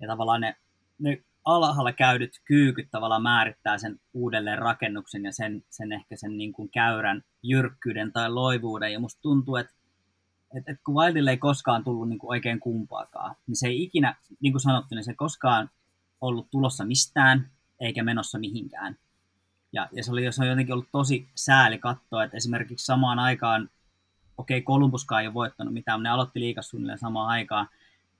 Ja 0.00 0.08
tavallaan 0.08 0.40
ne, 0.40 0.56
ne 0.98 1.22
alhaalla 1.44 1.92
käydyt 1.92 2.40
kyykyt 2.44 2.90
tavallaan 2.90 3.22
määrittää 3.22 3.78
sen 3.78 4.00
uudelleen 4.12 4.58
rakennuksen 4.58 5.24
ja 5.24 5.32
sen, 5.32 5.64
sen 5.70 5.92
ehkä 5.92 6.16
sen 6.16 6.38
niin 6.38 6.52
kuin 6.52 6.70
käyrän 6.70 7.22
jyrkkyyden 7.42 8.12
tai 8.12 8.30
loivuuden. 8.30 8.92
Ja 8.92 9.00
musta 9.00 9.22
tuntuu, 9.22 9.56
että 9.56 9.74
et, 10.56 10.68
et 10.68 10.78
kun 10.86 10.94
Wildille 10.94 11.30
ei 11.30 11.36
koskaan 11.36 11.84
tullut 11.84 12.08
niin 12.08 12.18
kuin 12.18 12.30
oikein 12.30 12.60
kumpaakaan, 12.60 13.36
niin 13.46 13.56
se 13.56 13.66
ei 13.66 13.82
ikinä, 13.82 14.14
niin 14.40 14.52
kuin 14.52 14.60
sanottu, 14.60 14.94
niin 14.94 15.04
se 15.04 15.10
ei 15.10 15.16
koskaan 15.16 15.70
ollut 16.20 16.50
tulossa 16.50 16.84
mistään 16.84 17.50
eikä 17.80 18.02
menossa 18.02 18.38
mihinkään. 18.38 18.96
Ja, 19.72 19.88
ja 19.92 20.04
se, 20.04 20.12
oli, 20.12 20.32
se 20.32 20.42
on 20.42 20.48
jotenkin 20.48 20.72
ollut 20.72 20.92
tosi 20.92 21.28
sääli 21.34 21.78
katsoa, 21.78 22.24
että 22.24 22.36
esimerkiksi 22.36 22.86
samaan 22.86 23.18
aikaan 23.18 23.68
okei, 24.38 24.58
okay, 24.58 24.64
Kolumbuskaan 24.64 25.22
ei 25.22 25.26
ole 25.26 25.34
voittanut 25.34 25.74
mitään, 25.74 26.02
ne 26.02 26.08
aloitti 26.08 26.40
liikas 26.40 26.68
suunnilleen 26.68 26.98
samaan 26.98 27.28
aikaan, 27.28 27.68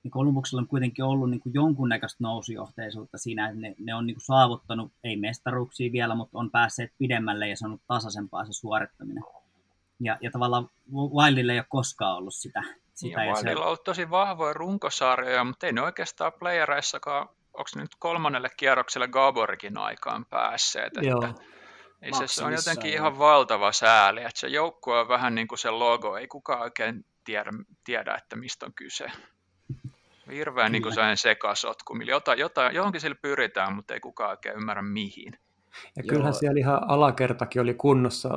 niin 0.03 0.11
Kolumbuksella 0.11 0.61
on 0.61 0.67
kuitenkin 0.67 1.05
ollut 1.05 1.29
niin 1.29 1.39
kuin 1.41 1.53
jonkunnäköistä 1.53 2.23
nousujohteisuutta 2.23 3.17
siinä, 3.17 3.47
että 3.49 3.59
ne, 3.59 3.75
ne 3.79 3.95
on 3.95 4.05
niin 4.07 4.15
kuin 4.15 4.25
saavuttanut, 4.25 4.91
ei 5.03 5.17
mestaruuksia 5.17 5.91
vielä, 5.91 6.15
mutta 6.15 6.37
on 6.37 6.51
päässeet 6.51 6.91
pidemmälle 6.97 7.47
ja 7.47 7.57
se 7.57 7.65
on 7.65 7.69
ollut 7.69 7.87
tasaisempaa 7.87 8.45
se 8.45 8.53
suorittaminen. 8.53 9.23
Ja, 9.99 10.17
ja 10.21 10.31
tavallaan 10.31 10.69
Wildille 10.91 11.53
ei 11.53 11.59
ole 11.59 11.65
koskaan 11.69 12.17
ollut 12.17 12.33
sitä. 12.33 12.63
sitä 12.93 13.23
ja, 13.23 13.33
Wildilla 13.33 13.61
on 13.61 13.67
ollut 13.67 13.83
tosi 13.83 14.09
vahvoja 14.09 14.53
runkosarjoja, 14.53 15.43
mutta 15.43 15.65
ei 15.65 15.73
ne 15.73 15.81
oikeastaan 15.81 16.33
playereissakaan, 16.39 17.29
onko 17.53 17.69
nyt 17.75 17.91
kolmannelle 17.99 18.49
kierrokselle 18.57 19.07
Gaborikin 19.07 19.77
aikaan 19.77 20.25
päässeet. 20.25 20.93
Joo. 21.01 21.25
Että 21.25 21.43
ei 22.01 22.13
se, 22.13 22.27
se 22.27 22.43
on 22.43 22.53
jotenkin 22.53 22.93
ihan 22.93 23.19
valtava 23.19 23.71
sääli, 23.71 24.19
että 24.19 24.39
se 24.39 24.47
joukkue 24.47 24.99
on 24.99 25.07
vähän 25.07 25.35
niin 25.35 25.47
kuin 25.47 25.59
se 25.59 25.69
logo, 25.69 26.17
ei 26.17 26.27
kukaan 26.27 26.61
oikein 26.61 27.05
tiedä, 27.23 27.51
tiedä 27.83 28.15
että 28.15 28.35
mistä 28.35 28.65
on 28.65 28.73
kyse. 28.73 29.11
Hirveän 30.31 30.71
niin 30.71 30.81
kuin 30.81 30.93
sellainen 30.93 31.17
sekasotku, 31.17 31.95
jota, 31.95 32.33
jota, 32.33 32.71
johonkin 32.71 33.01
sillä 33.01 33.17
pyritään, 33.21 33.73
mutta 33.73 33.93
ei 33.93 33.99
kukaan 33.99 34.29
oikein 34.29 34.55
ymmärrä 34.55 34.81
mihin. 34.81 35.37
Ja 35.95 36.03
kyllähän 36.03 36.33
Joo. 36.33 36.39
siellä 36.39 36.59
ihan 36.59 36.89
alakertakin 36.89 37.61
oli 37.61 37.73
kunnossa. 37.73 38.29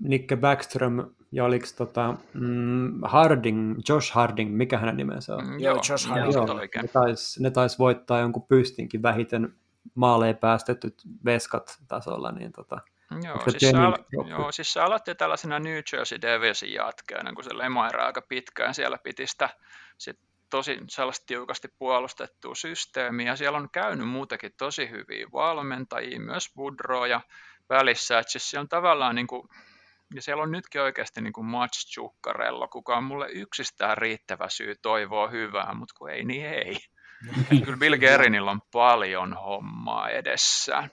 Nikke 0.00 0.36
Backström 0.36 1.06
ja 1.32 1.44
oliko 1.44 1.66
tota, 1.76 2.14
mm, 2.34 3.00
Harding, 3.02 3.80
Josh 3.88 4.12
Harding, 4.12 4.56
mikä 4.56 4.78
hänen 4.78 4.96
nimensä 4.96 5.34
on? 5.36 5.46
Mm, 5.46 5.58
joo, 5.58 5.76
Josh 5.90 6.08
Harding. 6.08 6.34
Joo, 6.34 6.46
ne 6.82 6.88
taisi 6.88 7.50
tais 7.52 7.78
voittaa 7.78 8.20
jonkun 8.20 8.46
pystinkin 8.46 9.02
vähiten 9.02 9.54
maaleen 9.94 10.36
päästetyt 10.36 11.02
veskat 11.24 11.78
tasolla, 11.88 12.32
niin 12.32 12.52
tota, 12.52 12.80
Joo, 13.24 13.50
siis 13.50 13.70
se, 13.70 13.76
al- 13.76 14.28
joo, 14.28 14.52
siis 14.52 14.72
se 14.72 14.80
aloitti 14.80 15.14
tällaisena 15.14 15.58
New 15.58 15.80
Jersey 15.92 16.20
Devilsin 16.22 16.72
jatkeena, 16.72 17.32
kun 17.32 17.44
se 17.44 17.58
lemaira 17.58 18.06
aika 18.06 18.22
pitkään 18.22 18.74
siellä 18.74 18.98
piti 18.98 19.26
sitä 19.26 19.48
sit 19.98 20.18
tosi 20.52 20.78
sellaista 20.88 21.26
tiukasti 21.26 21.68
puolustettua 21.78 22.54
systeemiä. 22.54 23.36
Siellä 23.36 23.58
on 23.58 23.70
käynyt 23.70 24.08
muutenkin 24.08 24.52
tosi 24.58 24.90
hyviä 24.90 25.26
valmentajia, 25.32 26.20
myös 26.20 26.56
Woodrow 26.56 27.08
ja 27.08 27.20
välissä. 27.68 28.18
Että 28.18 28.32
siis 28.32 28.54
on 28.54 28.68
tavallaan 28.68 29.14
niin 29.14 29.26
kuin, 29.26 29.48
ja 30.14 30.22
siellä 30.22 30.42
on 30.42 30.50
nytkin 30.50 30.80
oikeasti 30.80 31.20
niin 31.20 31.32
kuin 31.32 31.44
Match 31.44 31.94
Chukkarella, 31.94 32.68
kuka 32.68 32.96
on 32.96 33.04
mulle 33.04 33.28
yksistään 33.30 33.98
riittävä 33.98 34.48
syy 34.48 34.74
toivoa 34.82 35.28
hyvää, 35.28 35.74
mutta 35.74 35.94
kun 35.98 36.10
ei, 36.10 36.24
niin 36.24 36.46
ei. 36.46 36.76
Kyllä 37.64 37.78
Bill 37.78 37.96
Gerinillä 37.96 38.50
on 38.50 38.62
paljon 38.72 39.34
hommaa 39.34 40.08
edessään. 40.08 40.90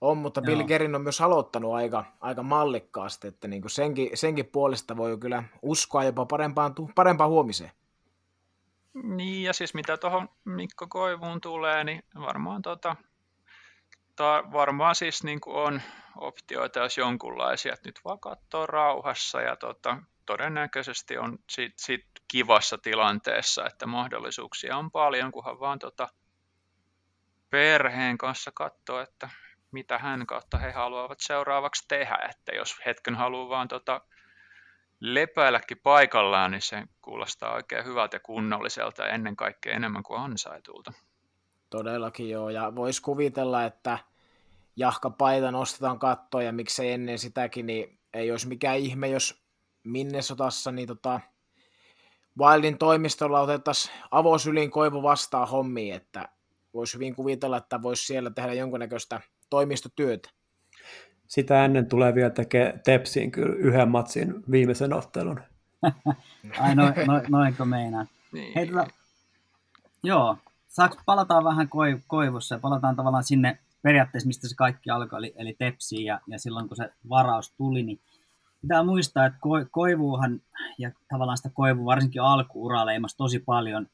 On, 0.00 0.18
mutta 0.18 0.42
Bill 0.42 0.64
Gerin 0.64 0.94
on 0.94 1.02
myös 1.02 1.20
aloittanut 1.20 1.74
aika, 1.74 2.04
aika 2.20 2.42
mallikkaasti, 2.42 3.28
että 3.28 3.48
niin 3.48 3.62
kuin 3.62 3.70
senkin, 3.70 4.10
senkin 4.14 4.46
puolesta 4.46 4.96
voi 4.96 5.18
kyllä 5.18 5.44
uskoa 5.62 6.04
jopa 6.04 6.26
parempaan, 6.26 6.74
parempaan 6.94 7.30
huomiseen. 7.30 7.70
Niin, 8.94 9.42
ja 9.42 9.52
siis 9.52 9.74
mitä 9.74 9.96
tuohon 9.96 10.28
Mikko 10.44 10.86
Koivuun 10.86 11.40
tulee, 11.40 11.84
niin 11.84 12.02
varmaan, 12.20 12.62
tota, 12.62 12.96
ta, 14.16 14.44
varmaan 14.52 14.94
siis 14.94 15.24
niin 15.24 15.40
kuin 15.40 15.56
on 15.56 15.82
optioita 16.16 16.78
jos 16.78 16.98
jonkunlaisia, 16.98 17.72
että 17.72 17.88
nyt 17.88 18.00
vaan 18.04 18.20
katsoo 18.20 18.66
rauhassa 18.66 19.40
ja 19.40 19.56
tota, 19.56 19.98
todennäköisesti 20.26 21.18
on 21.18 21.38
sit, 21.50 21.72
sit 21.76 22.06
kivassa 22.28 22.78
tilanteessa, 22.78 23.66
että 23.66 23.86
mahdollisuuksia 23.86 24.76
on 24.76 24.90
paljon, 24.90 25.32
kunhan 25.32 25.60
vaan 25.60 25.78
tota, 25.78 26.08
perheen 27.50 28.18
kanssa 28.18 28.50
katsoo, 28.54 29.00
että 29.00 29.30
mitä 29.72 29.98
hän 29.98 30.26
kautta 30.26 30.58
he 30.58 30.72
haluavat 30.72 31.20
seuraavaksi 31.20 31.84
tehdä. 31.88 32.18
Että 32.30 32.52
jos 32.52 32.76
hetken 32.86 33.14
haluaa 33.14 33.48
vaan 33.48 33.68
tota 33.68 34.00
lepäilläkin 35.02 35.78
paikallaan, 35.78 36.50
niin 36.50 36.62
se 36.62 36.82
kuulostaa 37.02 37.54
oikein 37.54 37.84
hyvältä 37.84 38.16
ja 38.16 38.20
kunnolliselta 38.20 39.02
ja 39.02 39.08
ennen 39.08 39.36
kaikkea 39.36 39.74
enemmän 39.74 40.02
kuin 40.02 40.20
ansaitulta. 40.20 40.92
Todellakin 41.70 42.30
joo, 42.30 42.50
ja 42.50 42.74
voisi 42.74 43.02
kuvitella, 43.02 43.64
että 43.64 43.98
jahka 44.76 45.10
paita 45.10 45.50
nostetaan 45.50 45.98
kattoon 45.98 46.44
ja 46.44 46.52
miksei 46.52 46.92
ennen 46.92 47.18
sitäkin, 47.18 47.66
niin 47.66 47.98
ei 48.14 48.30
olisi 48.30 48.48
mikään 48.48 48.78
ihme, 48.78 49.08
jos 49.08 49.42
Minnesotassa 49.84 50.72
niin 50.72 50.88
tota, 50.88 51.20
Wildin 52.38 52.78
toimistolla 52.78 53.40
otettaisiin 53.40 53.94
avosylin 54.10 54.70
koivu 54.70 55.02
vastaan 55.02 55.48
hommiin, 55.48 55.94
että 55.94 56.28
voisi 56.74 56.94
hyvin 56.94 57.14
kuvitella, 57.14 57.56
että 57.56 57.82
voisi 57.82 58.06
siellä 58.06 58.30
tehdä 58.30 58.52
jonkunnäköistä 58.52 59.20
toimistotyötä. 59.50 60.30
Sitä 61.32 61.64
ennen 61.64 61.86
tulee 61.86 62.14
vielä 62.14 62.30
tekemään 62.30 62.80
Tepsiin 62.84 63.30
kyllä 63.30 63.54
yhden 63.54 63.88
matsin 63.88 64.34
viimeisen 64.50 64.92
ottelun. 64.92 65.40
Ai 66.60 66.74
no, 66.74 66.84
no, 67.06 67.22
noinko 67.28 67.64
meinaa. 67.64 68.06
Niin. 68.32 68.52
Hei, 68.54 68.66
tota, 68.66 68.86
joo, 70.02 70.36
saaks 70.68 70.96
palataan 71.06 71.44
vähän 71.44 71.68
koivussa 72.06 72.54
ja 72.54 72.58
palataan 72.58 72.96
tavallaan 72.96 73.24
sinne 73.24 73.58
periaatteessa, 73.82 74.26
mistä 74.26 74.48
se 74.48 74.54
kaikki 74.54 74.90
alkoi, 74.90 75.18
eli, 75.18 75.34
eli 75.36 75.54
Tepsiin 75.58 76.04
ja, 76.04 76.20
ja 76.26 76.38
silloin 76.38 76.68
kun 76.68 76.76
se 76.76 76.92
varaus 77.08 77.50
tuli, 77.50 77.82
niin 77.82 78.00
pitää 78.60 78.82
muistaa, 78.82 79.26
että 79.26 79.38
ko, 79.40 79.50
koivuuhan 79.70 80.40
ja 80.78 80.90
tavallaan 81.08 81.36
sitä 81.36 81.50
koivu 81.54 81.84
varsinkin 81.84 82.22
alkuuraa 82.22 82.86
leimasi 82.86 83.16
tosi 83.16 83.38
paljon 83.38 83.86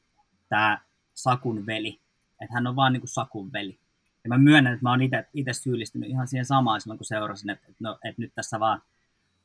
tämä 0.49 0.79
Sakun 1.13 1.65
veli. 1.65 1.99
Että 2.41 2.53
hän 2.53 2.67
on 2.67 2.75
vaan 2.75 2.93
niin 2.93 3.01
kuin 3.01 3.09
Sakun 3.09 3.53
veli. 3.53 3.79
Ja 4.23 4.29
mä 4.29 4.37
myönnän, 4.37 4.73
että 4.73 4.83
mä 4.83 4.89
oon 4.89 4.99
itse 5.33 5.53
syyllistynyt 5.53 6.09
ihan 6.09 6.27
siihen 6.27 6.45
samaan 6.45 6.81
silloin, 6.81 6.97
kun 6.97 7.05
seurasin, 7.05 7.49
että, 7.49 7.67
no, 7.79 7.99
että 8.03 8.21
nyt 8.21 8.31
tässä 8.35 8.59
vaan 8.59 8.81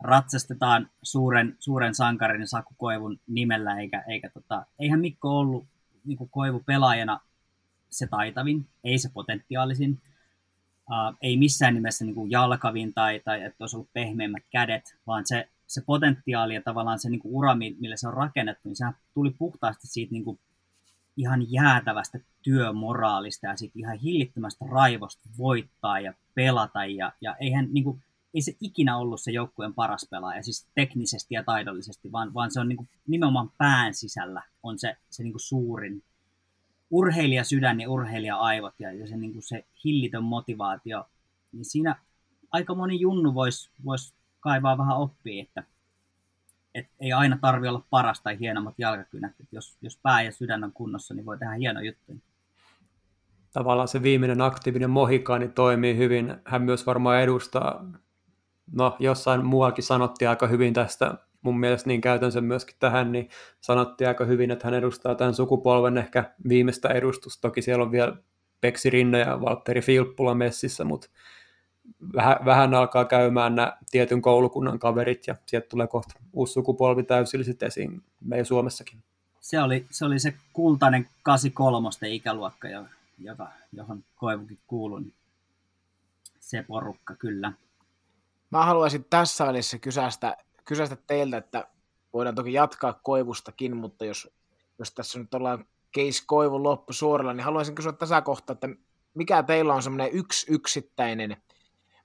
ratsastetaan 0.02 0.90
suuren, 1.02 1.56
suuren 1.58 1.94
sankarin 1.94 2.46
Saku 2.46 2.74
Koivun 2.76 3.20
nimellä, 3.26 3.78
eikä, 3.78 4.04
eikä 4.08 4.30
tota, 4.30 4.66
eihän 4.78 5.00
Mikko 5.00 5.38
ollut 5.38 5.66
niin 6.04 6.18
kuin 6.18 6.30
Koivu 6.30 6.62
pelaajana 6.66 7.20
se 7.90 8.06
taitavin, 8.06 8.66
ei 8.84 8.98
se 8.98 9.08
potentiaalisin, 9.14 10.00
uh, 10.90 11.16
ei 11.22 11.36
missään 11.36 11.74
nimessä 11.74 12.04
niin 12.04 12.14
kuin 12.14 12.30
jalkavin 12.30 12.94
tai, 12.94 13.20
tai 13.24 13.42
että 13.42 13.56
olisi 13.60 13.76
ollut 13.76 13.92
pehmeimmät 13.92 14.44
kädet, 14.50 14.96
vaan 15.06 15.26
se, 15.26 15.48
se 15.66 15.80
potentiaali 15.86 16.54
ja 16.54 16.62
tavallaan 16.62 16.98
se 16.98 17.10
niin 17.10 17.20
kuin 17.20 17.34
ura, 17.34 17.54
millä 17.54 17.96
se 17.96 18.08
on 18.08 18.14
rakennettu, 18.14 18.68
niin 18.68 18.76
sehän 18.76 18.96
tuli 19.14 19.30
puhtaasti 19.30 19.86
siitä 19.86 20.12
niin 20.12 20.24
kuin 20.24 20.38
ihan 21.16 21.52
jäätävästä 21.52 22.18
työmoraalista 22.42 23.46
ja 23.46 23.56
sitten 23.56 23.80
ihan 23.80 23.98
hillittömästä 23.98 24.64
raivosta 24.68 25.28
voittaa 25.38 26.00
ja 26.00 26.14
pelata. 26.34 26.84
Ja, 26.84 27.12
ja 27.20 27.36
eihän, 27.40 27.68
niin 27.72 27.84
kuin, 27.84 28.02
ei 28.34 28.42
se 28.42 28.56
ikinä 28.60 28.96
ollut 28.96 29.20
se 29.20 29.30
joukkueen 29.30 29.74
paras 29.74 30.06
pelaaja, 30.10 30.42
siis 30.42 30.68
teknisesti 30.74 31.34
ja 31.34 31.44
taidollisesti, 31.44 32.12
vaan, 32.12 32.34
vaan 32.34 32.50
se 32.50 32.60
on 32.60 32.68
niin 32.68 32.76
kuin, 32.76 32.88
nimenomaan 33.06 33.50
pään 33.58 33.94
sisällä 33.94 34.42
on 34.62 34.78
se, 34.78 34.96
se 35.10 35.22
niin 35.22 35.32
kuin 35.32 35.40
suurin 35.40 36.02
urheilija 36.90 37.44
sydän 37.44 37.80
ja 37.80 37.90
urheilija 37.90 38.36
aivot 38.36 38.74
ja, 38.78 38.92
ja 38.92 39.06
se, 39.08 39.16
niin 39.16 39.32
kuin 39.32 39.42
se 39.42 39.64
hillitön 39.84 40.24
motivaatio. 40.24 41.04
Niin 41.52 41.64
siinä 41.64 41.96
aika 42.50 42.74
moni 42.74 43.00
junnu 43.00 43.34
voisi 43.34 43.70
vois 43.84 44.14
kaivaa 44.40 44.78
vähän 44.78 44.96
oppia, 44.96 45.42
että 45.42 45.64
et 46.74 46.86
ei 47.00 47.12
aina 47.12 47.38
tarvi 47.40 47.68
olla 47.68 47.84
paras 47.90 48.20
tai 48.20 48.38
hienommat 48.38 48.74
jalkakynät. 48.78 49.32
Et 49.40 49.48
jos, 49.52 49.78
jos 49.82 49.98
pää 50.02 50.22
ja 50.22 50.32
sydän 50.32 50.64
on 50.64 50.72
kunnossa, 50.72 51.14
niin 51.14 51.26
voi 51.26 51.38
tehdä 51.38 51.52
hieno 51.52 51.80
juttu. 51.80 52.20
Tavallaan 53.52 53.88
se 53.88 54.02
viimeinen 54.02 54.40
aktiivinen 54.40 54.90
mohikaani 54.90 55.48
toimii 55.48 55.96
hyvin. 55.96 56.36
Hän 56.44 56.62
myös 56.62 56.86
varmaan 56.86 57.20
edustaa, 57.20 57.84
no 58.72 58.96
jossain 58.98 59.44
muuallakin 59.44 59.84
sanottiin 59.84 60.28
aika 60.28 60.46
hyvin 60.46 60.74
tästä, 60.74 61.14
mun 61.42 61.60
mielestä 61.60 61.88
niin 61.88 62.00
käytän 62.00 62.32
sen 62.32 62.44
myöskin 62.44 62.76
tähän, 62.78 63.12
niin 63.12 63.28
sanottiin 63.60 64.08
aika 64.08 64.24
hyvin, 64.24 64.50
että 64.50 64.66
hän 64.66 64.74
edustaa 64.74 65.14
tämän 65.14 65.34
sukupolven 65.34 65.98
ehkä 65.98 66.34
viimeistä 66.48 66.88
edustusta. 66.88 67.40
Toki 67.40 67.62
siellä 67.62 67.84
on 67.84 67.92
vielä 67.92 68.16
Peksi 68.60 68.90
Rinne 68.90 69.18
ja 69.18 69.40
Valtteri 69.40 69.80
Filppula 69.80 70.34
messissä, 70.34 70.84
mutta 70.84 71.08
vähän, 72.16 72.36
vähän 72.44 72.74
alkaa 72.74 73.04
käymään 73.04 73.54
nämä 73.54 73.76
tietyn 73.90 74.22
koulukunnan 74.22 74.78
kaverit 74.78 75.26
ja 75.26 75.36
sieltä 75.46 75.68
tulee 75.68 75.86
kohta 75.86 76.14
uusi 76.32 76.52
sukupolvi 76.52 77.02
täysilliset 77.02 77.62
esiin 77.62 78.02
meidän 78.20 78.46
Suomessakin. 78.46 79.02
Se 79.40 79.62
oli 79.62 79.86
se, 79.90 80.04
oli 80.04 80.18
se 80.18 80.34
kultainen 80.52 81.08
83 81.22 81.88
ikäluokka, 82.02 82.68
joka, 83.18 83.48
johon 83.72 84.04
Koivukin 84.16 84.58
kuului. 84.66 85.00
Niin 85.00 85.14
se 86.40 86.62
porukka, 86.62 87.14
kyllä. 87.14 87.52
Mä 88.50 88.64
haluaisin 88.64 89.06
tässä 89.10 89.46
välissä 89.46 89.78
kysästä, 89.78 90.36
kysästä 90.64 90.96
teiltä, 91.06 91.36
että 91.36 91.68
voidaan 92.12 92.34
toki 92.34 92.52
jatkaa 92.52 93.00
Koivustakin, 93.02 93.76
mutta 93.76 94.04
jos, 94.04 94.30
jos 94.78 94.92
tässä 94.92 95.18
nyt 95.18 95.34
ollaan 95.34 95.66
case 95.96 96.22
Koivun 96.26 96.62
loppu 96.62 96.92
suoralla, 96.92 97.32
niin 97.32 97.44
haluaisin 97.44 97.74
kysyä 97.74 97.92
tässä 97.92 98.22
kohtaa, 98.22 98.54
että 98.54 98.68
mikä 99.14 99.42
teillä 99.42 99.74
on 99.74 99.82
semmoinen 99.82 100.12
yksi 100.12 100.46
yksittäinen 100.52 101.36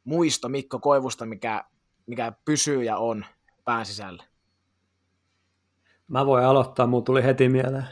muisto 0.10 0.50
Mikko 0.50 0.80
Koivusta, 0.80 1.26
mikä, 1.26 1.64
mikä 2.06 2.34
pysyy 2.46 2.84
ja 2.84 2.98
on 2.98 3.26
pään 3.66 3.86
sisällä? 3.86 4.24
Mä 6.08 6.26
voin 6.26 6.46
aloittaa, 6.46 6.88
mulla 6.88 7.04
tuli 7.04 7.24
heti 7.24 7.50
mieleen. 7.50 7.86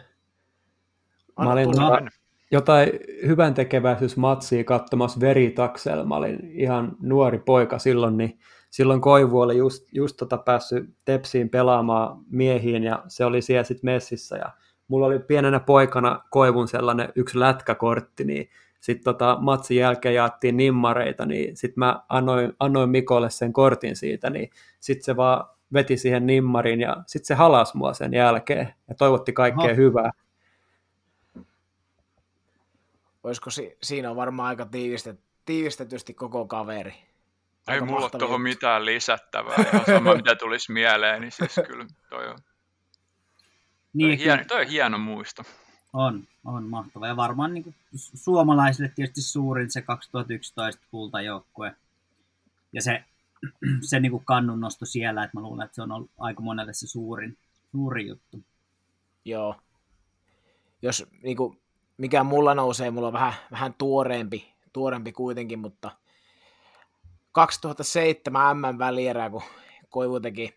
Anna 1.36 1.50
mä 1.50 1.54
olin 1.54 1.72
tulla. 1.72 1.90
tota, 1.90 2.12
jotain 2.52 2.90
hyvän 3.28 3.54
tekeväisyysmatsia 3.54 4.64
katsomassa 4.64 5.20
veritaksella. 5.20 6.06
Mä 6.06 6.16
olin 6.16 6.40
ihan 6.52 6.98
nuori 7.02 7.40
poika 7.40 7.80
silloin, 7.80 8.18
niin 8.18 8.40
silloin 8.70 9.02
Koivu 9.02 9.40
oli 9.40 9.58
just, 9.58 9.88
just 9.94 10.18
tota 10.18 10.38
päässyt 10.38 10.90
Tepsiin 11.06 11.50
pelaamaan 11.50 12.18
miehiin 12.30 12.84
ja 12.84 13.04
se 13.08 13.26
oli 13.26 13.42
siellä 13.42 13.64
sitten 13.64 13.88
messissä 13.88 14.38
ja 14.38 14.50
mulla 14.88 15.06
oli 15.06 15.20
pienenä 15.20 15.60
poikana 15.60 16.24
Koivun 16.30 16.68
sellainen 16.68 17.10
yksi 17.16 17.40
lätkäkortti, 17.40 18.24
niin 18.24 18.50
sitten 18.88 19.04
tota, 19.04 19.38
matsin 19.40 19.78
jälkeen 19.78 20.16
jaettiin 20.16 20.58
nimmareita, 20.58 21.26
niin 21.26 21.58
sitten 21.58 21.80
mä 21.80 22.02
annoin, 22.10 22.54
annoin 22.60 22.90
Mikolle 22.90 23.30
sen 23.30 23.54
kortin 23.54 23.96
siitä, 23.96 24.30
niin 24.30 24.50
sitten 24.80 25.04
se 25.04 25.16
vaan 25.16 25.46
veti 25.74 25.98
siihen 25.98 26.26
nimmariin 26.28 26.82
ja 26.82 26.98
sitten 27.08 27.28
se 27.28 27.34
halas 27.34 27.74
mua 27.76 27.94
sen 27.94 28.14
jälkeen 28.14 28.74
ja 28.90 28.96
toivotti 28.96 29.34
kaikkea 29.34 29.66
Oho. 29.66 29.76
hyvää. 29.76 30.12
Olisiko 33.24 33.50
si- 33.50 33.78
siinä 33.84 34.10
on 34.10 34.16
varmaan 34.16 34.48
aika 34.50 34.66
tiivistet, 34.66 35.20
tiivistetysti 35.46 36.14
koko 36.14 36.46
kaveri. 36.46 36.92
Ei 36.92 37.04
Aika 37.68 37.86
mulla 37.86 37.98
ole 37.98 38.04
mahtava 38.04 38.20
tuohon 38.20 38.42
mitään 38.42 38.86
lisättävää, 38.86 39.56
ihan 39.74 39.86
sama 39.86 40.16
mitä 40.16 40.36
tulisi 40.36 40.72
mieleen, 40.72 41.22
niin 41.22 41.32
siis 41.32 41.56
kyllä 41.68 41.86
toi 42.10 42.28
on, 42.28 42.36
toi 42.36 42.44
Niin, 43.94 44.12
on, 44.12 44.18
hieno, 44.18 44.44
toi 44.48 44.62
on 44.62 44.68
hieno 44.68 44.98
muisto. 44.98 45.44
On, 45.98 46.24
on 46.46 46.64
mahtava. 46.64 47.08
Ja 47.08 47.16
varmaan 47.16 47.54
niin 47.54 47.64
kuin, 47.64 47.76
suomalaisille 47.96 48.92
tietysti 48.96 49.22
suurin 49.22 49.72
se 49.72 49.82
2011 49.82 50.82
kultajoukkue. 50.92 51.76
Ja 52.74 52.82
se, 52.82 53.04
se 53.90 54.00
niin 54.00 54.12
kuin 54.12 54.26
kannunnosto 54.26 54.86
siellä, 54.86 55.24
että 55.24 55.38
mä 55.38 55.42
luulen, 55.42 55.66
että 55.66 55.76
se 55.76 55.82
on 55.82 55.92
ollut 55.92 56.12
aika 56.18 56.42
monelle 56.42 56.74
se 56.74 56.88
suurin, 56.88 57.38
suurin 57.72 58.08
juttu. 58.08 58.44
Joo. 59.26 59.56
Jos 60.82 61.06
niin 61.24 61.38
kuin, 61.38 61.60
mikä 61.98 62.24
mulla 62.24 62.54
nousee, 62.54 62.92
mulla 62.92 63.08
on 63.08 63.14
vähän, 63.14 63.34
vähän 63.52 63.74
tuoreempi, 63.78 64.54
tuoreempi 64.74 65.12
kuitenkin, 65.12 65.60
mutta 65.60 65.92
2007 67.32 68.58
M-välierää, 68.58 69.30
kun 69.30 69.44
Koivu 69.90 70.20
teki, 70.20 70.56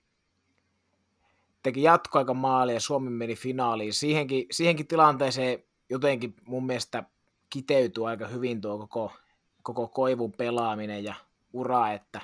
teki 1.62 1.83
jatkoaika 1.83 2.35
maali 2.35 2.75
ja 2.75 2.81
Suomi 2.81 3.11
meni 3.11 3.37
finaaliin. 3.37 3.92
Siihenkin, 3.92 4.46
siihenkin 4.51 4.87
tilanteeseen 4.87 5.64
jotenkin 5.90 6.35
mun 6.46 6.66
mielestä 6.66 7.05
kiteytyy 7.51 8.09
aika 8.09 8.27
hyvin 8.27 8.61
tuo 8.61 8.79
koko, 8.79 9.12
koko 9.62 9.88
Koivun 9.88 10.33
pelaaminen 10.33 11.05
ja 11.05 11.14
ura, 11.53 11.92
että 11.92 12.20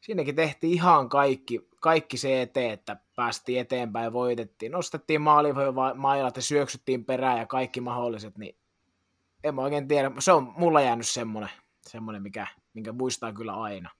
siinäkin 0.00 0.36
tehtiin 0.36 0.72
ihan 0.72 1.08
kaikki, 1.08 1.68
kaikki 1.80 2.16
se 2.16 2.42
eteen, 2.42 2.70
että 2.70 2.96
päästiin 3.16 3.60
eteenpäin, 3.60 4.12
voitettiin, 4.12 4.72
nostettiin 4.72 5.20
mailat 5.94 6.36
ja 6.36 6.42
syöksyttiin 6.42 7.04
perään 7.04 7.38
ja 7.38 7.46
kaikki 7.46 7.80
mahdolliset, 7.80 8.38
niin 8.38 8.56
en 9.44 9.54
mä 9.54 9.62
oikein 9.62 9.88
tiedä, 9.88 10.12
se 10.18 10.32
on 10.32 10.52
mulla 10.56 10.80
jäänyt 10.80 11.06
semmoinen, 11.08 11.50
semmoinen 11.82 12.22
mikä, 12.22 12.46
minkä 12.74 12.92
muistaa 12.92 13.32
kyllä 13.32 13.54
aina. 13.54 13.90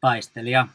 Taistelija. 0.00 0.68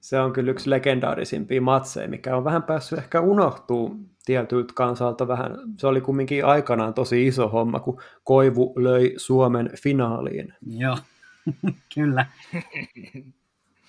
Se 0.00 0.20
on 0.20 0.32
kyllä 0.32 0.50
yksi 0.50 0.70
legendaarisimpia 0.70 1.60
matseja, 1.62 2.08
mikä 2.08 2.36
on 2.36 2.44
vähän 2.44 2.62
päässyt 2.62 2.98
ehkä 2.98 3.20
unohtuu 3.20 3.96
tietyltä 4.24 4.72
kansalta 4.76 5.28
vähän. 5.28 5.50
Se 5.76 5.86
oli 5.86 6.00
kumminkin 6.00 6.44
aikanaan 6.44 6.94
tosi 6.94 7.26
iso 7.26 7.48
homma, 7.48 7.80
kun 7.80 8.00
Koivu 8.24 8.74
löi 8.76 9.14
Suomen 9.16 9.70
finaaliin. 9.82 10.54
Joo, 10.66 10.98
kyllä. 11.94 12.26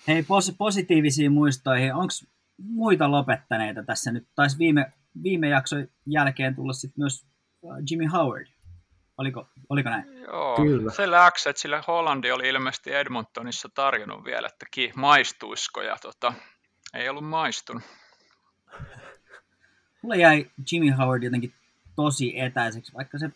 Hei, 0.08 0.22
pos- 0.22 0.54
positiivisiin 0.58 1.32
muistoihin. 1.32 1.94
Onko 1.94 2.12
muita 2.64 3.10
lopettaneita 3.10 3.82
tässä 3.82 4.12
nyt? 4.12 4.26
Taisi 4.34 4.58
viime, 4.58 4.92
viime 5.22 5.48
jakson 5.48 5.86
jälkeen 6.06 6.54
tulla 6.54 6.72
sitten 6.72 7.02
myös 7.02 7.26
äh, 7.64 7.76
Jimmy 7.90 8.06
Howard. 8.06 8.46
Oliko, 9.22 9.48
oliko 9.68 9.90
näin? 9.90 10.22
Joo, 10.22 10.56
Kyllä. 10.56 10.92
se 10.92 11.10
läks, 11.10 11.46
että 11.46 11.62
sillä 11.62 11.82
Hollandi 11.86 12.30
oli 12.30 12.48
ilmeisesti 12.48 12.94
Edmontonissa 12.94 13.68
tarjonnut 13.74 14.24
vielä, 14.24 14.46
että 14.46 14.66
ki, 14.70 14.92
maistuisko 14.96 15.82
ja 15.82 15.96
tota, 16.02 16.34
ei 16.94 17.08
ollut 17.08 17.24
maistunut. 17.24 17.82
Mulle 20.02 20.16
jäi 20.16 20.50
Jimmy 20.72 20.90
Howard 20.90 21.22
jotenkin 21.22 21.54
tosi 21.96 22.40
etäiseksi, 22.40 22.92
vaikka 22.94 23.18
se 23.18 23.30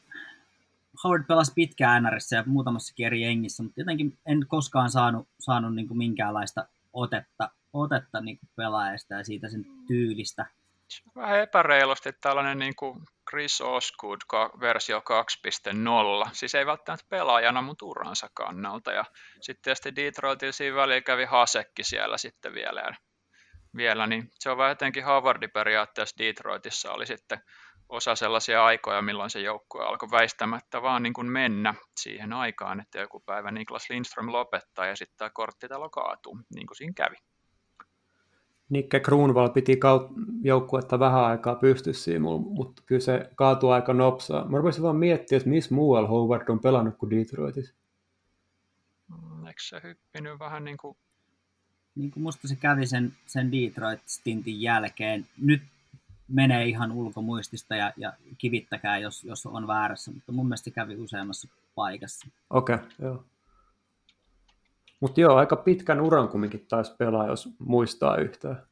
Howard 1.05 1.25
pelasi 1.25 1.53
pitkään 1.55 2.03
NRS 2.03 2.33
ja 2.33 2.45
muutamassa 2.47 2.95
eri 2.99 3.23
jengissä, 3.23 3.63
mutta 3.63 3.81
jotenkin 3.81 4.19
en 4.27 4.47
koskaan 4.49 4.91
saanut, 4.91 5.29
saanut 5.41 5.75
niin 5.75 5.89
kuin 5.89 5.99
minkäänlaista 5.99 6.67
otetta, 6.93 7.51
otetta 7.73 8.21
niin 8.21 8.39
kuin 8.39 8.51
pelaajasta 8.57 9.15
ja 9.15 9.25
siitä 9.25 9.49
sen 9.49 9.65
tyylistä. 9.87 10.47
Vähän 11.17 11.41
epäreilusti 11.41 12.13
tällainen 12.21 12.59
niin 12.59 12.77
kuin 12.77 13.03
Chris 13.31 13.61
Osgood 13.61 14.21
versio 14.61 15.03
2.0, 16.25 16.31
siis 16.33 16.55
ei 16.55 16.67
välttämättä 16.67 17.07
pelaajana, 17.09 17.63
mutta 17.63 17.87
uransa 17.87 18.29
kannalta. 18.35 18.93
Ja 18.93 19.05
sitten 19.41 19.63
tietysti 19.63 19.97
Detroitilla 19.97 20.53
siinä 20.53 20.77
väliin 20.77 21.05
kävi 21.05 21.25
Hasekki 21.25 21.85
siellä 21.85 22.19
sitten 22.19 22.55
vielä, 22.55 22.97
vielä 23.77 24.07
niin 24.07 24.29
se 24.35 24.51
on 24.51 24.59
vähän 24.59 24.71
jotenkin 24.71 25.05
Havardi 25.05 25.49
periaatteessa 25.49 26.25
Detroitissa 26.25 26.93
oli 26.93 27.07
sitten 27.07 27.41
osa 27.89 28.15
sellaisia 28.15 28.65
aikoja, 28.65 29.03
milloin 29.03 29.31
se 29.31 29.41
joukkue 29.41 29.85
alkoi 29.85 30.11
väistämättä 30.11 30.83
vaan 30.83 31.03
niin 31.03 31.13
kuin 31.13 31.33
mennä 31.33 31.75
siihen 32.01 32.33
aikaan, 32.33 32.81
että 32.81 32.99
joku 32.99 33.21
päivä 33.21 33.51
Niklas 33.51 33.91
Lindström 33.91 34.33
lopettaa 34.33 34.87
ja 34.87 34.97
sitten 34.97 35.17
tämä 35.17 35.31
korttitalo 35.35 35.91
kaatuu, 35.91 36.39
niin 36.55 36.67
kuin 36.67 36.77
siinä 36.77 36.93
kävi. 36.97 37.17
Nikke 38.69 39.01
Kruunval 39.01 39.49
piti 39.49 39.77
kaut- 39.77 40.13
joukkuetta 40.43 40.99
vähän 40.99 41.25
aikaa 41.25 41.55
pystyssä, 41.55 42.11
mutta 42.19 42.83
kyllä 42.87 43.01
se 43.01 43.31
kaatui 43.35 43.73
aika 43.73 43.93
nopsaa. 43.93 44.49
Mä 44.49 44.57
rupesin 44.59 44.83
vaan 44.83 44.97
miettiä, 44.97 45.37
että 45.37 45.49
missä 45.49 45.75
muualla 45.75 46.09
Howard 46.09 46.49
on 46.49 46.61
pelannut 46.61 46.97
kuin 46.99 47.11
Detroitissa. 47.11 47.75
Mm, 49.09 49.47
Eikö 49.47 49.63
se 49.63 49.81
hyppinyt 49.83 50.39
vähän 50.39 50.65
niin 50.65 50.77
kuin 50.77 50.97
Niin 51.95 52.11
kuin 52.11 52.23
musta 52.23 52.49
se 52.49 52.57
kävi 52.57 52.87
sen, 52.87 53.13
sen 53.27 53.53
Detroit-stintin 53.53 54.63
jälkeen. 54.63 55.27
Nyt 55.43 55.63
menee 56.29 56.67
ihan 56.67 56.93
ulkomuistista 56.93 57.77
ja, 57.77 57.93
ja 57.97 58.13
kivittäkää, 58.39 58.99
jos, 58.99 59.25
jos 59.25 59.47
on 59.47 59.67
väärässä, 59.67 60.11
mutta 60.11 60.33
mun 60.33 60.47
mielestä 60.47 60.65
se 60.65 60.71
kävi 60.71 60.97
useammassa 60.97 61.49
paikassa. 61.75 62.27
Okei, 62.51 62.75
okay, 62.75 62.87
joo. 62.99 63.25
Mutta 65.01 65.21
joo, 65.21 65.37
aika 65.37 65.57
pitkän 65.57 66.01
uran 66.01 66.29
kumminkin 66.29 66.67
taisi 66.69 66.95
pelaa, 66.99 67.27
jos 67.27 67.49
muistaa 67.59 68.17
yhtään. 68.17 68.67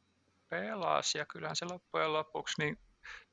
pelasi 0.49 1.17
ja 1.17 1.25
kyllähän 1.25 1.55
se 1.55 1.65
loppujen 1.65 2.13
lopuksi 2.13 2.61
niin 2.61 2.77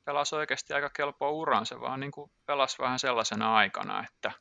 pelasi 0.05 0.37
oikeasti 0.37 0.75
aika 0.75 0.91
kelpoa 0.97 1.31
uran, 1.31 1.67
se 1.67 1.81
vaan 1.81 2.01
niin 2.01 2.13
kuin 2.13 2.31
pelasi 2.47 2.79
vähän 2.79 2.99
sellaisena 2.99 3.57
aikana, 3.57 4.05
että 4.05 4.33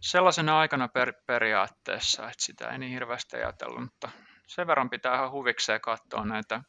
sellaisena 0.00 0.58
aikana 0.60 0.88
per, 0.88 1.12
periaatteessa, 1.26 2.22
että 2.22 2.44
sitä 2.44 2.68
ei 2.68 2.78
niin 2.78 2.92
hirveästi 2.92 3.36
ajatellut, 3.36 3.80
mutta 3.80 4.10
sen 4.46 4.66
verran 4.66 4.90
pitää 4.90 5.14
ihan 5.14 5.30
huvikseen 5.30 5.80
katsoa 5.80 6.24
näitä 6.24 6.62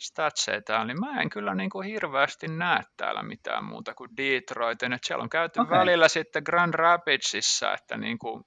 statseja 0.00 0.62
täällä, 0.62 0.86
niin 0.86 1.00
mä 1.00 1.20
en 1.20 1.30
kyllä 1.30 1.54
niin 1.54 1.70
kuin 1.70 1.88
hirveästi 1.88 2.48
näe 2.48 2.82
täällä 2.96 3.22
mitään 3.22 3.64
muuta 3.64 3.94
kuin 3.94 4.10
Detroitin, 4.16 4.92
että 4.92 5.06
siellä 5.06 5.22
on 5.22 5.28
käyty 5.28 5.60
okay. 5.60 5.78
välillä 5.78 6.08
sitten 6.08 6.42
Grand 6.46 6.74
Rapidsissa, 6.74 7.72
että 7.74 7.96
niin 7.96 8.18
kuin 8.18 8.44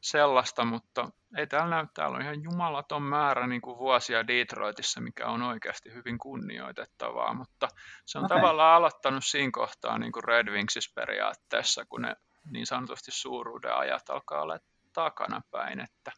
sellaista, 0.00 0.64
mutta 0.64 1.10
ei 1.36 1.46
täällä 1.46 1.76
näy, 1.76 1.86
täällä 1.94 2.16
on 2.16 2.22
ihan 2.22 2.42
jumalaton 2.42 3.02
määrä 3.02 3.46
niin 3.46 3.60
kuin 3.60 3.78
vuosia 3.78 4.26
Detroitissa, 4.26 5.00
mikä 5.00 5.26
on 5.26 5.42
oikeasti 5.42 5.92
hyvin 5.92 6.18
kunnioitettavaa, 6.18 7.34
mutta 7.34 7.68
se 8.06 8.18
on 8.18 8.24
okay. 8.24 8.38
tavallaan 8.38 8.76
aloittanut 8.76 9.24
siinä 9.24 9.50
kohtaa 9.52 9.98
niin 9.98 10.12
kuin 10.12 10.24
Red 10.24 10.48
Wingsissä 10.48 10.92
periaatteessa, 10.94 11.84
kun 11.84 12.02
ne 12.02 12.16
niin 12.50 12.66
sanotusti 12.66 13.10
suuruuden 13.10 13.74
ajat 13.74 14.10
alkaa 14.10 14.42
olla 14.42 14.58
takanapäin, 14.92 15.80
että 15.80 16.12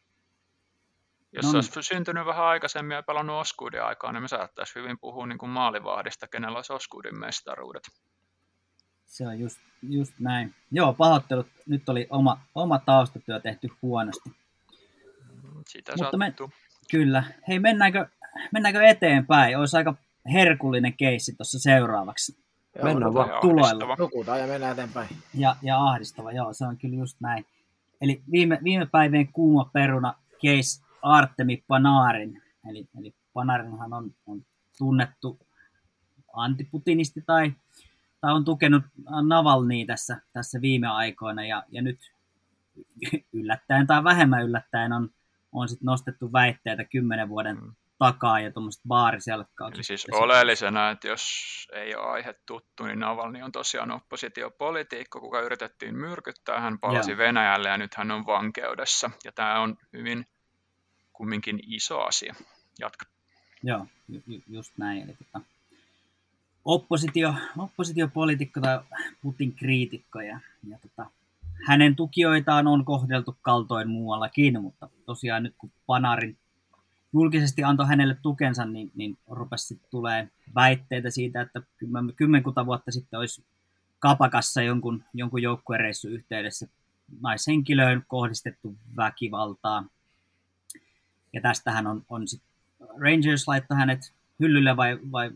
jos 1.31 1.45
no. 1.45 1.51
se 1.51 1.57
olisi 1.57 1.83
syntynyt 1.83 2.25
vähän 2.25 2.45
aikaisemmin 2.45 2.95
ja 2.95 3.03
pelannut 3.03 3.41
Oskuudin 3.41 3.83
aikaa, 3.83 4.11
niin 4.11 4.21
me 4.21 4.27
saattaisi 4.27 4.75
hyvin 4.75 4.99
puhua 4.99 5.27
niin 5.27 5.37
kuin 5.37 5.49
maalivahdista, 5.49 6.27
kenellä 6.27 6.57
olisi 6.57 6.73
Oskuudin 6.73 7.19
mestaruudet. 7.19 7.83
Se 9.05 9.27
on 9.27 9.39
just, 9.39 9.57
just 9.81 10.13
näin. 10.19 10.53
Joo, 10.71 10.93
pahoittelut. 10.93 11.47
Nyt 11.65 11.89
oli 11.89 12.07
oma, 12.09 12.39
oma 12.55 12.79
taustatyö 12.79 13.39
tehty 13.39 13.67
huonosti. 13.81 14.31
Sitä 15.67 15.93
Mutta 15.97 16.17
me, 16.17 16.33
Kyllä. 16.91 17.23
Hei, 17.47 17.59
mennäänkö, 17.59 18.07
mennäänkö 18.51 18.83
eteenpäin? 18.83 19.57
Olisi 19.57 19.77
aika 19.77 19.95
herkullinen 20.33 20.93
keissi 20.93 21.35
tuossa 21.35 21.59
seuraavaksi. 21.59 22.37
Joo, 22.75 22.85
mennään 22.85 23.13
vaan 23.13 23.41
tuloilla. 23.41 23.95
Nukutaan 23.99 24.39
ja 24.39 24.47
mennään 24.47 24.73
eteenpäin. 24.73 25.07
Ja, 25.33 25.55
ja 25.61 25.83
ahdistava, 25.83 26.31
joo, 26.31 26.53
se 26.53 26.65
on 26.65 26.77
kyllä 26.77 26.95
just 26.95 27.17
näin. 27.21 27.45
Eli 28.01 28.23
viime, 28.31 28.59
viime 28.63 28.85
päivien 28.85 29.27
kuuma 29.27 29.69
peruna 29.73 30.13
case 30.33 30.83
Artemi 31.01 31.63
Panarin. 31.67 32.41
Eli, 32.69 32.87
eli 32.99 33.13
Panarinhan 33.33 33.93
on, 33.93 34.11
on 34.25 34.45
tunnettu 34.77 35.39
antiputinisti 36.33 37.23
tai, 37.25 37.53
tai 38.23 38.33
on 38.33 38.45
tukenut 38.45 38.83
Navalnia 39.27 39.85
tässä, 39.85 40.17
tässä 40.33 40.61
viime 40.61 40.87
aikoina 40.87 41.45
ja, 41.45 41.63
ja 41.71 41.81
nyt 41.81 41.99
yllättäen 43.33 43.87
tai 43.87 44.03
vähemmän 44.03 44.43
yllättäen 44.43 44.93
on, 44.93 45.09
on 45.51 45.69
sit 45.69 45.81
nostettu 45.81 46.33
väitteitä 46.33 46.83
kymmenen 46.83 47.29
vuoden 47.29 47.55
mm. 47.55 47.73
takaa 47.99 48.39
ja 48.39 48.51
tuommoista 48.51 48.83
baariselkkaa. 48.87 49.71
Eli 49.73 49.83
siis 49.83 50.07
oleellisena, 50.11 50.89
että 50.89 51.07
jos 51.07 51.23
ei 51.73 51.95
ole 51.95 52.05
aihe 52.05 52.35
tuttu, 52.45 52.83
niin 52.83 52.99
Navalny 52.99 53.41
on 53.41 53.51
tosiaan 53.51 53.91
oppositiopolitiikko, 53.91 55.19
kuka 55.19 55.41
yritettiin 55.41 55.95
myrkyttää. 55.95 56.59
Hän 56.59 56.79
palasi 56.79 57.11
Joo. 57.11 57.17
Venäjälle 57.17 57.69
ja 57.69 57.77
nyt 57.77 57.95
hän 57.95 58.11
on 58.11 58.25
vankeudessa. 58.25 59.11
Ja 59.25 59.31
tämä 59.31 59.59
on 59.59 59.77
hyvin 59.93 60.27
kumminkin 61.13 61.59
iso 61.67 62.01
asia. 62.01 62.35
Jatka. 62.79 63.05
Joo, 63.63 63.87
ju- 64.09 64.43
just 64.49 64.77
näin. 64.77 65.03
Eli 65.03 65.13
tota, 65.13 65.45
oppositio, 66.65 67.33
oppositiopoliitikko 67.57 68.61
tai 68.61 68.79
Putin 69.21 69.55
kriitikko 69.55 70.21
ja, 70.21 70.39
ja 70.69 70.77
tota, 70.79 71.11
hänen 71.67 71.95
tukijoitaan 71.95 72.67
on 72.67 72.85
kohdeltu 72.85 73.37
kaltoin 73.41 73.89
muuallakin, 73.89 74.61
mutta 74.61 74.89
tosiaan 75.05 75.43
nyt 75.43 75.55
kun 75.57 75.71
Panarin 75.85 76.37
julkisesti 77.13 77.63
antoi 77.63 77.87
hänelle 77.87 78.17
tukensa, 78.21 78.65
niin, 78.65 78.91
niin 78.95 79.17
rupesi 79.27 79.81
tulee 79.91 80.29
väitteitä 80.55 81.09
siitä, 81.09 81.41
että 81.41 81.61
kymmenkunta 82.15 82.65
vuotta 82.65 82.91
sitten 82.91 83.19
olisi 83.19 83.43
kapakassa 83.99 84.61
jonkun, 84.61 85.03
jonkun 85.13 85.41
joukkuereissun 85.41 86.11
yhteydessä 86.11 86.67
naishenkilöön 87.21 88.03
kohdistettu 88.07 88.75
väkivaltaa. 88.97 89.85
Ja 91.33 91.41
tästähän 91.41 91.87
on, 91.87 92.03
on 92.09 92.27
sit 92.27 92.41
Rangers 92.97 93.47
laittoi 93.47 93.77
hänet 93.77 94.13
hyllylle 94.39 94.77
vai, 94.77 94.99
vai 95.11 95.31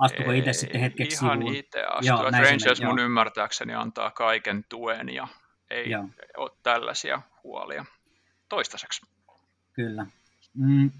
astuko 0.00 0.32
itse 0.32 0.52
sitten 0.52 0.80
hetkeksi 0.80 1.24
Ihan 1.24 1.46
itse 1.46 1.84
astuu. 1.84 2.30
Rangers 2.30 2.82
mun 2.82 2.98
joo. 2.98 3.04
ymmärtääkseni 3.06 3.74
antaa 3.74 4.10
kaiken 4.10 4.64
tuen 4.68 5.08
ja 5.08 5.28
ei 5.70 5.90
joo. 5.90 6.08
ole 6.36 6.50
tällaisia 6.62 7.22
huolia 7.44 7.84
toistaiseksi. 8.48 9.06
Kyllä. 9.72 10.06
Mm, 10.54 10.90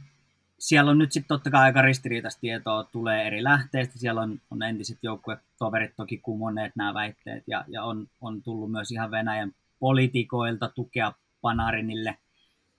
siellä 0.58 0.90
on 0.90 0.98
nyt 0.98 1.12
sitten 1.12 1.28
totta 1.28 1.50
kai 1.50 1.62
aika 1.62 1.82
ristiriitaista 1.82 2.40
tietoa, 2.40 2.84
tulee 2.84 3.26
eri 3.26 3.44
lähteistä. 3.44 3.98
Siellä 3.98 4.20
on, 4.20 4.40
on 4.50 4.62
entiset 4.62 4.98
joukkuetoverit 5.02 5.96
toki 5.96 6.18
kumonneet 6.18 6.76
nämä 6.76 6.94
väitteet 6.94 7.44
ja, 7.46 7.64
ja 7.68 7.84
on, 7.84 8.06
on 8.20 8.42
tullut 8.42 8.70
myös 8.70 8.90
ihan 8.90 9.10
Venäjän 9.10 9.52
poliitikoilta 9.78 10.68
tukea 10.68 11.12
Panarinille– 11.40 12.18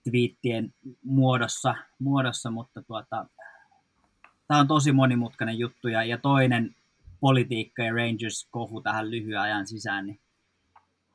twiittien 0.04 0.74
muodossa, 1.04 1.74
muodossa 1.98 2.50
mutta 2.50 2.82
tuota, 2.82 3.26
tämä 4.48 4.60
on 4.60 4.68
tosi 4.68 4.92
monimutkainen 4.92 5.58
juttu 5.58 5.88
ja, 5.88 6.04
ja 6.04 6.18
toinen 6.18 6.74
politiikka 7.20 7.82
ja 7.82 7.92
Rangers-kohu 7.92 8.80
tähän 8.80 9.10
lyhyen 9.10 9.40
ajan 9.40 9.66
sisään, 9.66 10.06
niin 10.06 10.20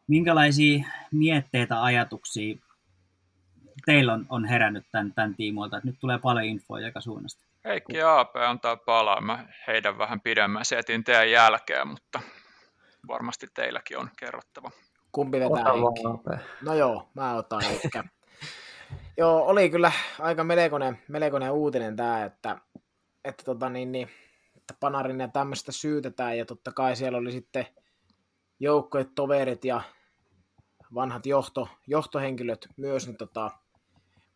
minkälaisia 0.07 0.85
mietteitä, 1.11 1.83
ajatuksia 1.83 2.55
teillä 3.85 4.13
on, 4.13 4.25
on 4.29 4.45
herännyt 4.45 4.85
tämän, 4.91 5.13
tämän 5.13 5.35
tiimoilta, 5.35 5.77
että 5.77 5.87
nyt 5.87 5.99
tulee 5.99 6.17
paljon 6.19 6.45
infoa 6.45 6.79
joka 6.79 7.01
suunnasta? 7.01 7.45
Heikki 7.65 8.01
AP 8.01 8.35
antaa 8.35 8.75
palaa. 8.75 9.21
Mä 9.21 9.45
heidän 9.67 9.97
vähän 9.97 10.21
pidemmän 10.21 10.65
setin 10.65 11.03
teidän 11.03 11.31
jälkeen, 11.31 11.87
mutta 11.87 12.19
varmasti 13.07 13.47
teilläkin 13.53 13.97
on 13.97 14.09
kerrottava. 14.19 14.71
Kumpi 15.11 15.39
vetää 15.39 15.63
Heikki? 15.73 16.45
No 16.61 16.73
joo, 16.73 17.09
mä 17.13 17.33
otan 17.33 17.63
Heikki. 17.63 17.89
Joo, 19.17 19.45
oli 19.45 19.69
kyllä 19.69 19.91
aika 20.19 20.43
melkoinen, 20.43 20.99
melkoinen 21.07 21.51
uutinen 21.51 21.95
tämä, 21.95 22.23
että, 22.23 22.57
että, 23.27 23.43
tota 23.43 23.69
niin, 23.69 23.91
niin, 23.91 24.09
että 24.57 24.73
Panarin 24.79 25.19
ja 25.19 25.27
tämmöistä 25.27 25.71
syytetään, 25.71 26.37
ja 26.37 26.45
totta 26.45 26.71
kai 26.71 26.95
siellä 26.95 27.17
oli 27.17 27.31
sitten 27.31 27.65
joukkojen 28.59 29.09
toverit 29.15 29.65
ja 29.65 29.81
vanhat 30.93 31.25
johto, 31.25 31.67
johtohenkilöt 31.87 32.67
myös 32.77 33.07
niin 33.07 33.17
tota, 33.17 33.51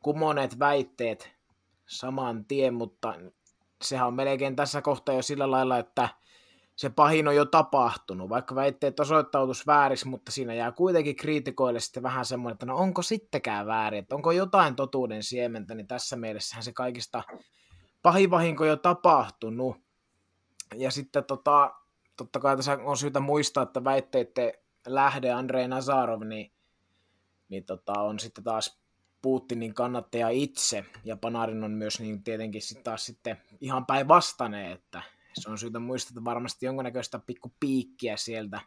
kumoneet 0.04 0.60
väitteet 0.60 1.32
saman 1.88 2.46
tien, 2.46 2.74
mutta 2.74 3.14
sehän 3.82 4.08
on 4.08 4.14
melkein 4.14 4.56
tässä 4.56 4.82
kohtaa 4.82 5.16
jo 5.16 5.22
sillä 5.22 5.52
lailla, 5.52 5.78
että 5.78 6.10
se 6.76 6.90
pahin 6.90 7.28
on 7.28 7.36
jo 7.36 7.46
tapahtunut, 7.46 8.30
vaikka 8.30 8.56
väitteet 8.56 9.00
osoittautus 9.00 9.68
vääriksi, 9.68 10.08
mutta 10.08 10.32
siinä 10.32 10.54
jää 10.54 10.72
kuitenkin 10.72 11.16
kriitikoille 11.16 11.80
sitten 11.80 12.04
vähän 12.04 12.26
semmoinen, 12.26 12.54
että 12.54 12.66
no 12.66 12.76
onko 12.76 13.02
sittenkään 13.02 13.68
väärin, 13.68 14.00
että 14.00 14.16
onko 14.16 14.32
jotain 14.32 14.76
totuuden 14.76 15.24
siementä, 15.24 15.76
niin 15.76 15.88
tässä 15.88 16.16
mielessähän 16.16 16.64
se 16.64 16.74
kaikista 16.74 17.24
pahin 18.02 18.32
vahinko 18.32 18.66
jo 18.66 18.76
tapahtunut. 18.76 19.78
Ja 20.76 20.92
sitten 20.92 21.24
tota, 21.24 21.72
totta 22.18 22.40
kai 22.40 22.56
tässä 22.56 22.78
on 22.84 22.98
syytä 22.98 23.20
muistaa, 23.20 23.64
että 23.64 23.84
väitteiden 23.84 24.54
lähde 24.88 25.32
Andrei 25.32 25.68
Nazarov, 25.68 26.22
niin, 26.24 26.52
niin 27.50 27.66
tota, 27.66 27.94
on 28.02 28.20
sitten 28.20 28.44
taas 28.44 28.82
Putinin 29.22 29.74
kannattaja 29.74 30.30
itse, 30.30 30.86
ja 31.04 31.18
Panarin 31.18 31.64
on 31.64 31.72
myös 31.72 32.00
niin 32.00 32.24
tietenkin 32.24 32.62
sitten 32.62 32.84
taas 32.84 33.06
sitten 33.06 33.38
ihan 33.62 33.86
päinvastainen, 33.86 34.72
että 34.72 35.02
se 35.34 35.50
on 35.50 35.58
syytä 35.58 35.80
muistaa, 35.80 36.12
että 36.12 36.24
varmasti 36.24 36.66
jonkunnäköistä 36.66 37.20
pikku 37.20 37.54
piikkiä 37.60 38.18
sieltä 38.18 38.62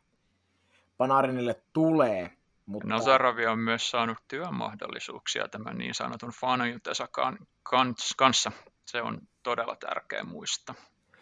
Panarinille 0.97 1.63
tulee. 1.73 2.31
Mutta... 2.67 2.89
Nazaravi 2.89 3.47
on 3.47 3.59
myös 3.59 3.91
saanut 3.91 4.19
työmahdollisuuksia 4.29 5.49
tämän 5.49 5.79
niin 5.79 5.95
sanotun 5.95 6.33
Fanajutesa 6.41 7.09
kanssa. 8.17 8.53
Se 8.87 9.03
on 9.03 9.21
todella 9.43 9.77
tärkeä 9.77 10.25
muistaa. 10.25 10.75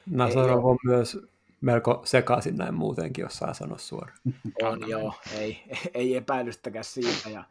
Nazarov 0.07 0.64
on 0.64 0.79
myös 0.85 1.18
melko 1.61 2.03
sekaisin 2.05 2.57
näin 2.57 2.75
muutenkin, 2.75 3.22
jos 3.22 3.38
saa 3.38 3.55
sanoa 3.55 3.79
suoraan. 3.79 4.18
On 4.62 4.88
joo, 4.88 5.14
ei, 5.33 5.62
ei 5.94 6.16
epäilystäkään 6.16 6.85
siitä. 6.85 7.31
Ja 7.31 7.44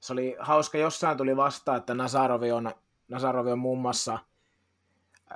se 0.00 0.12
oli 0.12 0.36
hauska, 0.38 0.78
jossain 0.78 1.16
tuli 1.16 1.36
vastaan, 1.36 1.78
että 1.78 1.94
Nazarovi 1.94 2.52
on, 2.52 2.70
Nazarovi 3.08 3.50
on 3.50 3.58
muun 3.58 3.78
muassa 3.78 4.18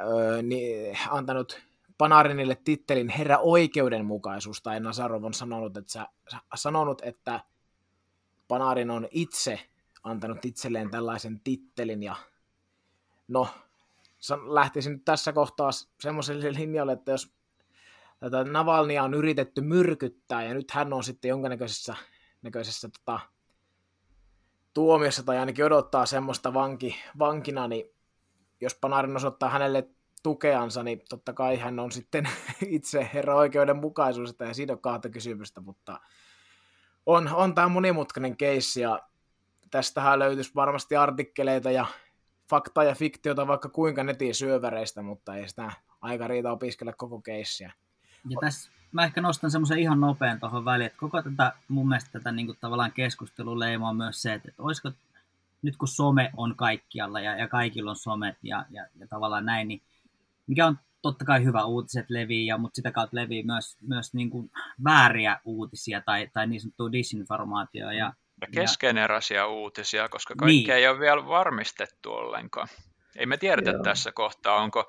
öö, 0.01 0.43
niin, 0.43 0.99
antanut 1.11 1.61
Panarinille 1.99 2.55
tittelin 2.55 3.09
Herra 3.09 3.39
oikeudenmukaisuus, 3.39 4.63
tai 4.63 4.81
Nazarov 4.81 5.25
on 5.25 5.35
sanonut, 5.35 5.77
että, 5.77 5.93
sä, 5.93 6.07
sanonut, 6.55 7.03
että 7.05 7.41
Panarin 8.49 8.91
on 8.91 9.09
itse 9.11 9.61
antanut 10.03 10.45
itselleen 10.45 10.91
tällaisen 10.91 11.41
tittelin, 11.41 12.03
ja 12.03 12.17
no, 13.29 13.49
lähtisin 14.47 14.93
nyt 14.93 15.05
tässä 15.05 15.33
kohtaa 15.33 15.71
semmoiselle 16.01 16.53
linjalle, 16.53 16.93
että 16.93 17.11
jos 17.11 17.37
tätä 18.21 18.45
Navalnia 18.45 19.03
on 19.03 19.15
yritetty 19.15 19.61
myrkyttää, 19.61 20.43
ja 20.43 20.55
nyt 20.55 20.71
hän 20.71 20.93
on 20.93 21.05
sitten 21.05 21.29
jonkinnäköisessä 21.29 21.97
näköisessä, 22.43 22.89
tota, 22.89 23.21
tuomiossa, 24.75 25.23
tai 25.23 25.39
ainakin 25.39 25.65
odottaa 25.65 26.07
semmoista 26.07 26.55
vanki, 26.55 26.97
vankina, 27.19 27.69
niin 27.69 27.85
jos 28.61 28.75
Panarin 28.75 29.17
osoittaa 29.17 29.49
hänelle 29.49 29.89
tukeansa, 30.23 30.83
niin 30.83 31.03
totta 31.09 31.33
kai 31.33 31.57
hän 31.57 31.79
on 31.79 31.93
sitten 31.93 32.29
itse 32.67 33.11
herra 33.15 33.35
oikeudenmukaisuus, 33.35 34.31
että 34.31 34.47
ei 34.47 34.55
siinä 34.55 34.73
ole 34.73 34.81
kahta 34.81 35.09
kysymystä, 35.09 35.61
mutta 35.61 36.01
on, 37.07 37.29
on 37.35 37.55
tämä 37.55 37.69
monimutkainen 37.69 38.37
keissi 38.37 38.81
ja 38.81 39.03
tästähän 39.71 40.19
löytyisi 40.19 40.55
varmasti 40.55 40.97
artikkeleita 40.97 41.71
ja 41.71 41.87
faktaa 42.51 42.85
ja 42.85 42.95
fiktiota 42.95 43.47
vaikka 43.47 43.69
kuinka 43.69 44.05
netin 44.05 44.35
syöväreistä, 44.35 45.03
mutta 45.03 45.37
ei 45.37 45.49
sitä 45.49 45.73
aika 46.01 46.29
riitä 46.29 46.53
opiskella 46.53 46.93
koko 46.93 47.21
keissiä. 47.21 47.73
Ja 48.29 48.37
tässä 48.41 48.71
mä 48.93 49.05
ehkä 49.05 49.21
nostan 49.21 49.51
semmoisen 49.51 49.79
ihan 49.79 50.01
nopean 50.01 50.41
tuohon 50.41 50.65
väliin, 50.65 50.87
että 50.87 50.99
koko 50.99 51.23
tätä 51.23 51.53
mun 51.69 51.89
mielestä 51.89 52.11
tätä 52.13 52.33
niin 52.33 52.47
kuin, 52.47 52.59
tavallaan 52.61 52.93
keskustelun 52.93 53.61
leimaa 53.61 53.95
myös 53.95 54.23
se, 54.23 54.35
että, 54.35 54.49
että 54.49 54.63
olisiko 54.63 54.93
nyt 55.63 55.77
kun 55.77 55.89
some 55.89 56.31
on 56.37 56.57
kaikkialla 56.57 57.21
ja, 57.21 57.37
ja 57.37 57.49
kaikilla 57.49 57.91
on 57.91 57.97
somet 57.97 58.37
ja, 58.43 58.67
ja, 58.71 58.87
ja 58.99 59.07
tavallaan 59.09 59.47
näin, 59.47 59.69
niin 59.69 59.83
mikä 60.47 60.67
on 60.67 60.79
totta 61.03 61.25
kai 61.25 61.45
hyvä 61.45 61.65
uutiset 61.65 62.11
levii, 62.11 62.47
ja, 62.47 62.59
mutta 62.59 62.77
sitä 62.77 62.93
kautta 62.93 63.17
levii 63.17 63.43
myös, 63.43 63.77
myös 63.81 64.15
niin 64.15 64.31
kuin 64.31 64.51
vääriä 64.85 65.41
uutisia 65.45 66.01
tai, 66.01 66.29
tai 66.33 66.47
niin 66.47 66.61
sanottua 66.61 66.93
disinformaatioa. 66.93 67.93
Ja, 67.93 68.13
ja 68.41 68.47
keskeneräisiä 68.55 69.47
uutisia, 69.47 70.09
koska 70.09 70.35
kaikki 70.35 70.57
niin. 70.57 70.71
ei 70.71 70.89
ole 70.89 71.01
vielä 71.01 71.27
varmistettu 71.27 72.13
ollenkaan. 72.13 72.69
Ei 73.17 73.27
me 73.27 73.37
tiedetä 73.37 73.71
Joo. 73.71 73.83
tässä 73.83 74.13
kohtaa, 74.13 74.57
onko 74.57 74.89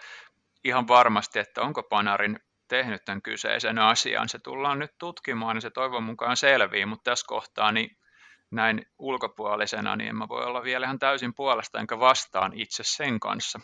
ihan 0.64 0.88
varmasti, 0.88 1.40
että 1.40 1.62
onko 1.62 1.84
Panarin 1.84 2.40
tehnyt 2.68 3.06
tämän 3.06 3.22
kyseisen 3.22 3.80
asian. 3.80 4.30
Se 4.30 4.40
tullaan 4.40 4.80
nyt 4.80 4.92
tutkimaan, 4.98 5.56
niin 5.56 5.62
se 5.62 5.70
toivon 5.70 6.04
mukaan 6.04 6.38
selvii, 6.38 6.86
mutta 6.86 7.12
tässä 7.12 7.26
kohtaa 7.28 7.72
niin 7.72 7.98
näin 8.52 8.86
ulkopuolisena, 9.00 9.96
niin 9.96 10.10
en 10.10 10.16
mä 10.16 10.28
voi 10.28 10.44
olla 10.44 10.64
vielä 10.64 10.86
ihan 10.86 11.00
täysin 11.00 11.34
puolesta 11.34 11.80
enkä 11.80 12.00
vastaan 12.00 12.54
itse 12.56 12.84
sen 12.86 13.20
kanssa. 13.20 13.60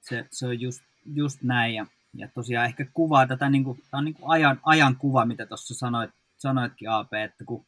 Se, 0.00 0.24
se 0.30 0.46
on 0.46 0.60
just, 0.60 0.80
just 1.14 1.42
näin, 1.42 1.74
ja, 1.74 1.86
ja 2.14 2.28
tosiaan 2.34 2.66
ehkä 2.66 2.86
kuvaa 2.94 3.26
tätä, 3.26 3.48
niin 3.48 3.64
kuin, 3.64 3.78
tämä 3.90 3.98
on 3.98 4.04
niin 4.04 4.14
kuin 4.14 4.30
ajan, 4.30 4.60
ajan 4.64 4.96
kuva, 4.96 5.24
mitä 5.24 5.46
tuossa 5.46 5.74
sanoit, 5.74 6.10
sanoitkin 6.36 6.90
AP, 6.90 7.12
että 7.12 7.44
kun, 7.44 7.66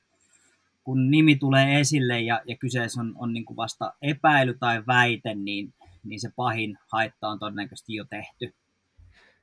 kun 0.87 1.11
nimi 1.11 1.37
tulee 1.37 1.81
esille 1.81 2.21
ja, 2.21 2.41
ja 2.45 2.57
kyseessä 2.57 3.01
on, 3.01 3.13
on 3.17 3.33
niin 3.33 3.45
kuin 3.45 3.57
vasta 3.57 3.93
epäily 4.03 4.55
tai 4.61 4.83
väite, 4.87 5.35
niin, 5.35 5.75
niin 6.05 6.21
se 6.21 6.31
pahin 6.37 6.79
haitta 6.93 7.29
on 7.29 7.39
todennäköisesti 7.39 7.95
jo 7.95 8.05
tehty. 8.05 8.55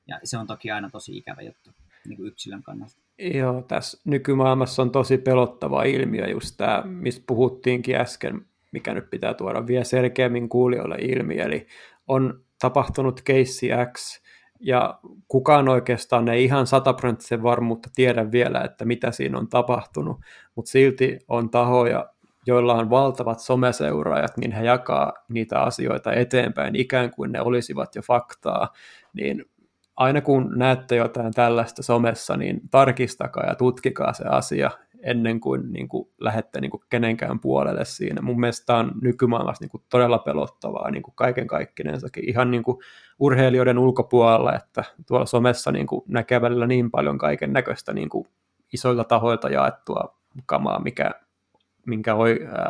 Ja 0.08 0.20
se 0.24 0.38
on 0.38 0.48
toki 0.48 0.72
aina 0.72 0.90
tosi 0.90 1.18
ikävä 1.18 1.42
juttu 1.42 1.70
niin 2.08 2.18
kuin 2.18 2.28
yksilön 2.28 2.64
kannalta. 2.64 2.96
Joo, 3.20 3.62
tässä 3.62 4.02
nykymaailmassa 4.06 4.82
on 4.82 4.92
tosi 4.92 5.18
pelottava 5.18 5.84
ilmiö 5.84 6.28
just 6.28 6.58
tämä, 6.58 6.84
mistä 6.86 7.24
puhuttiinkin 7.28 7.96
äsken, 7.96 8.46
mikä 8.72 8.94
nyt 8.94 9.10
pitää 9.10 9.34
tuoda 9.34 9.68
vielä 9.68 9.84
selkeämmin 9.84 10.50
kuulijoille 10.50 10.98
ilmi, 11.02 11.40
eli 11.40 11.68
on 12.08 12.44
tapahtunut 12.60 13.22
keissi 13.22 13.70
X, 13.94 14.22
ja 14.64 15.00
kukaan 15.28 15.70
oikeastaan 15.70 16.30
ei 16.30 16.44
ihan 16.44 16.68
sataprosenttisen 16.68 17.44
varmuutta 17.44 17.90
tiedä 17.96 18.32
vielä, 18.32 18.62
että 18.62 18.86
mitä 18.86 19.12
siinä 19.12 19.38
on 19.38 19.48
tapahtunut, 19.48 20.22
mutta 20.56 20.72
silti 20.72 21.20
on 21.28 21.50
tahoja, 21.50 22.10
joilla 22.48 22.74
on 22.74 22.90
valtavat 22.90 23.40
someseuraajat, 23.40 24.38
niin 24.38 24.52
he 24.52 24.64
jakaa 24.64 25.14
niitä 25.30 25.60
asioita 25.60 26.14
eteenpäin 26.14 26.76
ikään 26.76 27.12
kuin 27.12 27.32
ne 27.32 27.42
olisivat 27.42 27.96
jo 27.96 28.02
faktaa, 28.02 28.74
niin 29.14 29.46
aina 29.96 30.22
kun 30.22 30.52
näette 30.56 30.96
jotain 30.96 31.34
tällaista 31.34 31.84
somessa, 31.84 32.38
niin 32.38 32.62
tarkistakaa 32.72 33.46
ja 33.46 33.56
tutkikaa 33.56 34.14
se 34.14 34.24
asia 34.24 34.72
ennen 35.04 35.40
kuin, 35.40 35.74
niin 35.74 35.88
kuin 35.88 36.10
lähdette 36.20 36.62
niin 36.62 36.72
kuin 36.72 36.84
kenenkään 36.90 37.40
puolelle 37.40 37.86
siinä. 37.86 38.22
Mun 38.22 38.40
mielestä 38.40 38.66
tämä 38.66 38.80
on 38.80 38.92
nykymaailmassa 39.02 39.64
niin 39.64 39.72
kuin 39.72 39.84
todella 39.90 40.18
pelottavaa 40.18 40.92
niin 40.92 41.04
kuin 41.04 41.16
kaiken 41.16 41.48
kaikkinensakin, 41.48 42.30
ihan 42.30 42.52
niin 42.52 42.64
kuin 42.64 42.78
urheilijoiden 43.20 43.78
ulkopuolella, 43.78 44.56
että 44.56 44.84
tuolla 45.08 45.26
somessa 45.26 45.72
niin 45.72 45.88
kuin 45.88 46.02
näkee 46.08 46.42
välillä 46.42 46.68
niin 46.68 46.92
paljon 46.92 47.18
kaiken 47.18 47.54
näköistä 47.54 47.94
niin 47.94 48.10
kuin 48.10 48.28
isoilta 48.74 49.04
tahoilta 49.04 49.50
jaettua 49.50 50.18
kamaa, 50.46 50.80
mikä, 50.80 51.12
minkä 51.86 52.16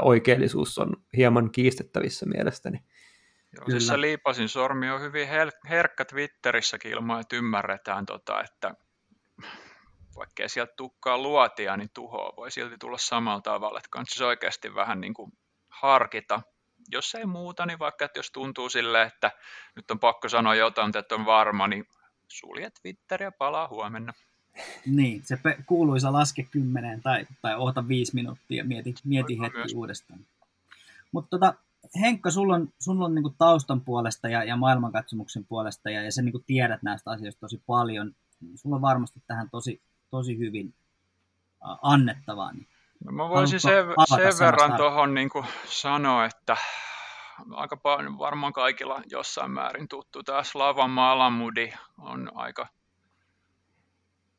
oikeellisuus 0.01 0.77
on 0.77 0.93
hieman 1.17 1.51
kiistettävissä 1.51 2.25
mielestäni. 2.25 2.77
Joo, 2.77 3.65
Kyllä. 3.65 3.79
siis 3.79 3.87
se 3.87 4.01
liipasin 4.01 4.49
sormi 4.49 4.91
on 4.91 5.01
hyvin 5.01 5.27
herkkä 5.69 6.05
Twitterissäkin 6.05 6.91
ilman, 6.91 7.21
että 7.21 7.35
ymmärretään, 7.35 8.05
tota, 8.05 8.41
että 8.41 8.75
vaikkei 10.15 10.49
sieltä 10.49 10.73
tukkaa 10.77 11.17
luotia, 11.17 11.77
niin 11.77 11.89
tuhoa 11.93 12.33
voi 12.37 12.51
silti 12.51 12.77
tulla 12.77 12.97
samalla 12.97 13.41
tavalla. 13.41 13.79
Että 13.79 13.89
kannattaa 13.91 14.13
siis 14.13 14.21
oikeasti 14.21 14.75
vähän 14.75 15.01
niin 15.01 15.13
kuin 15.13 15.31
harkita. 15.69 16.41
Jos 16.91 17.15
ei 17.15 17.25
muuta, 17.25 17.65
niin 17.65 17.79
vaikka 17.79 18.05
että 18.05 18.19
jos 18.19 18.31
tuntuu 18.31 18.69
sille, 18.69 19.01
että 19.01 19.31
nyt 19.75 19.91
on 19.91 19.99
pakko 19.99 20.29
sanoa 20.29 20.55
jotain, 20.55 20.97
että 20.97 21.15
on 21.15 21.25
varma, 21.25 21.67
niin 21.67 21.87
sulje 22.27 22.69
Twitter 22.81 23.23
ja 23.23 23.31
palaa 23.31 23.67
huomenna. 23.67 24.13
Niin, 24.85 25.23
se 25.23 25.39
kuuluisa 25.65 26.13
laske 26.13 26.43
kymmeneen 26.43 27.01
tai, 27.01 27.25
tai 27.41 27.55
oota 27.55 27.87
viisi 27.87 28.15
minuuttia 28.15 28.57
ja 28.57 28.63
mieti, 28.63 28.93
mieti 29.03 29.39
hetki 29.39 29.57
myös. 29.57 29.73
uudestaan. 29.73 30.19
Mutta 31.11 31.29
tota, 31.29 31.53
Henkka, 32.01 32.31
sulla 32.31 32.55
on, 32.55 32.69
sulla 32.79 33.05
on 33.05 33.15
niin 33.15 33.35
taustan 33.37 33.81
puolesta 33.81 34.29
ja, 34.29 34.43
ja 34.43 34.55
maailmankatsomuksen 34.55 35.45
puolesta 35.45 35.89
ja, 35.89 36.03
ja 36.03 36.11
sä 36.11 36.21
niin 36.21 36.43
tiedät 36.45 36.83
näistä 36.83 37.11
asioista 37.11 37.39
tosi 37.39 37.61
paljon. 37.67 38.15
Sulla 38.55 38.75
on 38.75 38.81
varmasti 38.81 39.21
tähän 39.27 39.49
tosi, 39.49 39.81
tosi 40.13 40.37
hyvin 40.37 40.73
annettavaa. 41.81 42.51
Niin 42.51 42.67
no 43.05 43.11
mä 43.11 43.29
voisin 43.29 43.59
sen, 43.59 43.85
sen 44.15 44.39
verran 44.39 44.77
tuohon 44.77 45.13
niin 45.13 45.29
sanoa, 45.65 46.25
että 46.25 46.57
aika 47.51 47.77
paljon, 47.77 48.17
varmaan 48.19 48.53
kaikilla 48.53 49.01
jossain 49.09 49.51
määrin 49.51 49.87
tuttu. 49.87 50.23
Tämä 50.23 50.43
Slavan 50.43 50.89
Malamudi 50.89 51.73
on 51.97 52.31
aika, 52.35 52.67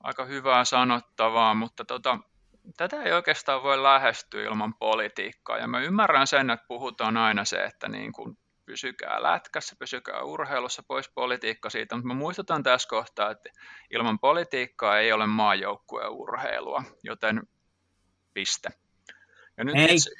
aika 0.00 0.24
hyvää 0.24 0.64
sanottavaa, 0.64 1.54
mutta 1.54 1.84
tota, 1.84 2.18
tätä 2.76 3.02
ei 3.02 3.12
oikeastaan 3.12 3.62
voi 3.62 3.82
lähestyä 3.82 4.44
ilman 4.44 4.74
politiikkaa. 4.74 5.58
Ja 5.58 5.68
mä 5.68 5.80
ymmärrän 5.80 6.26
sen, 6.26 6.50
että 6.50 6.66
puhutaan 6.68 7.16
aina 7.16 7.44
se, 7.44 7.64
että 7.64 7.88
niin 7.88 8.12
kuin 8.12 8.38
pysykää 8.66 9.22
lätkässä, 9.22 9.76
pysykää 9.78 10.22
urheilussa 10.22 10.82
pois 10.82 11.08
politiikka 11.08 11.70
siitä, 11.70 11.96
mutta 11.96 12.08
mä 12.08 12.14
muistutan 12.14 12.62
tässä 12.62 12.88
kohtaa, 12.88 13.30
että 13.30 13.48
ilman 13.90 14.18
politiikkaa 14.18 14.98
ei 14.98 15.12
ole 15.12 15.26
maajoukkueen 15.26 16.10
urheilua, 16.10 16.84
joten 17.02 17.42
piste. 18.34 18.68
Ja 19.56 19.64
nyt 19.64 19.76
ei, 19.76 19.94
itse... 19.94 20.10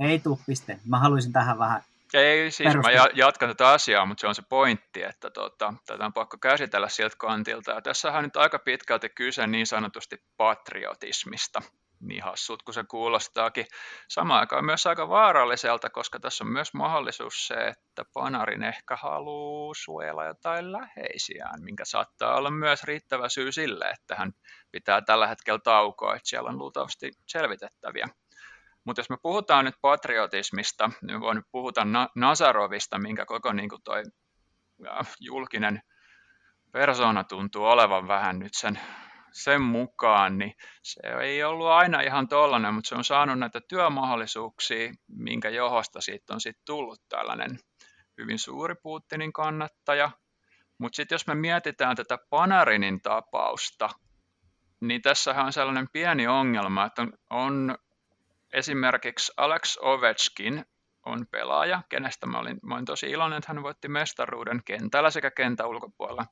ei 0.00 0.18
tuu 0.18 0.40
piste. 0.46 0.78
Mä 0.88 0.98
haluaisin 0.98 1.32
tähän 1.32 1.58
vähän 1.58 1.84
ei, 2.14 2.50
siis 2.50 2.74
mä 2.74 3.08
jatkan 3.14 3.48
tätä 3.48 3.68
asiaa, 3.68 4.06
mutta 4.06 4.20
se 4.20 4.26
on 4.26 4.34
se 4.34 4.42
pointti, 4.48 5.02
että 5.02 5.30
tota, 5.30 5.74
tätä 5.86 6.06
on 6.06 6.12
pakko 6.12 6.38
käsitellä 6.38 6.88
sieltä 6.88 7.16
kantilta. 7.18 7.70
Ja 7.70 7.82
tässähän 7.82 8.18
on 8.18 8.24
nyt 8.24 8.36
aika 8.36 8.58
pitkälti 8.58 9.08
kyse 9.08 9.46
niin 9.46 9.66
sanotusti 9.66 10.22
patriotismista, 10.36 11.62
niin 12.06 12.22
hassut 12.22 12.62
kuin 12.62 12.74
se 12.74 12.84
kuulostaakin. 12.90 13.66
Samaan 14.08 14.40
aikaan 14.40 14.64
myös 14.64 14.86
aika 14.86 15.08
vaaralliselta, 15.08 15.90
koska 15.90 16.20
tässä 16.20 16.44
on 16.44 16.52
myös 16.52 16.74
mahdollisuus 16.74 17.46
se, 17.46 17.54
että 17.54 18.04
Panarin 18.14 18.62
ehkä 18.62 18.96
haluaa 18.96 19.74
suojella 19.76 20.24
jotain 20.24 20.72
läheisiään, 20.72 21.62
minkä 21.62 21.84
saattaa 21.84 22.36
olla 22.36 22.50
myös 22.50 22.84
riittävä 22.84 23.28
syy 23.28 23.52
sille, 23.52 23.84
että 23.84 24.16
hän 24.16 24.32
pitää 24.70 25.02
tällä 25.02 25.26
hetkellä 25.26 25.60
taukoa, 25.64 26.16
että 26.16 26.28
siellä 26.28 26.50
on 26.50 26.58
luultavasti 26.58 27.10
selvitettäviä. 27.26 28.06
Mutta 28.84 29.00
jos 29.00 29.10
me 29.10 29.16
puhutaan 29.22 29.64
nyt 29.64 29.74
patriotismista, 29.80 30.90
niin 31.02 31.20
voin 31.20 31.42
puhuta 31.52 31.84
Na- 31.84 32.08
Nazarovista, 32.16 32.98
minkä 32.98 33.26
koko 33.26 33.52
niin 33.52 33.68
kuin 33.68 33.82
toi 33.82 34.02
julkinen 35.20 35.80
persona 36.72 37.24
tuntuu 37.24 37.64
olevan 37.64 38.08
vähän 38.08 38.38
nyt 38.38 38.54
sen, 38.54 38.80
sen 39.34 39.62
mukaan, 39.62 40.38
niin 40.38 40.54
se 40.82 41.00
ei 41.22 41.44
ollut 41.44 41.66
aina 41.66 42.00
ihan 42.00 42.28
tollainen, 42.28 42.74
mutta 42.74 42.88
se 42.88 42.94
on 42.94 43.04
saanut 43.04 43.38
näitä 43.38 43.60
työmahdollisuuksia, 43.68 44.92
minkä 45.08 45.48
johdosta 45.48 46.00
siitä 46.00 46.34
on 46.34 46.40
sitten 46.40 46.64
tullut 46.64 47.00
tällainen 47.08 47.58
hyvin 48.18 48.38
suuri 48.38 48.74
Putinin 48.82 49.32
kannattaja. 49.32 50.10
Mutta 50.78 50.96
sitten 50.96 51.14
jos 51.14 51.26
me 51.26 51.34
mietitään 51.34 51.96
tätä 51.96 52.18
Panarinin 52.30 53.02
tapausta, 53.02 53.88
niin 54.80 55.02
tässähän 55.02 55.46
on 55.46 55.52
sellainen 55.52 55.86
pieni 55.92 56.26
ongelma, 56.26 56.86
että 56.86 57.02
on, 57.02 57.12
on 57.30 57.78
Esimerkiksi 58.54 59.32
Alex 59.36 59.76
Ovechkin 59.80 60.64
on 61.06 61.26
pelaaja, 61.30 61.82
kenestä 61.88 62.26
mä 62.26 62.38
olin, 62.38 62.58
mä 62.62 62.74
olin 62.74 62.84
tosi 62.84 63.06
iloinen, 63.06 63.38
että 63.38 63.52
hän 63.52 63.62
voitti 63.62 63.88
mestaruuden 63.88 64.62
kentällä 64.64 65.10
sekä 65.10 65.30
kentän 65.30 65.68
ulkopuolella. 65.68 66.24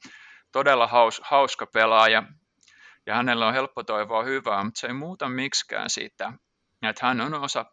Todella 0.53 0.87
haus, 0.87 1.21
hauska 1.25 1.67
pelaaja 1.67 2.23
ja 3.07 3.15
hänellä 3.15 3.47
on 3.47 3.55
helppo 3.55 3.85
toivoa 3.85 4.25
hyvää, 4.25 4.65
mutta 4.65 4.81
se 4.81 4.87
ei 4.87 4.93
muuta 4.93 5.29
miksikään 5.29 5.91
siitä, 5.91 6.33
että 6.83 7.07
hän 7.07 7.21
on 7.21 7.35
osa 7.35 7.67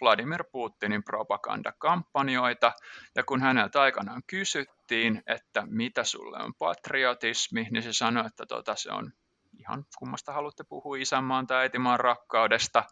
Vladimir 0.00 0.44
Putinin 0.52 1.04
propagandakampanjoita, 1.04 2.72
ja 3.14 3.24
kun 3.24 3.40
häneltä 3.40 3.82
aikanaan 3.82 4.22
kysyttiin, 4.26 5.22
että 5.26 5.62
mitä 5.66 6.04
sulle 6.04 6.38
on 6.38 6.54
patriotismi, 6.54 7.68
niin 7.70 7.82
se 7.82 7.92
sanoi, 7.92 8.26
että 8.26 8.46
tota, 8.46 8.76
se 8.76 8.92
on 8.92 9.12
ihan 9.58 9.84
kummasta 9.98 10.32
haluatte 10.32 10.64
puhua 10.64 10.96
isänmaan 10.96 11.46
tai 11.46 11.58
äitimaan 11.58 12.00
rakkaudesta, 12.00 12.84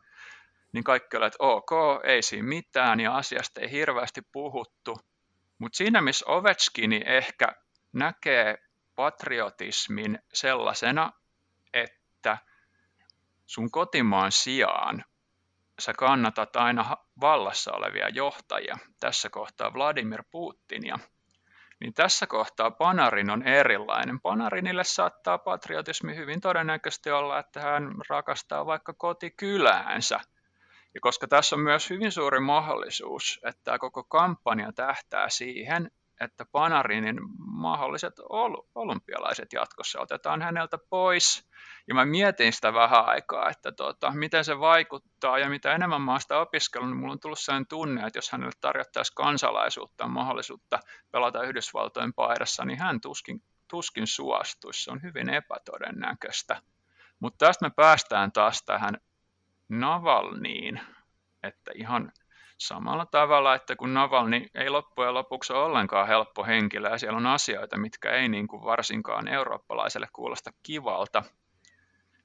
niin 0.72 0.84
kaikki 0.84 1.16
olivat, 1.16 1.34
että 1.34 1.44
ok, 1.44 1.70
ei 2.04 2.22
siinä 2.22 2.48
mitään 2.48 3.00
ja 3.00 3.16
asiasta 3.16 3.60
ei 3.60 3.70
hirveästi 3.70 4.22
puhuttu. 4.32 4.98
Mutta 5.58 5.76
siinä, 5.76 6.00
missä 6.00 6.26
Ovechkini 6.28 7.02
ehkä 7.06 7.48
näkee 7.92 8.58
patriotismin 8.94 10.18
sellaisena, 10.32 11.12
että 12.20 12.38
sun 13.46 13.70
kotimaan 13.70 14.32
sijaan 14.32 15.04
sä 15.78 15.92
kannatat 15.92 16.56
aina 16.56 16.96
vallassa 17.20 17.72
olevia 17.72 18.08
johtajia, 18.08 18.78
tässä 19.00 19.30
kohtaa 19.30 19.74
Vladimir 19.74 20.24
Putinia, 20.30 20.98
niin 21.80 21.94
tässä 21.94 22.26
kohtaa 22.26 22.70
Panarin 22.70 23.30
on 23.30 23.42
erilainen. 23.42 24.20
Panarinille 24.20 24.84
saattaa 24.84 25.38
patriotismi 25.38 26.16
hyvin 26.16 26.40
todennäköisesti 26.40 27.10
olla, 27.10 27.38
että 27.38 27.60
hän 27.60 27.94
rakastaa 28.08 28.66
vaikka 28.66 28.92
kotikyläänsä– 28.92 30.20
Ja 30.94 31.00
koska 31.00 31.28
tässä 31.28 31.56
on 31.56 31.62
myös 31.62 31.90
hyvin 31.90 32.12
suuri 32.12 32.40
mahdollisuus, 32.40 33.40
että 33.44 33.60
tämä 33.64 33.78
koko 33.78 34.04
kampanja 34.04 34.72
tähtää 34.72 35.28
siihen, 35.28 35.90
että 36.20 36.44
Panarinin 36.52 37.16
mahdolliset 37.38 38.14
olympialaiset 38.74 39.52
jatkossa 39.52 40.00
otetaan 40.00 40.42
häneltä 40.42 40.78
pois. 40.90 41.50
Ja 41.88 41.94
mä 41.94 42.04
mietin 42.04 42.52
sitä 42.52 42.72
vähän 42.74 43.04
aikaa, 43.04 43.48
että 43.50 43.72
tota, 43.72 44.10
miten 44.10 44.44
se 44.44 44.58
vaikuttaa 44.58 45.38
ja 45.38 45.48
mitä 45.48 45.74
enemmän 45.74 46.02
mä 46.02 46.10
oon 46.10 46.20
sitä 46.20 46.38
opiskellut, 46.38 46.90
niin 46.90 46.96
mulla 46.96 47.12
on 47.12 47.20
tullut 47.20 47.38
sellainen 47.38 47.66
tunne, 47.66 48.06
että 48.06 48.18
jos 48.18 48.32
hänelle 48.32 48.52
tarjottaisiin 48.60 49.14
kansalaisuutta 49.14 50.08
mahdollisuutta 50.08 50.80
pelata 51.10 51.42
Yhdysvaltojen 51.42 52.14
paidassa, 52.14 52.64
niin 52.64 52.78
hän 52.78 53.00
tuskin, 53.00 53.42
tuskin 53.68 54.06
suostuisi. 54.06 54.84
Se 54.84 54.90
on 54.90 55.02
hyvin 55.02 55.30
epätodennäköistä. 55.30 56.62
Mutta 57.20 57.46
tästä 57.46 57.66
me 57.66 57.70
päästään 57.70 58.32
taas 58.32 58.62
tähän 58.62 58.94
Navalniin, 59.68 60.80
että 61.42 61.70
ihan 61.74 62.12
samalla 62.60 63.06
tavalla, 63.06 63.54
että 63.54 63.76
kun 63.76 63.94
Navalny 63.94 64.46
ei 64.54 64.70
loppujen 64.70 65.14
lopuksi 65.14 65.52
ole 65.52 65.64
ollenkaan 65.64 66.08
helppo 66.08 66.44
henkilö 66.44 66.88
ja 66.88 66.98
siellä 66.98 67.16
on 67.16 67.26
asioita, 67.26 67.78
mitkä 67.78 68.10
ei 68.10 68.28
niin 68.28 68.48
kuin 68.48 68.64
varsinkaan 68.64 69.28
eurooppalaiselle 69.28 70.08
kuulosta 70.12 70.50
kivalta, 70.62 71.22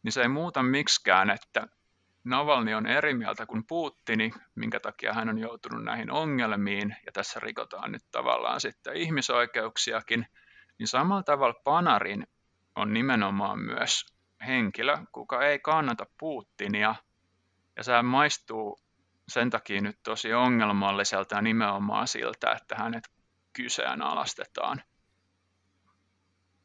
niin 0.03 0.11
se 0.11 0.21
ei 0.21 0.27
muuta 0.27 0.63
miksikään, 0.63 1.29
että 1.29 1.67
Navalny 2.23 2.73
on 2.73 2.87
eri 2.87 3.13
mieltä 3.13 3.45
kuin 3.45 3.63
Putini, 3.67 4.31
minkä 4.55 4.79
takia 4.79 5.13
hän 5.13 5.29
on 5.29 5.37
joutunut 5.37 5.83
näihin 5.83 6.11
ongelmiin, 6.11 6.95
ja 7.05 7.11
tässä 7.11 7.39
rikotaan 7.39 7.91
nyt 7.91 8.03
tavallaan 8.11 8.61
sitten 8.61 8.95
ihmisoikeuksiakin, 8.95 10.27
niin 10.79 10.87
samalla 10.87 11.23
tavalla 11.23 11.61
Panarin 11.63 12.27
on 12.75 12.93
nimenomaan 12.93 13.59
myös 13.59 14.05
henkilö, 14.47 14.97
kuka 15.11 15.45
ei 15.45 15.59
kannata 15.59 16.05
Putinia, 16.19 16.95
ja 17.77 17.83
se 17.83 18.01
maistuu 18.01 18.84
sen 19.27 19.49
takia 19.49 19.81
nyt 19.81 19.99
tosi 20.03 20.33
ongelmalliselta 20.33 21.41
nimenomaan 21.41 22.07
siltä, 22.07 22.51
että 22.51 22.75
hänet 22.75 23.03
kyseenalaistetaan. 23.53 24.83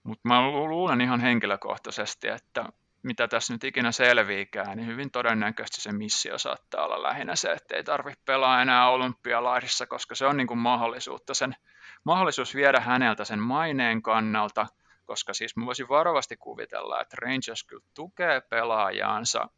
Mutta 0.03 0.29
mä 0.29 0.43
luulen 0.51 1.01
ihan 1.01 1.21
henkilökohtaisesti, 1.21 2.29
että 2.29 2.65
mitä 3.03 3.29
tässä 3.29 3.53
nyt 3.53 3.65
ikinä 3.65 3.93
selviikään, 3.93 4.77
niin 4.77 4.87
hyvin 4.87 5.11
todennäköisesti 5.11 5.81
se 5.81 5.93
missio 5.93 6.39
saattaa 6.39 6.85
olla 6.85 7.03
lähinnä 7.03 7.37
se, 7.37 7.53
että 7.53 7.77
ei 7.77 7.85
tarvitse 7.85 8.21
pelaa 8.25 8.63
enää 8.63 8.89
olympialaisissa, 8.89 9.87
koska 9.87 10.15
se 10.15 10.27
on 10.27 10.37
niin 10.37 10.47
kuin 10.47 10.59
mahdollisuutta 10.59 11.35
sen, 11.35 11.57
mahdollisuus 12.05 12.55
viedä 12.55 12.81
häneltä 12.81 13.25
sen 13.25 13.39
maineen 13.39 14.03
kannalta, 14.03 14.67
koska 15.05 15.35
siis 15.35 15.57
mä 15.57 15.67
voisin 15.67 15.89
varovasti 15.89 16.37
kuvitella, 16.37 17.01
että 17.01 17.17
Rangers 17.21 17.65
kyllä 17.65 17.85
tukee 17.95 18.41
pelaajaansa, 18.41 19.49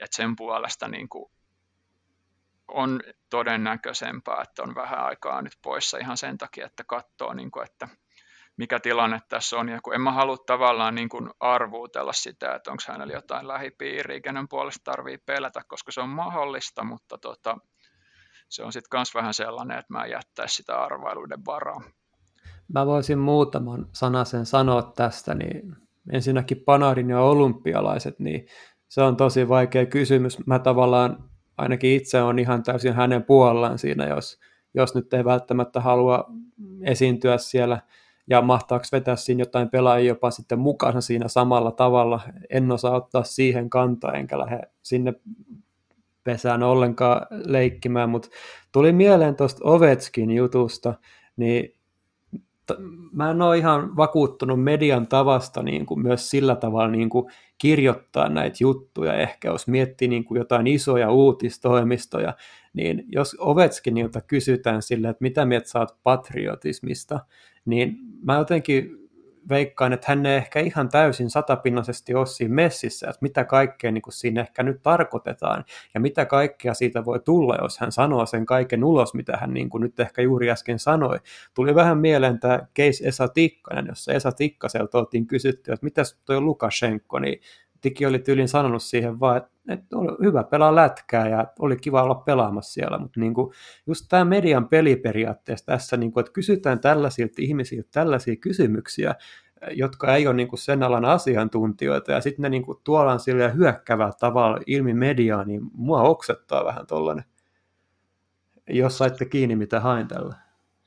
että 0.00 0.16
sen 0.16 0.36
puolesta 0.36 0.88
niin 0.88 1.08
kuin 1.08 1.30
on 2.68 3.00
todennäköisempää, 3.30 4.42
että 4.42 4.62
on 4.62 4.74
vähän 4.74 5.04
aikaa 5.04 5.42
nyt 5.42 5.52
poissa 5.62 5.98
ihan 5.98 6.16
sen 6.16 6.38
takia, 6.38 6.66
että 6.66 6.84
katsoo, 6.84 7.34
niin 7.34 7.50
kuin, 7.50 7.64
että 7.64 7.88
mikä 8.56 8.80
tilanne 8.80 9.20
tässä 9.28 9.56
on. 9.56 9.68
Ja 9.68 9.80
kun 9.80 9.94
en 9.94 10.00
mä 10.00 10.12
halua 10.12 10.36
tavallaan 10.46 10.94
niin 10.94 11.08
kuin 11.08 11.30
arvuutella 11.40 12.12
sitä, 12.12 12.54
että 12.54 12.70
onko 12.70 12.82
hänellä 12.88 13.12
jotain 13.12 13.48
lähipiiriä, 13.48 14.20
kenen 14.20 14.48
puolesta 14.48 14.84
tarvii 14.84 15.18
pelätä, 15.18 15.60
koska 15.68 15.92
se 15.92 16.00
on 16.00 16.08
mahdollista, 16.08 16.84
mutta 16.84 17.18
tota, 17.18 17.58
se 18.48 18.62
on 18.62 18.72
sitten 18.72 18.98
myös 18.98 19.14
vähän 19.14 19.34
sellainen, 19.34 19.78
että 19.78 19.92
mä 19.92 20.06
jättäisi 20.06 20.54
sitä 20.54 20.82
arvailuiden 20.82 21.44
varaa. 21.46 21.80
Mä 22.72 22.86
voisin 22.86 23.18
muutaman 23.18 23.86
sanasen 23.92 24.46
sanoa 24.46 24.82
tästä, 24.82 25.34
niin 25.34 25.76
ensinnäkin 26.12 26.62
Panarin 26.66 27.10
ja 27.10 27.20
olympialaiset, 27.20 28.18
niin 28.18 28.46
se 28.88 29.02
on 29.02 29.16
tosi 29.16 29.48
vaikea 29.48 29.86
kysymys. 29.86 30.46
Mä 30.46 30.58
tavallaan 30.58 31.30
ainakin 31.56 31.96
itse 31.96 32.22
on 32.22 32.38
ihan 32.38 32.62
täysin 32.62 32.94
hänen 32.94 33.22
puolellaan 33.22 33.78
siinä, 33.78 34.06
jos, 34.06 34.38
jos 34.74 34.94
nyt 34.94 35.14
ei 35.14 35.24
välttämättä 35.24 35.80
halua 35.80 36.30
esiintyä 36.82 37.38
siellä 37.38 37.80
ja 38.30 38.42
mahtaako 38.42 38.84
vetää 38.92 39.16
siinä 39.16 39.40
jotain 39.40 39.70
pelaajia 39.70 40.08
jopa 40.08 40.30
sitten 40.30 40.58
mukana 40.58 41.00
siinä 41.00 41.28
samalla 41.28 41.72
tavalla. 41.72 42.20
En 42.50 42.72
osaa 42.72 42.96
ottaa 42.96 43.24
siihen 43.24 43.70
kantaa, 43.70 44.12
enkä 44.12 44.38
lähde 44.38 44.60
sinne 44.82 45.14
pesään 46.24 46.62
ollenkaan 46.62 47.26
leikkimään, 47.30 48.10
mutta 48.10 48.28
tuli 48.72 48.92
mieleen 48.92 49.36
tuosta 49.36 49.60
Ovetskin 49.64 50.30
jutusta, 50.30 50.94
niin 51.36 51.74
mä 53.12 53.30
en 53.30 53.42
ole 53.42 53.58
ihan 53.58 53.96
vakuuttunut 53.96 54.64
median 54.64 55.06
tavasta 55.06 55.62
niin 55.62 55.86
kuin 55.86 56.00
myös 56.00 56.30
sillä 56.30 56.56
tavalla 56.56 56.88
niin 56.88 57.10
kuin 57.10 57.32
kirjoittaa 57.58 58.28
näitä 58.28 58.56
juttuja. 58.60 59.14
Ehkä, 59.14 59.48
jos 59.48 59.66
miettii 59.66 60.08
niin 60.08 60.24
kuin 60.24 60.38
jotain 60.38 60.66
isoja 60.66 61.10
uutistoimistoja, 61.10 62.34
niin 62.74 63.04
jos 63.08 63.36
Ovetskinilta 63.38 64.20
kysytään 64.20 64.82
sille, 64.82 65.08
että 65.08 65.22
mitä 65.22 65.44
mieltä 65.44 65.68
saat 65.68 65.96
patriotismista, 66.02 67.20
niin 67.64 67.96
mä 68.22 68.36
jotenkin 68.36 69.03
veikkaan, 69.48 69.92
että 69.92 70.06
hän 70.08 70.26
ei 70.26 70.36
ehkä 70.36 70.60
ihan 70.60 70.88
täysin 70.88 71.30
satapinnaisesti 71.30 72.14
ole 72.14 72.26
siinä 72.26 72.54
messissä, 72.54 73.06
että 73.06 73.18
mitä 73.20 73.44
kaikkea 73.44 73.92
niin 73.92 74.02
kuin 74.02 74.14
siinä 74.14 74.40
ehkä 74.40 74.62
nyt 74.62 74.82
tarkoitetaan 74.82 75.64
ja 75.94 76.00
mitä 76.00 76.26
kaikkea 76.26 76.74
siitä 76.74 77.04
voi 77.04 77.20
tulla, 77.20 77.58
jos 77.62 77.78
hän 77.78 77.92
sanoo 77.92 78.26
sen 78.26 78.46
kaiken 78.46 78.84
ulos, 78.84 79.14
mitä 79.14 79.36
hän 79.36 79.54
niin 79.54 79.70
kuin 79.70 79.80
nyt 79.80 80.00
ehkä 80.00 80.22
juuri 80.22 80.50
äsken 80.50 80.78
sanoi. 80.78 81.18
Tuli 81.54 81.74
vähän 81.74 81.98
mieleen 81.98 82.40
tämä 82.40 82.58
case 82.76 83.08
Esa 83.08 83.28
Tikkanen, 83.28 83.86
jossa 83.88 84.12
Esa 84.12 84.32
Tikkaselta 84.32 84.98
oltiin 84.98 85.26
kysytty, 85.26 85.72
että 85.72 85.84
mitäs 85.84 86.18
toi 86.24 86.40
Lukashenko, 86.40 87.18
niin 87.18 87.40
Tiki 87.84 88.06
oli 88.06 88.18
tyylin 88.18 88.48
sanonut 88.48 88.82
siihen 88.82 89.20
vaan, 89.20 89.36
että, 89.36 89.50
että 89.68 89.96
oli 89.96 90.16
hyvä 90.22 90.44
pelaa 90.44 90.74
lätkää 90.74 91.28
ja 91.28 91.46
oli 91.58 91.76
kiva 91.76 92.02
olla 92.02 92.14
pelaamassa 92.14 92.72
siellä, 92.72 92.98
mutta 92.98 93.20
niin 93.20 93.34
kuin, 93.34 93.52
just 93.86 94.06
tämä 94.08 94.24
median 94.24 94.68
peliperiaatteessa 94.68 95.66
tässä, 95.66 95.96
niin 95.96 96.12
kuin, 96.12 96.20
että 96.20 96.32
kysytään 96.32 96.80
tällaisilta 96.80 97.34
ihmisiltä 97.38 97.88
tällaisia 97.92 98.36
kysymyksiä, 98.36 99.14
jotka 99.70 100.14
ei 100.14 100.26
ole 100.26 100.34
niin 100.34 100.48
kuin 100.48 100.60
sen 100.60 100.82
alan 100.82 101.04
asiantuntijoita, 101.04 102.12
ja 102.12 102.20
sitten 102.20 102.42
ne 102.42 102.48
niin 102.48 102.62
kuin 102.62 102.78
tuollaan 102.84 103.20
sille 103.20 103.54
hyökkävällä 103.54 104.12
tavalla 104.20 104.60
ilmi 104.66 104.94
mediaa, 104.94 105.44
niin 105.44 105.60
mua 105.72 106.02
oksettaa 106.02 106.64
vähän 106.64 106.86
tollainen. 106.86 107.24
Jos 108.70 108.98
saitte 108.98 109.24
kiinni, 109.24 109.56
mitä 109.56 109.80
hain 109.80 110.08
tällä. 110.08 110.34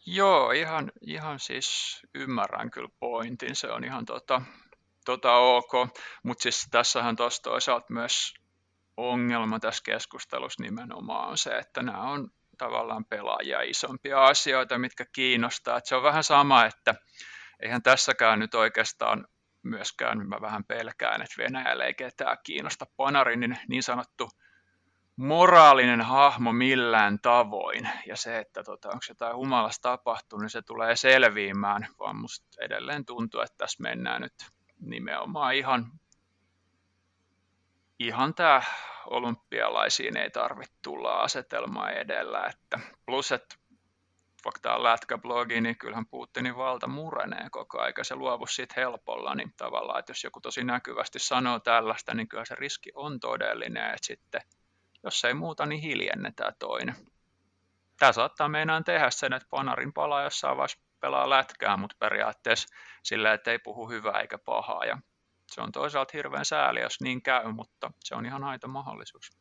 Joo, 0.06 0.52
ihan, 0.52 0.92
ihan 1.02 1.40
siis 1.40 2.02
ymmärrän 2.16 2.72
kyllä 2.72 2.90
pointin, 3.00 3.56
se 3.56 3.72
on 3.72 3.84
ihan 3.84 4.06
tota, 4.06 4.42
tota 5.08 5.36
ok, 5.36 5.72
mutta 6.24 6.42
siis 6.42 6.68
tässähän 6.72 7.16
tuossa 7.16 7.44
toisaalta 7.44 7.86
myös 7.90 8.34
ongelma 8.98 9.60
tässä 9.60 9.84
keskustelussa 9.86 10.64
nimenomaan 10.64 11.30
on 11.30 11.38
se, 11.38 11.58
että 11.58 11.84
nämä 11.84 12.02
on 12.02 12.30
tavallaan 12.58 13.06
pelaajia 13.06 13.62
isompia 13.62 14.26
asioita, 14.26 14.78
mitkä 14.78 15.06
kiinnostaa. 15.14 15.78
Että 15.78 15.88
se 15.88 15.96
on 15.96 16.04
vähän 16.04 16.24
sama, 16.24 16.66
että 16.66 16.96
eihän 17.60 17.84
tässäkään 17.84 18.40
nyt 18.40 18.56
oikeastaan 18.56 19.28
myöskään, 19.64 20.28
mä 20.28 20.42
vähän 20.42 20.64
pelkään, 20.64 21.22
että 21.22 21.36
Venäjällä 21.44 21.86
ei 21.86 21.94
ketään 21.94 22.38
kiinnosta 22.44 22.86
Panarinin 22.98 23.58
niin 23.68 23.84
sanottu 23.84 24.30
moraalinen 25.16 26.02
hahmo 26.02 26.54
millään 26.54 27.20
tavoin. 27.22 27.90
Ja 28.08 28.16
se, 28.16 28.40
että 28.40 28.64
tota, 28.64 28.90
onko 28.90 29.06
jotain 29.10 29.36
humalasta 29.36 29.90
tapahtunut, 29.90 30.42
niin 30.42 30.50
se 30.50 30.62
tulee 30.62 30.96
selviämään, 30.96 31.88
vaan 32.00 32.16
musta 32.16 32.48
edelleen 32.62 33.06
tuntuu, 33.06 33.42
että 33.42 33.58
tässä 33.58 33.84
mennään 33.84 34.22
nyt 34.22 34.34
nimenomaan 34.80 35.56
ihan, 35.56 35.92
ihan 38.00 38.34
tämä 38.34 38.62
olympialaisiin 39.06 40.18
ei 40.18 40.30
tarvitse 40.30 40.76
tulla 40.82 41.22
asetelma 41.22 41.90
edellä. 41.90 42.48
Että 42.48 42.80
plus, 43.06 43.32
että 43.32 43.56
vaikka 44.46 44.60
tämä 44.62 44.76
on 44.76 44.84
lätkäblogi, 44.84 45.62
niin 45.62 45.78
kyllähän 45.78 46.06
Putinin 46.06 46.58
valta 46.58 46.88
murenee 46.88 47.48
koko 47.52 47.82
aika, 47.82 48.04
se 48.04 48.16
luovu 48.16 48.46
siitä 48.48 48.74
helpolla, 48.78 49.36
niin 49.36 49.54
tavallaan, 49.58 50.00
että 50.00 50.12
jos 50.12 50.24
joku 50.24 50.42
tosi 50.42 50.64
näkyvästi 50.64 51.20
sanoo 51.20 51.60
tällaista, 51.60 52.14
niin 52.14 52.28
kyllä 52.28 52.46
se 52.46 52.56
riski 52.56 52.92
on 52.96 53.20
todellinen, 53.20 53.86
että 53.86 54.08
sitten 54.08 54.42
jos 55.04 55.26
ei 55.26 55.34
muuta, 55.34 55.66
niin 55.66 55.82
hiljennetään 55.82 56.54
toinen. 56.60 56.96
Tämä 58.00 58.12
saattaa 58.12 58.50
meinaan 58.50 58.84
tehdä 58.84 59.10
sen, 59.10 59.34
että 59.34 59.48
Panarin 59.50 59.94
palaa 59.94 60.24
jossain 60.24 60.58
vaiheessa 60.58 60.87
pelaa 61.00 61.30
lätkää, 61.30 61.78
mutta 61.78 61.96
periaatteessa 62.00 62.68
sillä, 63.04 63.34
että 63.34 63.52
ei 63.52 63.60
puhu 63.60 63.90
hyvää 63.90 64.22
eikä 64.22 64.38
pahaa. 64.38 64.86
Ja 64.86 64.98
se 65.52 65.62
on 65.62 65.72
toisaalta 65.72 66.12
hirveän 66.14 66.46
sääli, 66.46 66.82
jos 66.82 67.02
niin 67.02 67.22
käy, 67.22 67.52
mutta 67.52 67.92
se 68.04 68.16
on 68.16 68.26
ihan 68.26 68.44
aito 68.44 68.68
mahdollisuus. 68.68 69.32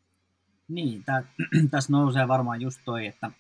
Niin, 0.69 1.05
tässä 1.71 1.93
nousee 1.93 2.29
varmaan 2.29 2.61
just 2.61 2.81
toi, 2.85 3.07
että 3.07 3.31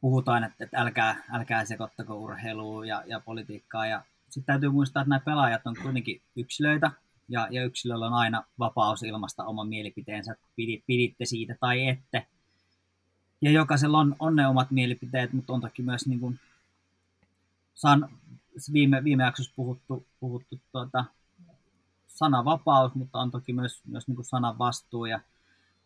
puhutaan, 0.00 0.44
että, 0.44 0.64
että 0.64 0.80
älkää, 0.80 1.24
älkää 1.32 1.64
sekoittako 1.64 2.14
urheilua 2.14 2.86
ja, 2.86 3.02
ja 3.06 3.20
politiikkaa. 3.20 3.86
Ja 3.86 4.02
sitten 4.28 4.52
täytyy 4.52 4.70
muistaa, 4.70 5.02
että 5.02 5.08
nämä 5.08 5.20
pelaajat 5.20 5.66
on 5.66 5.76
kuitenkin 5.82 6.22
yksilöitä, 6.36 6.90
ja, 7.28 7.48
ja 7.50 7.64
yksilöllä 7.64 8.06
on 8.06 8.14
aina 8.14 8.44
vapaus 8.58 9.02
ilmasta 9.02 9.44
oman 9.44 9.68
mielipiteensä, 9.68 10.36
piditte 10.86 11.24
siitä 11.24 11.56
tai 11.60 11.88
ette. 11.88 12.26
Ja 13.40 13.50
jokaisella 13.50 13.98
on, 13.98 14.16
on 14.18 14.36
ne 14.36 14.46
omat 14.46 14.70
mielipiteet, 14.70 15.32
mutta 15.32 15.52
on 15.52 15.60
toki 15.60 15.82
myös 15.82 16.06
niin 16.06 16.20
kuin 16.20 16.40
san, 17.74 18.08
viime, 18.72 19.04
viime 19.04 19.24
jaksossa 19.24 19.52
puhuttu, 19.56 20.06
puhuttu 20.20 20.60
tuota, 20.72 21.04
sananvapaus, 22.06 22.94
mutta 22.94 23.18
on 23.18 23.30
toki 23.30 23.52
myös, 23.52 23.82
myös 23.86 24.08
niin 24.08 24.24
sanan 24.24 24.58
vastuu. 24.58 25.04
Ja 25.04 25.20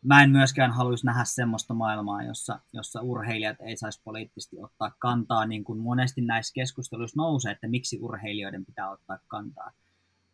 mä 0.02 0.22
en 0.22 0.30
myöskään 0.30 0.72
haluaisi 0.72 1.06
nähdä 1.06 1.24
semmoista 1.24 1.74
maailmaa, 1.74 2.22
jossa, 2.22 2.60
jossa 2.72 3.00
urheilijat 3.00 3.56
ei 3.60 3.76
saisi 3.76 4.00
poliittisesti 4.04 4.56
ottaa 4.60 4.90
kantaa, 4.98 5.46
niin 5.46 5.64
kuin 5.64 5.78
monesti 5.78 6.20
näissä 6.20 6.54
keskusteluissa 6.54 7.16
nousee, 7.16 7.52
että 7.52 7.68
miksi 7.68 7.98
urheilijoiden 8.00 8.64
pitää 8.64 8.90
ottaa 8.90 9.18
kantaa. 9.28 9.70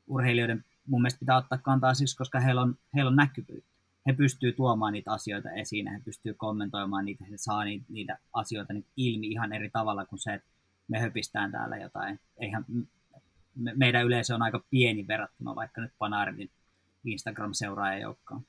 Urheilijoiden 0.07 0.64
mun 0.86 1.02
mielestä 1.02 1.20
pitää 1.20 1.36
ottaa 1.36 1.59
kantaa 1.59 1.94
siksi, 1.94 2.16
koska 2.16 2.40
heillä 2.40 2.62
on, 2.62 2.78
heillä 2.94 3.09
on 3.09 3.16
näkyvyyttä. 3.16 3.74
He 4.07 4.12
pystyy 4.12 4.52
tuomaan 4.52 4.92
niitä 4.92 5.12
asioita 5.12 5.50
esiin, 5.50 5.92
he 5.92 6.00
pystyy 6.05 6.34
kommentoimaan 6.34 7.05
niitä, 7.05 7.24
he 7.30 7.36
saa 7.36 7.64
niitä, 7.64 7.86
niitä 7.88 8.18
asioita 8.32 8.72
niitä 8.72 8.88
ilmi 8.96 9.26
ihan 9.26 9.52
eri 9.52 9.70
tavalla 9.70 10.07
kuin 10.07 10.18
se, 10.18 10.34
että 10.34 10.48
me 10.89 10.99
höpistään 10.99 11.53
täällä 11.53 11.76
jotain. 11.76 12.20
Eihän, 12.37 12.64
me, 13.57 13.72
meidän 13.76 14.05
yleisö 14.07 14.35
on 14.35 14.43
aika 14.43 14.64
pieni 14.70 15.07
verrattuna 15.07 15.55
vaikka 15.55 15.80
nyt 15.80 15.93
Panarin 15.99 16.51
Instagram-seuraajajoukkoon. 17.05 18.43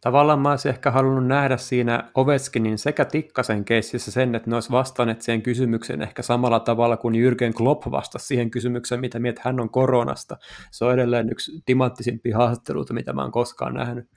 Tavallaan 0.00 0.40
mä 0.40 0.50
olisin 0.50 0.68
ehkä 0.68 0.90
halunnut 0.90 1.26
nähdä 1.26 1.56
siinä 1.56 2.10
Ovechkinin 2.14 2.78
sekä 2.78 3.04
Tikkasen 3.04 3.64
keississä 3.64 4.10
sen, 4.10 4.34
että 4.34 4.50
ne 4.50 4.56
olisi 4.56 4.70
vastanneet 4.70 5.22
siihen 5.22 5.42
kysymykseen 5.42 6.02
ehkä 6.02 6.22
samalla 6.22 6.60
tavalla 6.60 6.96
kuin 6.96 7.14
Jürgen 7.14 7.52
Klopp 7.56 7.90
vastasi 7.90 8.26
siihen 8.26 8.50
kysymykseen, 8.50 9.00
mitä 9.00 9.18
mieltä 9.18 9.40
hän 9.44 9.60
on 9.60 9.70
koronasta. 9.70 10.36
Se 10.70 10.84
on 10.84 10.94
edelleen 10.94 11.32
yksi 11.32 11.62
timanttisimpia 11.66 12.36
haastatteluita, 12.36 12.94
mitä 12.94 13.12
mä 13.12 13.22
oon 13.22 13.32
koskaan 13.32 13.74
nähnyt. 13.74 14.10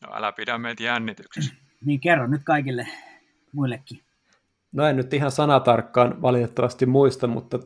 No 0.00 0.12
älä 0.12 0.32
pidä 0.32 0.58
meitä 0.58 0.82
jännityksessä. 0.82 1.54
Niin 1.84 2.00
kerro 2.00 2.26
nyt 2.26 2.42
kaikille 2.44 2.88
muillekin. 3.52 4.00
No 4.72 4.86
en 4.86 4.96
nyt 4.96 5.14
ihan 5.14 5.30
sanatarkkaan 5.30 6.22
valitettavasti 6.22 6.86
muista, 6.86 7.26
mutta 7.26 7.58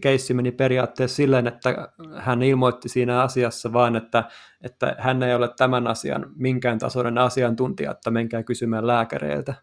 keissi 0.00 0.34
meni 0.34 0.52
periaatteessa 0.52 1.16
silleen, 1.16 1.46
että 1.46 1.88
hän 2.16 2.42
ilmoitti 2.42 2.88
siinä 2.88 3.22
asiassa 3.22 3.72
vaan, 3.72 3.96
että, 3.96 4.24
että 4.64 4.96
hän 4.98 5.22
ei 5.22 5.34
ole 5.34 5.48
tämän 5.56 5.86
asian 5.86 6.26
minkään 6.36 6.78
tasoinen 6.78 7.18
asiantuntija, 7.18 7.90
että 7.90 8.10
menkää 8.10 8.42
kysymään 8.42 8.86
lääkäreiltä. 8.86 9.54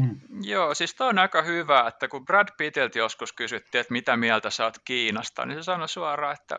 Hmm. 0.00 0.20
Joo, 0.42 0.74
siis 0.74 0.94
tämä 0.94 1.10
on 1.10 1.18
aika 1.18 1.42
hyvä, 1.42 1.88
että 1.88 2.08
kun 2.08 2.24
Brad 2.24 2.48
Pittiltä 2.58 2.98
joskus 2.98 3.32
kysyttiin, 3.32 3.80
että 3.80 3.92
mitä 3.92 4.16
mieltä 4.16 4.50
sä 4.50 4.64
oot 4.64 4.78
Kiinasta, 4.84 5.46
niin 5.46 5.58
se 5.58 5.62
sanoi 5.62 5.88
suoraan, 5.88 6.36
että 6.40 6.58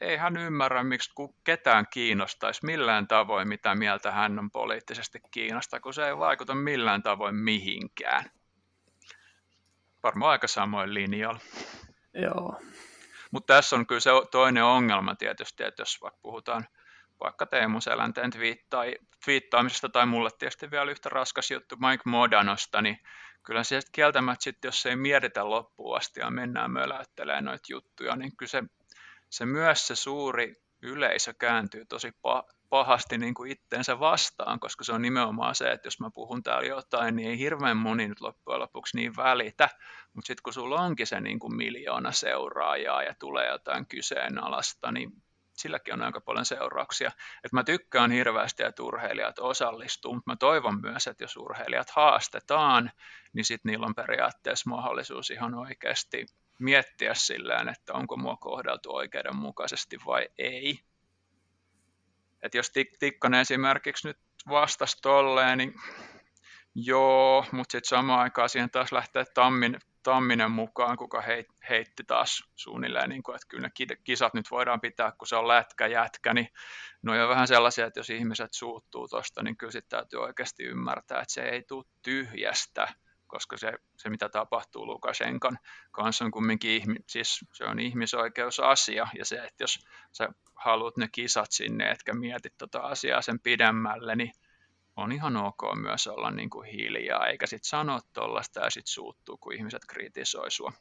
ei 0.00 0.16
hän 0.16 0.36
ymmärrä, 0.36 0.84
miksi 0.84 1.10
ketään 1.44 1.86
kiinnostaisi 1.92 2.66
millään 2.66 3.08
tavoin, 3.08 3.48
mitä 3.48 3.74
mieltä 3.74 4.12
hän 4.12 4.38
on 4.38 4.50
poliittisesti 4.50 5.20
Kiinasta, 5.30 5.80
kun 5.80 5.94
se 5.94 6.06
ei 6.06 6.18
vaikuta 6.18 6.54
millään 6.54 7.02
tavoin 7.02 7.34
mihinkään 7.34 8.24
varmaan 10.04 10.30
aika 10.30 10.48
samoin 10.48 10.94
linjoilla. 10.94 11.40
Joo. 12.14 12.60
Mutta 13.30 13.54
tässä 13.54 13.76
on 13.76 13.86
kyllä 13.86 14.00
se 14.00 14.10
toinen 14.30 14.64
ongelma 14.64 15.14
tietysti, 15.14 15.64
että 15.64 15.82
jos 15.82 16.02
vaikka 16.02 16.20
puhutaan 16.22 16.66
vaikka 17.20 17.46
Teemu 17.46 17.80
Selänteen 17.80 18.30
twiittaamisesta 19.24 19.88
tai 19.88 20.06
mulle 20.06 20.30
tietysti 20.38 20.70
vielä 20.70 20.90
yhtä 20.90 21.08
raskas 21.08 21.50
juttu 21.50 21.76
Mike 21.76 22.02
Modanosta, 22.04 22.82
niin 22.82 22.98
kyllä 23.42 23.64
se 23.64 23.80
kieltämättä 23.92 24.44
sitten, 24.44 24.68
jos 24.68 24.86
ei 24.86 24.96
mietitä 24.96 25.50
loppuun 25.50 25.96
asti 25.96 26.20
ja 26.20 26.30
mennään 26.30 26.70
möläyttelemään 26.70 27.44
noita 27.44 27.66
juttuja, 27.70 28.16
niin 28.16 28.36
kyllä 28.36 28.50
se, 28.50 28.62
se 29.30 29.46
myös 29.46 29.86
se 29.86 29.96
suuri 29.96 30.54
yleisö 30.82 31.34
kääntyy 31.34 31.84
tosi 31.84 32.12
pahasti 32.74 33.18
niin 33.18 33.34
kuin 33.34 33.50
itteensä 33.50 34.00
vastaan, 34.00 34.60
koska 34.60 34.84
se 34.84 34.92
on 34.92 35.02
nimenomaan 35.02 35.54
se, 35.54 35.72
että 35.72 35.86
jos 35.86 36.00
mä 36.00 36.10
puhun 36.14 36.42
täällä 36.42 36.68
jotain, 36.68 37.16
niin 37.16 37.28
ei 37.30 37.38
hirveän 37.38 37.76
moni 37.76 38.08
nyt 38.08 38.20
loppujen 38.20 38.60
lopuksi 38.60 38.96
niin 38.96 39.16
välitä, 39.16 39.68
mutta 40.12 40.26
sitten 40.26 40.42
kun 40.42 40.52
sulla 40.52 40.80
onkin 40.80 41.06
se 41.06 41.20
niin 41.20 41.38
kuin 41.38 41.56
miljoona 41.56 42.12
seuraajaa 42.12 43.02
ja 43.02 43.14
tulee 43.18 43.48
jotain 43.48 43.86
kyseenalaista, 43.86 44.92
niin 44.92 45.12
silläkin 45.56 45.94
on 45.94 46.02
aika 46.02 46.20
paljon 46.20 46.44
seurauksia. 46.44 47.10
Et 47.44 47.52
mä 47.52 47.64
tykkään 47.64 48.10
hirveästi, 48.10 48.62
että 48.62 48.82
urheilijat 48.82 49.38
osallistuu, 49.38 50.14
mutta 50.14 50.30
mä 50.30 50.36
toivon 50.36 50.80
myös, 50.80 51.06
että 51.06 51.24
jos 51.24 51.36
urheilijat 51.36 51.90
haastetaan, 51.90 52.90
niin 53.32 53.44
sitten 53.44 53.70
niillä 53.70 53.86
on 53.86 53.94
periaatteessa 53.94 54.70
mahdollisuus 54.70 55.30
ihan 55.30 55.54
oikeasti 55.54 56.26
miettiä 56.58 57.14
silleen, 57.14 57.68
että 57.68 57.92
onko 57.92 58.16
mua 58.16 58.36
kohdeltu 58.36 58.94
oikeudenmukaisesti 58.94 59.98
vai 60.06 60.28
ei. 60.38 60.78
Et 62.44 62.54
jos 62.54 62.68
Tik- 62.68 62.96
Tikkanen 62.98 63.40
esimerkiksi 63.40 64.08
nyt 64.08 64.18
vastasi 64.48 64.96
tolleen, 65.02 65.58
niin 65.58 65.74
joo, 66.74 67.46
mutta 67.52 67.72
sitten 67.72 67.88
samaan 67.88 68.20
aikaan 68.20 68.48
siihen 68.48 68.70
taas 68.70 68.92
lähtee 68.92 69.24
Tammin, 69.34 69.78
Tamminen 70.02 70.50
mukaan, 70.50 70.96
kuka 70.96 71.20
heit, 71.20 71.46
heitti 71.68 72.04
taas 72.04 72.44
suunnilleen, 72.54 73.10
niin 73.10 73.22
kuin, 73.22 73.34
että 73.34 73.46
kyllä 73.48 73.68
ne 73.88 73.96
kisat 74.04 74.34
nyt 74.34 74.50
voidaan 74.50 74.80
pitää, 74.80 75.12
kun 75.12 75.28
se 75.28 75.36
on 75.36 75.48
lätkä, 75.48 75.86
jätkä, 75.86 76.34
niin 76.34 76.48
ne 77.02 77.12
on 77.12 77.18
jo 77.18 77.28
vähän 77.28 77.48
sellaisia, 77.48 77.86
että 77.86 78.00
jos 78.00 78.10
ihmiset 78.10 78.52
suuttuu 78.52 79.08
tuosta, 79.08 79.42
niin 79.42 79.56
kyllä 79.56 79.72
sitten 79.72 79.98
täytyy 79.98 80.22
oikeasti 80.22 80.64
ymmärtää, 80.64 81.20
että 81.20 81.34
se 81.34 81.42
ei 81.42 81.62
tule 81.62 81.84
tyhjästä, 82.02 82.88
koska 83.34 83.56
se, 83.56 83.72
se 83.96 84.10
mitä 84.10 84.28
tapahtuu 84.28 84.86
Lukashenkan 84.86 85.58
kanssa 85.90 86.24
on 86.24 86.30
kumminkin 86.30 86.70
ihmi, 86.70 86.96
siis 87.06 87.44
se 87.52 87.64
on 87.64 87.78
ihmisoikeusasia 87.80 89.08
ja 89.18 89.24
se, 89.24 89.36
että 89.36 89.64
jos 89.64 89.78
sä 90.12 90.28
haluat 90.54 90.96
ne 90.96 91.08
kisat 91.12 91.52
sinne, 91.52 91.90
etkä 91.90 92.14
mieti 92.14 92.50
tota 92.58 92.78
asiaa 92.78 93.22
sen 93.22 93.40
pidemmälle, 93.40 94.16
niin 94.16 94.32
on 94.96 95.12
ihan 95.12 95.36
ok 95.36 95.62
myös 95.74 96.06
olla 96.06 96.30
niin 96.30 96.50
kuin 96.50 96.68
hiljaa, 96.70 97.26
eikä 97.26 97.46
sitten 97.46 97.68
sanoa 97.68 98.00
tuollaista 98.12 98.60
ja 98.60 98.70
sitten 98.70 98.92
suuttuu, 98.92 99.36
kun 99.36 99.54
ihmiset 99.54 99.82
kritisoi 99.88 100.50
sua. 100.50 100.72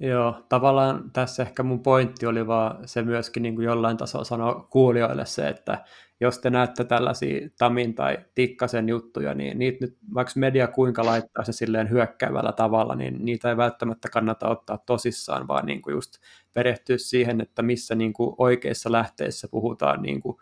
Joo, 0.00 0.44
tavallaan 0.48 1.10
tässä 1.10 1.42
ehkä 1.42 1.62
mun 1.62 1.82
pointti 1.82 2.26
oli 2.26 2.46
vaan 2.46 2.88
se 2.88 3.02
myöskin 3.02 3.42
niin 3.42 3.54
kuin 3.54 3.64
jollain 3.64 3.96
tasolla 3.96 4.24
sanoa 4.24 4.66
kuulijoille 4.70 5.26
se, 5.26 5.48
että 5.48 5.84
jos 6.20 6.38
te 6.38 6.50
näette 6.50 6.84
tällaisia 6.84 7.48
Tamin 7.58 7.94
tai 7.94 8.18
Tikkasen 8.34 8.88
juttuja, 8.88 9.34
niin 9.34 9.58
niitä 9.58 9.78
nyt, 9.80 9.98
vaikka 10.14 10.32
media 10.36 10.68
kuinka 10.68 11.04
laittaa 11.04 11.44
se 11.44 11.52
silleen 11.52 11.90
hyökkäävällä 11.90 12.52
tavalla, 12.52 12.94
niin 12.94 13.24
niitä 13.24 13.48
ei 13.48 13.56
välttämättä 13.56 14.08
kannata 14.08 14.48
ottaa 14.48 14.78
tosissaan, 14.78 15.48
vaan 15.48 15.66
niin 15.66 15.82
kuin 15.82 15.94
just 15.94 16.14
perehtyä 16.52 16.98
siihen, 16.98 17.40
että 17.40 17.62
missä 17.62 17.94
niin 17.94 18.12
kuin 18.12 18.34
oikeissa 18.38 18.92
lähteissä 18.92 19.48
puhutaan 19.50 20.02
niin 20.02 20.20
kuin 20.20 20.36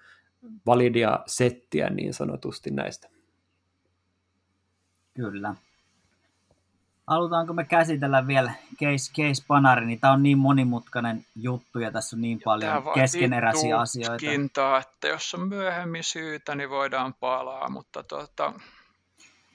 validia 0.67 1.21
settiä 1.27 1.91
niin 1.91 2.15
sanotusti 2.15 2.71
näistä. 2.71 3.09
Kyllä 5.15 5.55
halutaanko 7.07 7.53
me 7.53 7.65
käsitellä 7.65 8.27
vielä 8.27 8.53
case, 8.81 9.13
case 9.13 9.45
panari, 9.49 9.87
niin 9.87 10.01
tämä 10.01 10.13
on 10.13 10.23
niin 10.23 10.39
monimutkainen 10.39 11.25
juttu 11.37 11.79
ja 11.79 11.93
tässä 11.93 12.17
on 12.17 12.21
niin 12.21 12.41
paljon 12.45 12.83
keskeneräisiä 12.95 13.79
asioita. 13.79 14.17
Kintaa, 14.17 14.79
että 14.79 15.09
jos 15.09 15.35
on 15.35 15.49
myöhemmin 15.49 16.05
syytä, 16.05 16.55
niin 16.55 16.71
voidaan 16.71 17.15
palaa, 17.15 17.71
mutta 17.71 18.03
tota, 18.03 18.53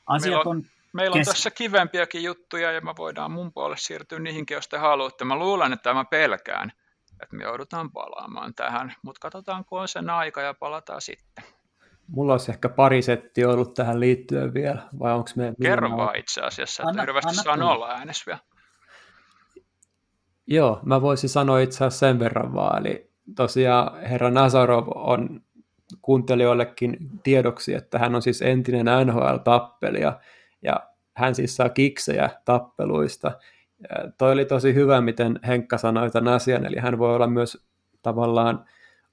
Asiat 0.08 0.32
meillä 0.32 0.40
on, 0.40 0.58
on, 0.58 0.64
meillä 0.94 1.16
on 1.16 1.26
tässä 1.26 1.52
kivempiäkin 1.52 2.24
juttuja 2.24 2.72
ja 2.72 2.82
me 2.82 2.94
voidaan 2.98 3.32
mun 3.32 3.54
puolelle 3.54 3.78
siirtyä 3.78 4.20
niihinkin, 4.20 4.56
jos 4.56 4.68
te 4.68 4.78
haluatte. 4.78 5.26
Mä 5.26 5.36
luulen, 5.36 5.74
että 5.74 5.94
mä 5.94 6.06
pelkään, 6.06 6.72
että 7.24 7.36
me 7.36 7.44
joudutaan 7.44 7.92
palaamaan 7.92 8.54
tähän, 8.54 8.96
mutta 9.02 9.20
katsotaan, 9.20 9.66
kun 9.66 9.82
on 9.82 9.88
sen 9.88 10.10
aika 10.10 10.42
ja 10.42 10.54
palataan 10.54 11.02
sitten. 11.02 11.44
Mulla 12.12 12.34
olisi 12.34 12.52
ehkä 12.52 12.70
pari 12.70 13.02
settiä 13.02 13.50
ollut 13.50 13.74
tähän 13.74 14.00
liittyen 14.00 14.54
vielä, 14.54 14.82
vai 15.00 15.14
onko 15.14 15.30
me... 15.36 15.54
Kerro 15.62 15.98
vaan 15.98 16.16
itse 16.16 16.42
asiassa, 16.42 16.84
että 16.84 16.90
anna, 16.90 17.02
hirveästi 17.02 17.36
saa 17.36 17.74
olla 17.74 17.92
äänes 17.92 18.28
vielä. 18.28 18.40
Joo, 20.48 20.80
mä 20.86 21.02
voisin 21.02 21.30
sanoa 21.30 21.60
itse 21.60 21.78
asiassa 21.78 22.00
sen 22.08 22.20
verran 22.20 22.54
vaan, 22.54 22.88
eli 22.88 23.12
tosiaan 23.36 24.02
herra 24.02 24.30
Nazarov 24.32 24.88
on 24.96 25.42
kuuntelijoillekin 26.02 26.98
tiedoksi, 27.24 27.74
että 27.74 28.00
hän 28.00 28.16
on 28.16 28.22
siis 28.22 28.42
entinen 28.42 28.86
NHL-tappelija, 28.86 30.20
ja 30.62 30.80
hän 31.14 31.36
siis 31.36 31.56
saa 31.56 31.70
kiksejä 31.70 32.30
tappeluista. 32.46 33.32
Ja 33.80 34.12
toi 34.18 34.32
oli 34.32 34.46
tosi 34.46 34.74
hyvä, 34.74 35.02
miten 35.02 35.40
Henkka 35.48 35.78
sanoi 35.78 36.12
tämän 36.12 36.34
asian, 36.34 36.66
eli 36.66 36.78
hän 36.80 37.00
voi 37.00 37.16
olla 37.16 37.28
myös 37.28 37.68
tavallaan 38.02 38.66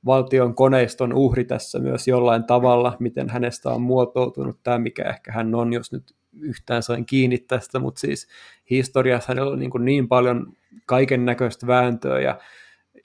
valtion 0.06 0.54
koneiston 0.54 1.12
uhri 1.12 1.44
tässä 1.44 1.78
myös 1.78 2.08
jollain 2.08 2.44
tavalla, 2.44 2.96
miten 3.00 3.28
hänestä 3.28 3.70
on 3.70 3.82
muotoutunut 3.82 4.58
tämä, 4.62 4.78
mikä 4.78 5.02
ehkä 5.02 5.32
hän 5.32 5.54
on, 5.54 5.72
jos 5.72 5.92
nyt 5.92 6.14
yhtään 6.40 6.82
sain 6.82 7.06
kiinni 7.06 7.38
tästä, 7.38 7.78
mutta 7.78 8.00
siis 8.00 8.28
historiassa 8.70 9.28
hänellä 9.28 9.52
on 9.52 9.58
niin, 9.58 9.70
kuin 9.70 9.84
niin 9.84 10.08
paljon 10.08 10.52
kaiken 10.86 11.24
näköistä 11.24 11.66
vääntöä 11.66 12.20
ja, 12.20 12.38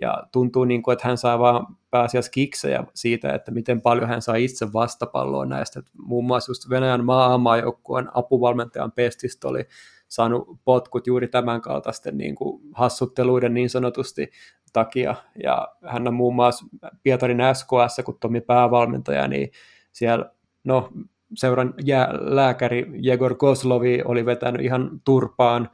ja 0.02 0.24
tuntuu 0.32 0.66
niin 0.66 0.84
kuin, 0.84 0.94
että 0.94 1.08
hän 1.08 1.18
saa 1.18 1.40
vaan 1.40 1.68
pääasiassa 1.90 2.32
kiksejä 2.32 2.84
siitä, 2.94 3.34
että 3.34 3.52
miten 3.52 3.82
paljon 3.82 4.10
hän 4.10 4.22
saa 4.22 4.36
itse 4.36 4.74
vastapalloa 4.74 5.46
näistä. 5.46 5.80
Että 5.80 5.92
muun 5.98 6.26
muassa 6.26 6.50
just 6.50 6.70
Venäjän 6.70 7.06
maa-amaajoukkueen 7.06 8.10
apuvalmentajan 8.14 8.92
pestistä 8.92 9.48
oli 9.48 9.68
saanut 10.14 10.60
potkut 10.66 11.08
juuri 11.08 11.28
tämän 11.28 11.62
kaltaisten 11.62 12.18
niin 12.18 12.36
kuin 12.36 12.62
hassutteluiden 12.74 13.54
niin 13.54 13.70
sanotusti 13.70 14.30
takia. 14.74 15.16
Ja 15.44 15.68
hän 15.86 16.08
on 16.08 16.14
muun 16.14 16.36
muassa 16.36 16.66
Pietarin 17.04 17.42
SKS, 17.54 18.02
kun 18.06 18.18
Tomi 18.20 18.42
päävalmentaja, 18.42 19.28
niin 19.28 19.52
siellä 19.92 20.32
no, 20.64 20.90
seuran 21.34 21.74
jää, 21.84 22.10
lääkäri 22.20 22.86
Jegor 23.00 23.36
Koslovi 23.36 24.02
oli 24.06 24.26
vetänyt 24.26 24.62
ihan 24.62 25.02
turpaan 25.04 25.70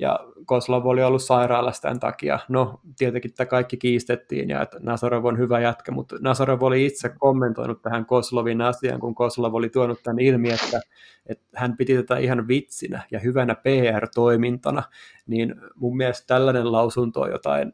ja 0.00 0.20
Koslov 0.46 0.86
oli 0.86 1.02
ollut 1.02 1.22
sairaalassa 1.22 1.82
tämän 1.82 2.00
takia. 2.00 2.38
No, 2.48 2.80
tietenkin 2.98 3.34
tämä 3.34 3.46
kaikki 3.46 3.76
kiistettiin, 3.76 4.48
ja 4.48 4.62
että 4.62 4.78
Nazarov 4.82 5.24
on 5.24 5.38
hyvä 5.38 5.60
jätkä, 5.60 5.92
mutta 5.92 6.16
Nazarov 6.20 6.62
oli 6.62 6.86
itse 6.86 7.08
kommentoinut 7.18 7.82
tähän 7.82 8.06
Koslovin 8.06 8.60
asiaan, 8.60 9.00
kun 9.00 9.14
Koslov 9.14 9.54
oli 9.54 9.68
tuonut 9.68 10.02
tämän 10.02 10.18
ilmi, 10.18 10.50
että, 10.50 10.80
että 11.26 11.44
hän 11.54 11.76
piti 11.76 11.96
tätä 11.96 12.18
ihan 12.18 12.48
vitsinä 12.48 13.02
ja 13.10 13.18
hyvänä 13.18 13.54
PR-toimintana, 13.54 14.82
niin 15.26 15.54
mun 15.74 15.96
mielestä 15.96 16.26
tällainen 16.26 16.72
lausunto 16.72 17.20
on 17.20 17.30
jotain 17.30 17.72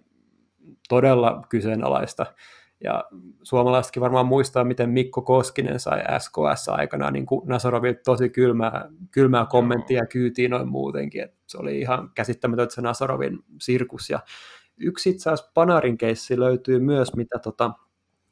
todella 0.89 1.43
kyseenalaista. 1.49 2.27
Ja 2.85 3.05
suomalaisetkin 3.43 4.01
varmaan 4.01 4.27
muistaa, 4.27 4.65
miten 4.65 4.91
Mikko 4.91 5.23
Koskinen 5.23 5.81
sai 5.81 6.03
SKS 6.19 6.69
aikana 6.69 7.11
niin 7.11 7.27
Nasarovilta 7.45 8.01
tosi 8.05 8.31
kylmää, 8.31 8.89
kylmää 9.11 9.47
kommenttia 9.47 10.07
kyytiin 10.07 10.51
noin 10.51 10.69
muutenkin. 10.69 11.36
Se 11.47 11.59
oli 11.59 11.81
ihan 11.81 12.11
käsittämätöntä 12.15 12.75
se 12.75 12.81
Nasarovin 12.81 13.39
sirkus. 13.61 14.11
Ja 14.11 14.21
yksi 14.77 15.11
itse 15.11 15.31
asiassa 15.31 15.51
Panarin 15.55 15.99
keissi 15.99 16.41
löytyy 16.41 16.79
myös, 16.79 17.17
mitä 17.17 17.39
tota, 17.39 17.71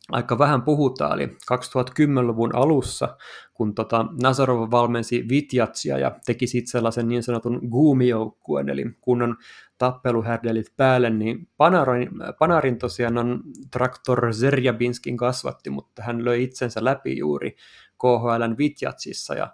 aika 0.09 0.39
vähän 0.39 0.63
puhutaan, 0.63 1.13
eli 1.13 1.27
2010-luvun 1.27 2.55
alussa, 2.55 3.17
kun 3.55 3.75
tota 3.75 4.07
Nazarov 4.23 4.71
valmensi 4.71 5.29
Vitjatsia 5.29 5.99
ja 5.99 6.19
teki 6.27 6.47
sitten 6.47 6.71
sellaisen 6.71 7.09
niin 7.09 7.23
sanotun 7.23 7.61
guumijoukkueen, 7.71 8.69
eli 8.69 8.85
kunnon 9.01 9.37
tappeluhärdelit 9.79 10.67
päälle, 10.77 11.11
niin 11.11 11.49
Panarin, 11.57 12.11
Panarin 12.39 12.79
tosiaan 12.79 13.19
on 13.19 13.43
Traktor 13.71 14.35
Zerjabinskin 14.35 15.17
kasvatti, 15.17 15.71
mutta 15.71 16.03
hän 16.03 16.25
löi 16.25 16.43
itsensä 16.43 16.85
läpi 16.85 17.19
juuri 17.19 17.57
KHLn 17.99 18.55
Vitjatsissa, 18.59 19.35
ja 19.35 19.53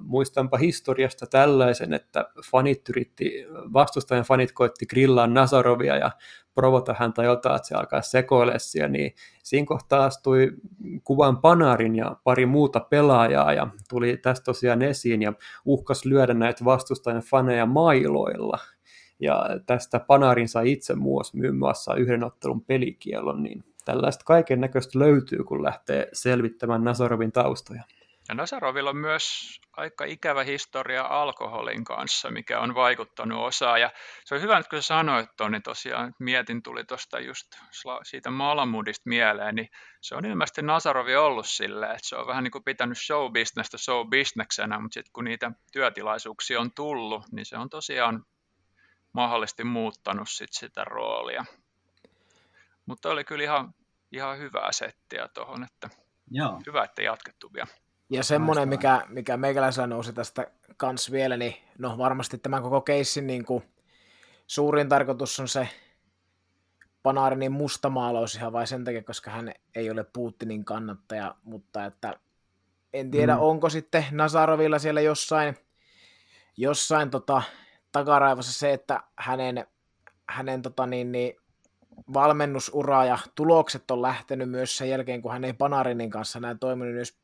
muistanpa 0.00 0.56
historiasta 0.56 1.26
tällaisen, 1.26 1.92
että 1.92 2.30
fanit 2.50 2.88
yritti, 2.88 3.46
vastustajan 3.72 4.24
fanit 4.24 4.52
koitti 4.52 4.86
grillaa 4.86 5.26
Nazarovia 5.26 5.96
ja 5.96 6.10
provota 6.54 6.94
häntä 6.98 7.22
jotain, 7.22 7.56
että 7.56 7.68
se 7.68 7.74
alkaa 7.74 8.02
sekoilessia, 8.02 8.88
niin 8.88 9.14
siinä 9.42 9.66
kohtaa 9.66 10.04
astui 10.04 10.52
kuvan 11.04 11.38
Panarin 11.38 11.96
ja 11.96 12.16
pari 12.24 12.46
muuta 12.46 12.80
pelaajaa 12.80 13.52
ja 13.52 13.68
tuli 13.88 14.16
tästä 14.16 14.44
tosiaan 14.44 14.82
esiin 14.82 15.22
ja 15.22 15.32
uhkas 15.64 16.04
lyödä 16.04 16.34
näitä 16.34 16.64
vastustajan 16.64 17.22
faneja 17.22 17.66
mailoilla. 17.66 18.58
Ja 19.20 19.46
tästä 19.66 20.00
Panarin 20.00 20.48
sai 20.48 20.72
itse 20.72 20.94
myy 21.34 21.52
muassa 21.52 21.94
yhden 21.94 22.24
ottelun 22.24 22.64
pelikielon, 22.64 23.42
niin 23.42 23.64
tällaista 23.84 24.24
kaiken 24.24 24.60
näköistä 24.60 24.98
löytyy, 24.98 25.44
kun 25.44 25.62
lähtee 25.62 26.08
selvittämään 26.12 26.84
Nazarovin 26.84 27.32
taustoja. 27.32 27.82
Ja 28.30 28.34
Nasarovilla 28.34 28.90
on 28.90 28.96
myös 28.96 29.24
aika 29.72 30.04
ikävä 30.04 30.44
historia 30.44 31.04
alkoholin 31.04 31.84
kanssa, 31.84 32.30
mikä 32.30 32.60
on 32.60 32.74
vaikuttanut 32.74 33.44
osaan. 33.44 33.80
Ja 33.80 33.90
se 34.24 34.34
on 34.34 34.40
hyvä, 34.40 34.58
että 34.58 34.70
kun 34.70 34.82
sä 34.82 34.86
sanoit 34.86 35.28
tuon, 35.36 35.52
niin 35.52 35.62
tosiaan 35.62 36.14
mietin 36.18 36.62
tuli 36.62 36.84
tuosta 36.84 37.20
just 37.20 37.46
siitä 38.02 38.30
Malamudista 38.30 39.08
mieleen, 39.08 39.54
niin 39.54 39.68
se 40.00 40.14
on 40.14 40.24
ilmeisesti 40.24 40.62
Nasarovi 40.62 41.16
ollut 41.16 41.46
silleen, 41.46 41.90
että 41.90 42.08
se 42.08 42.16
on 42.16 42.26
vähän 42.26 42.44
niin 42.44 42.50
kuin 42.52 42.64
pitänyt 42.64 42.98
show-bisnestä 42.98 43.78
show-bisneksenä, 43.78 44.80
mutta 44.80 44.94
sitten 44.94 45.12
kun 45.12 45.24
niitä 45.24 45.52
työtilaisuuksia 45.72 46.60
on 46.60 46.70
tullut, 46.74 47.32
niin 47.32 47.46
se 47.46 47.58
on 47.58 47.70
tosiaan 47.70 48.24
mahdollisesti 49.12 49.64
muuttanut 49.64 50.28
sit 50.28 50.52
sitä 50.52 50.84
roolia. 50.84 51.44
Mutta 52.86 53.10
oli 53.10 53.24
kyllä 53.24 53.44
ihan, 53.44 53.74
ihan 54.12 54.38
hyvää 54.38 54.72
settiä 54.72 55.28
tuohon, 55.34 55.64
että 55.64 55.90
Joo. 56.30 56.60
hyvä, 56.66 56.84
että 56.84 57.02
jatkettu 57.02 57.52
vielä. 57.52 57.79
Ja 58.10 58.24
semmoinen, 58.24 58.68
mikä, 58.68 59.04
mikä 59.08 59.36
meikäläisellä 59.36 59.86
nousi 59.86 60.12
tästä 60.12 60.46
kans 60.76 61.12
vielä, 61.12 61.36
niin 61.36 61.54
no 61.78 61.98
varmasti 61.98 62.38
tämän 62.38 62.62
koko 62.62 62.80
keissin 62.80 63.26
niin 63.26 63.44
kuin, 63.44 63.64
suurin 64.46 64.88
tarkoitus 64.88 65.40
on 65.40 65.48
se 65.48 65.68
Panarinin 67.02 67.52
mustamaalaus 67.52 68.34
ihan 68.34 68.52
vain 68.52 68.66
sen 68.66 68.84
takia, 68.84 69.02
koska 69.02 69.30
hän 69.30 69.52
ei 69.74 69.90
ole 69.90 70.04
Putinin 70.04 70.64
kannattaja, 70.64 71.34
mutta 71.42 71.84
että 71.84 72.14
en 72.92 73.10
tiedä, 73.10 73.34
mm. 73.34 73.40
onko 73.40 73.70
sitten 73.70 74.04
Nazarovilla 74.10 74.78
siellä 74.78 75.00
jossain, 75.00 75.56
jossain 76.56 77.10
tota, 77.10 77.42
takaraivossa 77.92 78.52
se, 78.52 78.72
että 78.72 79.00
hänen, 79.16 79.66
hänen 80.28 80.62
tota 80.62 80.86
niin, 80.86 81.12
niin, 81.12 81.36
valmennusura 82.12 83.04
ja 83.04 83.18
tulokset 83.34 83.90
on 83.90 84.02
lähtenyt 84.02 84.50
myös 84.50 84.76
sen 84.76 84.88
jälkeen, 84.88 85.22
kun 85.22 85.32
hän 85.32 85.44
ei 85.44 85.52
Panarinin 85.52 86.10
kanssa 86.10 86.40
näin 86.40 86.58
toiminut, 86.58 86.98
jos 86.98 87.18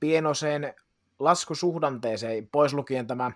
pienoseen 0.00 0.74
laskusuhdanteeseen, 1.18 2.48
pois 2.52 2.74
lukien 2.74 3.06
tämä 3.06 3.32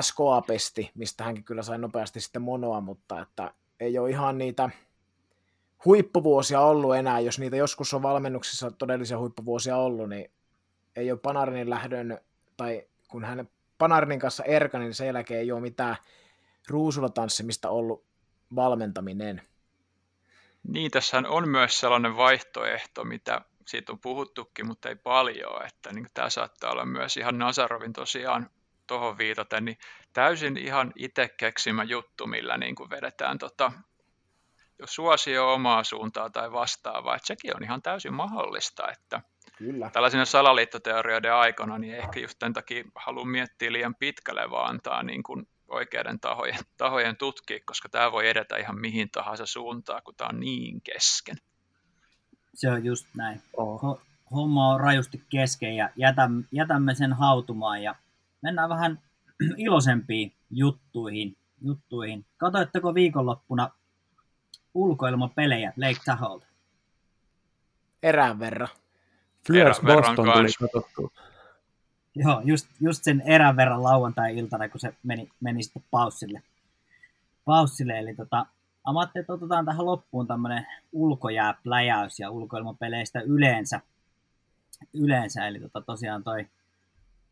SKA-pesti, 0.00 0.90
mistä 0.94 1.24
hänkin 1.24 1.44
kyllä 1.44 1.62
sai 1.62 1.78
nopeasti 1.78 2.20
sitten 2.20 2.42
monoa, 2.42 2.80
mutta 2.80 3.20
että 3.20 3.54
ei 3.80 3.98
ole 3.98 4.10
ihan 4.10 4.38
niitä 4.38 4.70
huippuvuosia 5.84 6.60
ollut 6.60 6.96
enää, 6.96 7.20
jos 7.20 7.38
niitä 7.38 7.56
joskus 7.56 7.94
on 7.94 8.02
valmennuksissa 8.02 8.70
todellisia 8.70 9.18
huippuvuosia 9.18 9.76
ollut, 9.76 10.08
niin 10.08 10.30
ei 10.96 11.10
ole 11.10 11.18
Panarinin 11.18 11.70
lähdön, 11.70 12.18
tai 12.56 12.86
kun 13.08 13.24
hän 13.24 13.48
Panarinin 13.78 14.20
kanssa 14.20 14.44
erkani, 14.44 14.84
niin 14.84 14.94
sen 14.94 15.06
jälkeen 15.06 15.40
ei 15.40 15.52
ole 15.52 15.60
mitään 15.60 15.96
ruusulla 16.68 17.08
tanssimista 17.08 17.70
ollut 17.70 18.04
valmentaminen. 18.54 19.42
Niin, 20.68 20.90
tässä 20.90 21.22
on 21.28 21.48
myös 21.48 21.80
sellainen 21.80 22.16
vaihtoehto, 22.16 23.04
mitä 23.04 23.40
siitä 23.66 23.92
on 23.92 23.98
puhuttukin, 23.98 24.66
mutta 24.66 24.88
ei 24.88 24.96
paljon, 24.96 25.66
että 25.66 25.92
niin 25.92 26.06
tämä 26.14 26.30
saattaa 26.30 26.72
olla 26.72 26.84
myös 26.84 27.16
ihan 27.16 27.38
Nazarovin 27.38 27.92
tosiaan 27.92 28.50
tuohon 28.86 29.18
viitaten, 29.18 29.64
niin 29.64 29.78
täysin 30.12 30.56
ihan 30.56 30.92
itse 30.96 31.28
keksimä 31.28 31.84
juttu, 31.84 32.26
millä 32.26 32.58
niin 32.58 32.74
kuin 32.74 32.90
vedetään 32.90 33.38
tota, 33.38 33.72
jos 34.78 34.94
suosio 34.94 35.52
omaa 35.52 35.84
suuntaa 35.84 36.30
tai 36.30 36.52
vastaavaa, 36.52 37.16
että 37.16 37.26
sekin 37.26 37.56
on 37.56 37.64
ihan 37.64 37.82
täysin 37.82 38.14
mahdollista, 38.14 38.90
että 38.92 39.20
Kyllä. 39.58 39.90
tällaisina 39.90 40.24
salaliittoteorioiden 40.24 41.34
aikana, 41.34 41.78
niin 41.78 41.94
ehkä 41.94 42.20
just 42.20 42.38
tämän 42.38 42.52
takia 42.52 42.84
haluan 42.94 43.28
miettiä 43.28 43.72
liian 43.72 43.94
pitkälle, 43.94 44.50
vaan 44.50 44.70
antaa 44.70 45.02
niin 45.02 45.22
kuin 45.22 45.48
oikeiden 45.68 46.20
tahojen, 46.20 46.58
tahojen 46.76 47.16
tutkia, 47.16 47.58
koska 47.66 47.88
tämä 47.88 48.12
voi 48.12 48.28
edetä 48.28 48.56
ihan 48.56 48.80
mihin 48.80 49.10
tahansa 49.10 49.46
suuntaan, 49.46 50.02
kun 50.04 50.14
tämä 50.16 50.28
on 50.28 50.40
niin 50.40 50.80
kesken. 50.80 51.36
Se 52.56 52.70
on 52.70 52.84
just 52.84 53.06
näin. 53.16 53.42
Oh. 53.56 54.00
Homma 54.30 54.68
on 54.68 54.80
rajusti 54.80 55.22
kesken 55.28 55.76
ja 55.76 55.90
jätämme, 55.96 56.44
jätämme 56.52 56.94
sen 56.94 57.12
hautumaan 57.12 57.82
ja 57.82 57.94
mennään 58.42 58.68
vähän 58.68 58.98
iloisempiin 59.56 60.32
juttuihin. 60.50 61.36
juttuihin. 61.62 62.24
Katoitteko 62.36 62.94
viikonloppuna 62.94 63.70
ulkoilmapelejä 64.74 65.72
Lake 65.76 66.00
Tahoe? 66.04 66.46
Erään 68.02 68.38
verran. 68.38 68.68
Flyers 69.46 69.80
Boston 69.80 70.32
tuli 70.32 70.48
katsottua. 70.60 71.10
Joo, 72.14 72.42
just, 72.44 72.66
just 72.80 73.04
sen 73.04 73.20
erän 73.20 73.56
verran 73.56 73.82
lauantai-iltana, 73.82 74.68
kun 74.68 74.80
se 74.80 74.94
meni, 75.02 75.28
meni 75.40 75.62
sitten 75.62 75.84
paussille. 75.90 76.42
paussille. 77.44 77.98
Eli 77.98 78.14
tota, 78.14 78.46
Mä 78.92 79.00
ajattelin, 79.00 79.22
että 79.22 79.32
otetaan 79.32 79.64
tähän 79.64 79.86
loppuun 79.86 80.26
tämmöinen 80.26 80.66
ulkojääpläjäys 80.92 82.20
ja 82.20 82.30
ulkoilmapeleistä 82.30 83.20
yleensä. 83.20 83.80
yleensä. 84.94 85.46
Eli 85.46 85.60
tota, 85.60 85.80
tosiaan 85.80 86.24
toi 86.24 86.46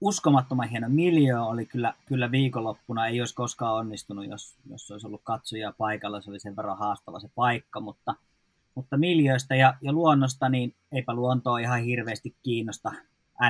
uskomattoman 0.00 0.68
hieno 0.68 0.88
miljö 0.88 1.42
oli 1.42 1.66
kyllä, 1.66 1.94
kyllä 2.06 2.30
viikonloppuna. 2.30 3.06
Ei 3.06 3.20
olisi 3.20 3.34
koskaan 3.34 3.74
onnistunut, 3.74 4.26
jos, 4.26 4.56
jos 4.70 4.90
olisi 4.90 5.06
ollut 5.06 5.20
katsojia 5.24 5.74
paikalla. 5.78 6.20
Se 6.20 6.30
oli 6.30 6.40
sen 6.40 6.56
verran 6.56 6.78
haastava 6.78 7.20
se 7.20 7.28
paikka, 7.34 7.80
mutta, 7.80 8.14
mutta 8.74 8.96
miljöistä 8.96 9.54
ja, 9.54 9.74
ja 9.80 9.92
luonnosta, 9.92 10.48
niin 10.48 10.74
eipä 10.92 11.14
luontoa 11.14 11.58
ihan 11.58 11.82
hirveästi 11.82 12.36
kiinnosta 12.42 12.92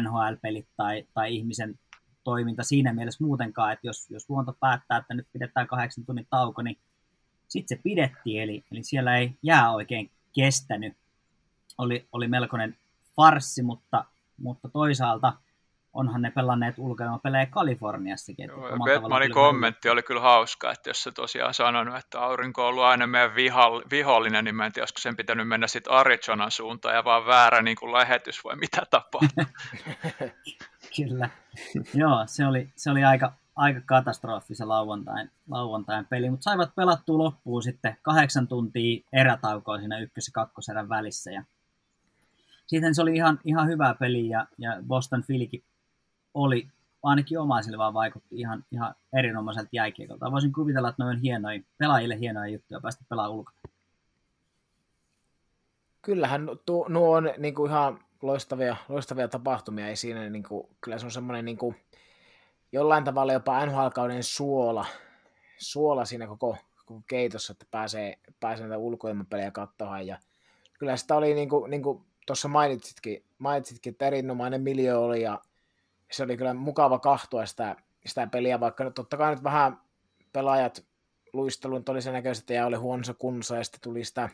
NHL-pelit 0.00 0.66
tai, 0.76 1.06
tai 1.14 1.36
ihmisen 1.36 1.78
toiminta 2.24 2.62
siinä 2.62 2.92
mielessä 2.92 3.24
muutenkaan, 3.24 3.72
että 3.72 3.86
jos, 3.86 4.10
jos 4.10 4.30
luonto 4.30 4.56
päättää, 4.60 4.98
että 4.98 5.14
nyt 5.14 5.26
pidetään 5.32 5.66
kahdeksan 5.66 6.04
tunnin 6.04 6.26
tauko, 6.30 6.62
niin 6.62 6.78
sitten 7.54 7.78
se 7.78 7.82
pidettiin, 7.82 8.42
eli, 8.42 8.64
eli 8.72 8.82
siellä 8.82 9.16
ei 9.16 9.34
jää 9.42 9.70
oikein 9.70 10.10
kestänyt. 10.34 10.96
Oli, 11.78 12.08
oli 12.12 12.28
melkoinen 12.28 12.76
farssi, 13.16 13.62
mutta, 13.62 14.04
mutta 14.36 14.68
toisaalta 14.68 15.32
onhan 15.92 16.22
ne 16.22 16.30
pelanneet 16.30 16.74
ulkoilmapelejä 16.78 17.46
Kaliforniassakin. 17.46 18.48
Joo, 18.48 18.78
Batmanin 18.78 19.32
kommentti 19.32 19.88
oli 19.88 20.02
kyllä 20.02 20.20
hauska, 20.20 20.72
että 20.72 20.90
jos 20.90 21.02
se 21.02 21.12
tosiaan 21.12 21.54
sanonut, 21.54 21.96
että 21.96 22.20
aurinko 22.20 22.62
on 22.62 22.68
ollut 22.68 22.84
aina 22.84 23.06
meidän 23.06 23.34
vihollinen, 23.90 24.44
niin 24.44 24.54
mä 24.54 24.66
en 24.66 24.72
tiedä, 24.72 24.82
olisiko 24.82 25.00
sen 25.00 25.16
pitänyt 25.16 25.48
mennä 25.48 25.66
sitten 25.66 25.92
Arizonan 25.92 26.50
suuntaan 26.50 26.94
ja 26.94 27.04
vaan 27.04 27.26
väärä 27.26 27.62
niin 27.62 27.76
kuin 27.76 27.92
lähetys 27.92 28.44
vai 28.44 28.56
mitä 28.56 28.82
tapaa. 28.90 29.20
kyllä. 30.96 31.30
Joo, 31.94 32.22
se 32.26 32.46
oli, 32.46 32.68
se 32.76 32.90
oli 32.90 33.04
aika, 33.04 33.32
aika 33.56 33.80
katastrofi 33.86 34.54
se 34.54 34.64
lauantain, 34.64 35.30
lauantain 35.50 36.06
peli, 36.06 36.30
mutta 36.30 36.44
saivat 36.44 36.74
pelattua 36.74 37.18
loppuun 37.18 37.62
sitten 37.62 37.96
kahdeksan 38.02 38.48
tuntia 38.48 39.04
erätaukoa 39.12 39.78
siinä 39.78 39.98
ykkös- 39.98 40.26
ja 40.26 40.32
kakkoserän 40.32 40.88
välissä. 40.88 41.30
Ja 41.30 41.44
sitten 42.66 42.94
se 42.94 43.02
oli 43.02 43.14
ihan, 43.14 43.40
ihan 43.44 43.68
hyvä 43.68 43.94
peli 44.00 44.28
ja, 44.28 44.46
ja 44.58 44.76
Boston 44.86 45.22
Philly 45.26 45.62
oli, 46.34 46.68
ainakin 47.02 47.38
omaa 47.38 47.62
silmään 47.62 47.94
vaikutti 47.94 48.36
ihan, 48.36 48.64
ihan 48.70 48.94
erinomaiselta 49.12 49.68
jääkiekolta. 49.72 50.32
Voisin 50.32 50.52
kuvitella, 50.52 50.88
että 50.88 51.04
noin 51.04 51.18
hienoja, 51.18 51.60
pelaajille 51.78 52.18
hienoja 52.18 52.52
juttuja 52.52 52.80
päästä 52.80 53.04
pelaamaan 53.08 53.38
ulkona. 53.38 53.58
Kyllähän 56.02 56.48
tuo, 56.66 56.88
nuo 56.88 57.16
on 57.16 57.30
niin 57.38 57.54
kuin 57.54 57.70
ihan 57.70 58.00
loistavia, 58.22 58.76
loistavia 58.88 59.28
tapahtumia, 59.28 59.88
ei 59.88 59.96
siinä, 59.96 60.30
niin 60.30 60.42
kuin, 60.42 60.68
kyllä 60.80 60.98
se 60.98 61.06
on 61.06 61.12
semmoinen 61.12 61.44
niin 61.44 61.58
kuin, 61.58 61.76
jollain 62.74 63.04
tavalla 63.04 63.32
jopa 63.32 63.66
NHL-kauden 63.66 64.22
suola, 64.22 64.86
suola 65.58 66.04
siinä 66.04 66.26
koko, 66.26 66.56
koko 66.84 67.02
keitossa, 67.06 67.52
että 67.52 67.66
pääsee, 67.70 68.18
pääsee 68.40 68.66
näitä 68.66 68.78
ulkoilmapelejä 68.78 69.50
katsomaan, 69.50 70.06
ja 70.06 70.18
kyllä 70.78 70.96
sitä 70.96 71.16
oli 71.16 71.34
niin 71.34 71.48
kuin, 71.48 71.70
niin 71.70 71.82
kuin 71.82 72.04
tuossa 72.26 72.48
mainitsitkin, 72.48 73.24
mainitsitkin, 73.38 73.90
että 73.90 74.06
erinomainen 74.06 74.62
miljö 74.62 74.98
oli, 74.98 75.22
ja 75.22 75.40
se 76.10 76.22
oli 76.22 76.36
kyllä 76.36 76.54
mukava 76.54 76.98
kahtua 76.98 77.46
sitä, 77.46 77.76
sitä 78.06 78.26
peliä, 78.26 78.60
vaikka 78.60 78.90
totta 78.90 79.16
kai 79.16 79.34
nyt 79.34 79.44
vähän 79.44 79.80
pelaajat 80.32 80.84
luistelun 81.32 81.84
oli 81.88 82.02
sen 82.02 82.12
näköistä 82.12 82.54
ja 82.54 82.66
oli 82.66 82.76
huonossa 82.76 83.14
kunnossa, 83.14 83.56
ja 83.56 83.64
sitten 83.64 83.80
tuli 83.80 84.04
sitä 84.04 84.28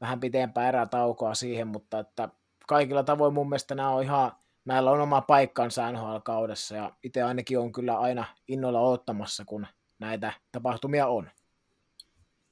vähän 0.00 0.20
pitempää 0.20 0.68
erätaukoa 0.68 1.34
siihen, 1.34 1.68
mutta 1.68 1.98
että 1.98 2.28
kaikilla 2.66 3.02
tavoin 3.02 3.34
mun 3.34 3.48
mielestä 3.48 3.74
nämä 3.74 3.90
on 3.90 4.02
ihan, 4.02 4.32
näillä 4.64 4.90
on 4.90 5.00
oma 5.00 5.20
paikkansa 5.20 5.92
NHL-kaudessa, 5.92 6.76
ja 6.76 6.92
itse 7.02 7.22
ainakin 7.22 7.58
on 7.58 7.72
kyllä 7.72 7.98
aina 7.98 8.24
innolla 8.48 8.80
ottamassa, 8.80 9.44
kun 9.44 9.66
näitä 9.98 10.32
tapahtumia 10.52 11.06
on. 11.06 11.30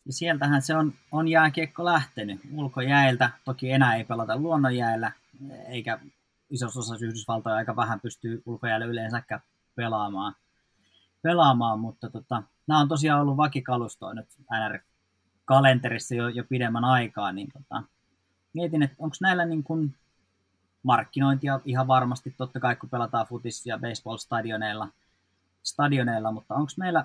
Ja 0.06 0.12
sieltähän 0.12 0.62
se 0.62 0.76
on, 0.76 0.92
on 1.12 1.28
jääkiekko 1.28 1.84
lähtenyt 1.84 2.40
ulkojäiltä. 2.54 3.30
Toki 3.44 3.70
enää 3.70 3.96
ei 3.96 4.04
pelata 4.04 4.36
luonnonjäällä, 4.36 5.12
eikä 5.68 5.98
isossa 6.50 6.80
osassa 6.80 7.06
Yhdysvaltoja 7.06 7.56
aika 7.56 7.76
vähän 7.76 8.00
pystyy 8.00 8.42
ulkojäällä 8.46 8.86
yleensäkään 8.86 9.40
pelaamaan. 9.74 10.34
pelaamaan 11.22 11.80
mutta 11.80 12.10
tota, 12.10 12.42
nämä 12.66 12.80
on 12.80 12.88
tosiaan 12.88 13.20
ollut 13.20 13.36
vakikalustoa 13.36 14.14
nyt 14.14 14.28
NR-kalenterissa 14.52 16.14
jo, 16.14 16.28
jo 16.28 16.44
pidemmän 16.48 16.84
aikaa, 16.84 17.32
niin 17.32 17.48
tota, 17.52 17.82
mietin, 18.52 18.82
että 18.82 18.96
onko 18.98 19.16
näillä 19.20 19.44
niin 19.44 19.62
kuin 19.62 19.94
markkinointia 20.82 21.60
ihan 21.64 21.86
varmasti, 21.86 22.34
totta 22.38 22.60
kai 22.60 22.76
kun 22.76 22.90
pelataan 22.90 23.26
futis- 23.26 23.66
ja 23.66 23.78
baseball-stadioneilla, 23.78 24.88
stadioneilla, 25.62 26.32
mutta 26.32 26.54
onko 26.54 26.72
meillä 26.78 27.04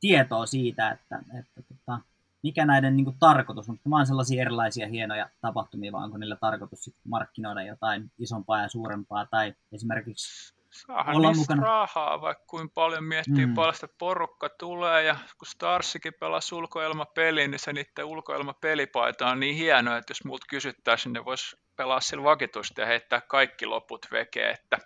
tietoa 0.00 0.46
siitä, 0.46 0.90
että, 0.90 1.22
että 1.38 1.62
tota, 1.62 2.00
mikä 2.42 2.66
näiden 2.66 2.96
niin 2.96 3.04
kuin, 3.04 3.16
tarkoitus 3.20 3.68
on? 3.68 3.78
Onko 3.86 4.04
sellaisia 4.04 4.42
erilaisia 4.42 4.88
hienoja 4.88 5.30
tapahtumia, 5.40 5.92
vai 5.92 6.04
onko 6.04 6.18
niillä 6.18 6.36
tarkoitus 6.36 6.90
markkinoida 7.04 7.62
jotain 7.62 8.10
isompaa 8.18 8.62
ja 8.62 8.68
suurempaa, 8.68 9.26
tai 9.26 9.54
esimerkiksi 9.72 10.54
Saahan 10.70 11.16
olla 11.16 11.32
mukana. 11.32 11.62
rahaa, 11.62 12.20
vaikka 12.20 12.44
kuin 12.46 12.70
paljon 12.70 13.04
miettii, 13.04 13.46
mm. 13.46 13.54
paljon 13.54 13.74
sitä 13.74 13.88
porukka 13.98 14.48
tulee, 14.48 15.02
ja 15.02 15.16
kun 15.38 15.46
Starsikin 15.46 16.12
pelasi 16.20 16.54
ulkoilmapeli, 16.54 17.48
niin 17.48 17.58
se 17.58 17.72
niiden 17.72 18.04
ulkoilmapelipaita 18.04 19.28
on 19.30 19.40
niin 19.40 19.56
hieno, 19.56 19.96
että 19.96 20.10
jos 20.10 20.24
multa 20.24 20.46
kysyttäisiin, 20.50 21.12
niin 21.12 21.24
voisi 21.24 21.56
pelaa 21.78 22.00
sillä 22.00 22.24
vakitusti 22.24 22.80
ja 22.80 22.86
heittää 22.86 23.20
kaikki 23.20 23.66
loput 23.66 24.06
veke, 24.12 24.50
että 24.50 24.78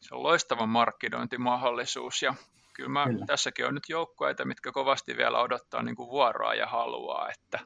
se 0.00 0.14
on 0.14 0.22
loistava 0.22 0.66
markkinointimahdollisuus, 0.66 2.22
ja 2.22 2.34
kyllä, 2.74 2.90
mä, 2.90 3.04
kyllä. 3.06 3.26
tässäkin 3.26 3.66
on 3.66 3.74
nyt 3.74 3.88
joukkueita, 3.88 4.44
mitkä 4.44 4.72
kovasti 4.72 5.16
vielä 5.16 5.40
odottaa 5.40 5.82
niin 5.82 5.96
kuin 5.96 6.10
vuoroa 6.10 6.54
ja 6.54 6.66
haluaa, 6.66 7.28
että 7.30 7.58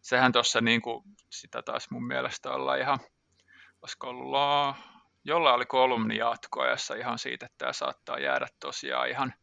sehän 0.00 0.32
tuossa 0.32 0.60
niin 0.60 0.82
kuin, 0.82 1.04
sitä 1.30 1.62
taas 1.62 1.90
mun 1.90 2.06
mielestä 2.06 2.50
olla 2.50 2.76
ihan, 2.76 2.98
olisiko 3.82 4.08
ollut, 4.08 4.76
jolla 5.24 5.52
oli 5.52 5.66
kolumni 5.66 6.16
jatkoajassa 6.16 6.94
ihan 6.94 7.18
siitä, 7.18 7.46
että 7.46 7.58
tämä 7.58 7.72
saattaa 7.72 8.18
jäädä 8.18 8.46
tosiaan 8.60 9.08
ihan 9.08 9.34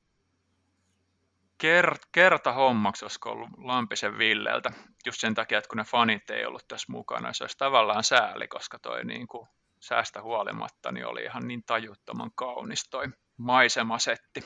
kert, 1.62 2.01
kerta 2.12 2.53
hommaksi, 2.53 3.05
olisiko 3.05 3.30
ollut 3.30 3.49
Lampisen 3.57 4.18
Villeltä, 4.18 4.70
just 5.05 5.20
sen 5.20 5.34
takia, 5.34 5.57
että 5.57 5.68
kun 5.70 5.78
ne 5.78 5.84
fanit 5.84 6.30
ei 6.30 6.45
ollut 6.45 6.68
tässä 6.68 6.91
mukana, 6.91 7.34
se 7.34 7.43
olisi 7.43 7.57
tavallaan 7.57 8.03
sääli, 8.03 8.47
koska 8.47 8.80
toi 8.80 9.05
niin 9.05 9.28
kuin, 9.28 9.47
säästä 9.80 10.22
huolimatta 10.22 10.91
niin 10.91 11.05
oli 11.05 11.24
ihan 11.24 11.47
niin 11.47 11.64
tajuttoman 11.66 12.32
kaunis 12.36 12.89
toi 12.89 13.05
maisemasetti. 13.38 14.41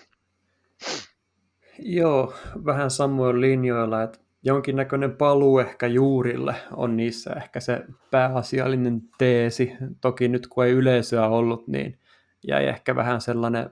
Joo, 1.80 2.34
vähän 2.66 2.92
samoin 2.92 3.42
linjoilla, 3.42 4.04
että 4.04 4.20
jonkinnäköinen 4.44 5.18
paluu 5.18 5.60
ehkä 5.60 5.88
juurille 5.88 6.56
on 6.72 6.98
niissä 6.98 7.34
ehkä 7.34 7.60
se 7.60 7.84
pääasiallinen 8.12 9.02
teesi. 9.18 9.74
Toki 10.02 10.28
nyt 10.28 10.48
kun 10.48 10.66
ei 10.66 10.72
yleisöä 10.72 11.28
ollut, 11.28 11.68
niin 11.68 12.00
jäi 12.48 12.66
ehkä 12.66 12.96
vähän 12.96 13.22
sellainen, 13.22 13.70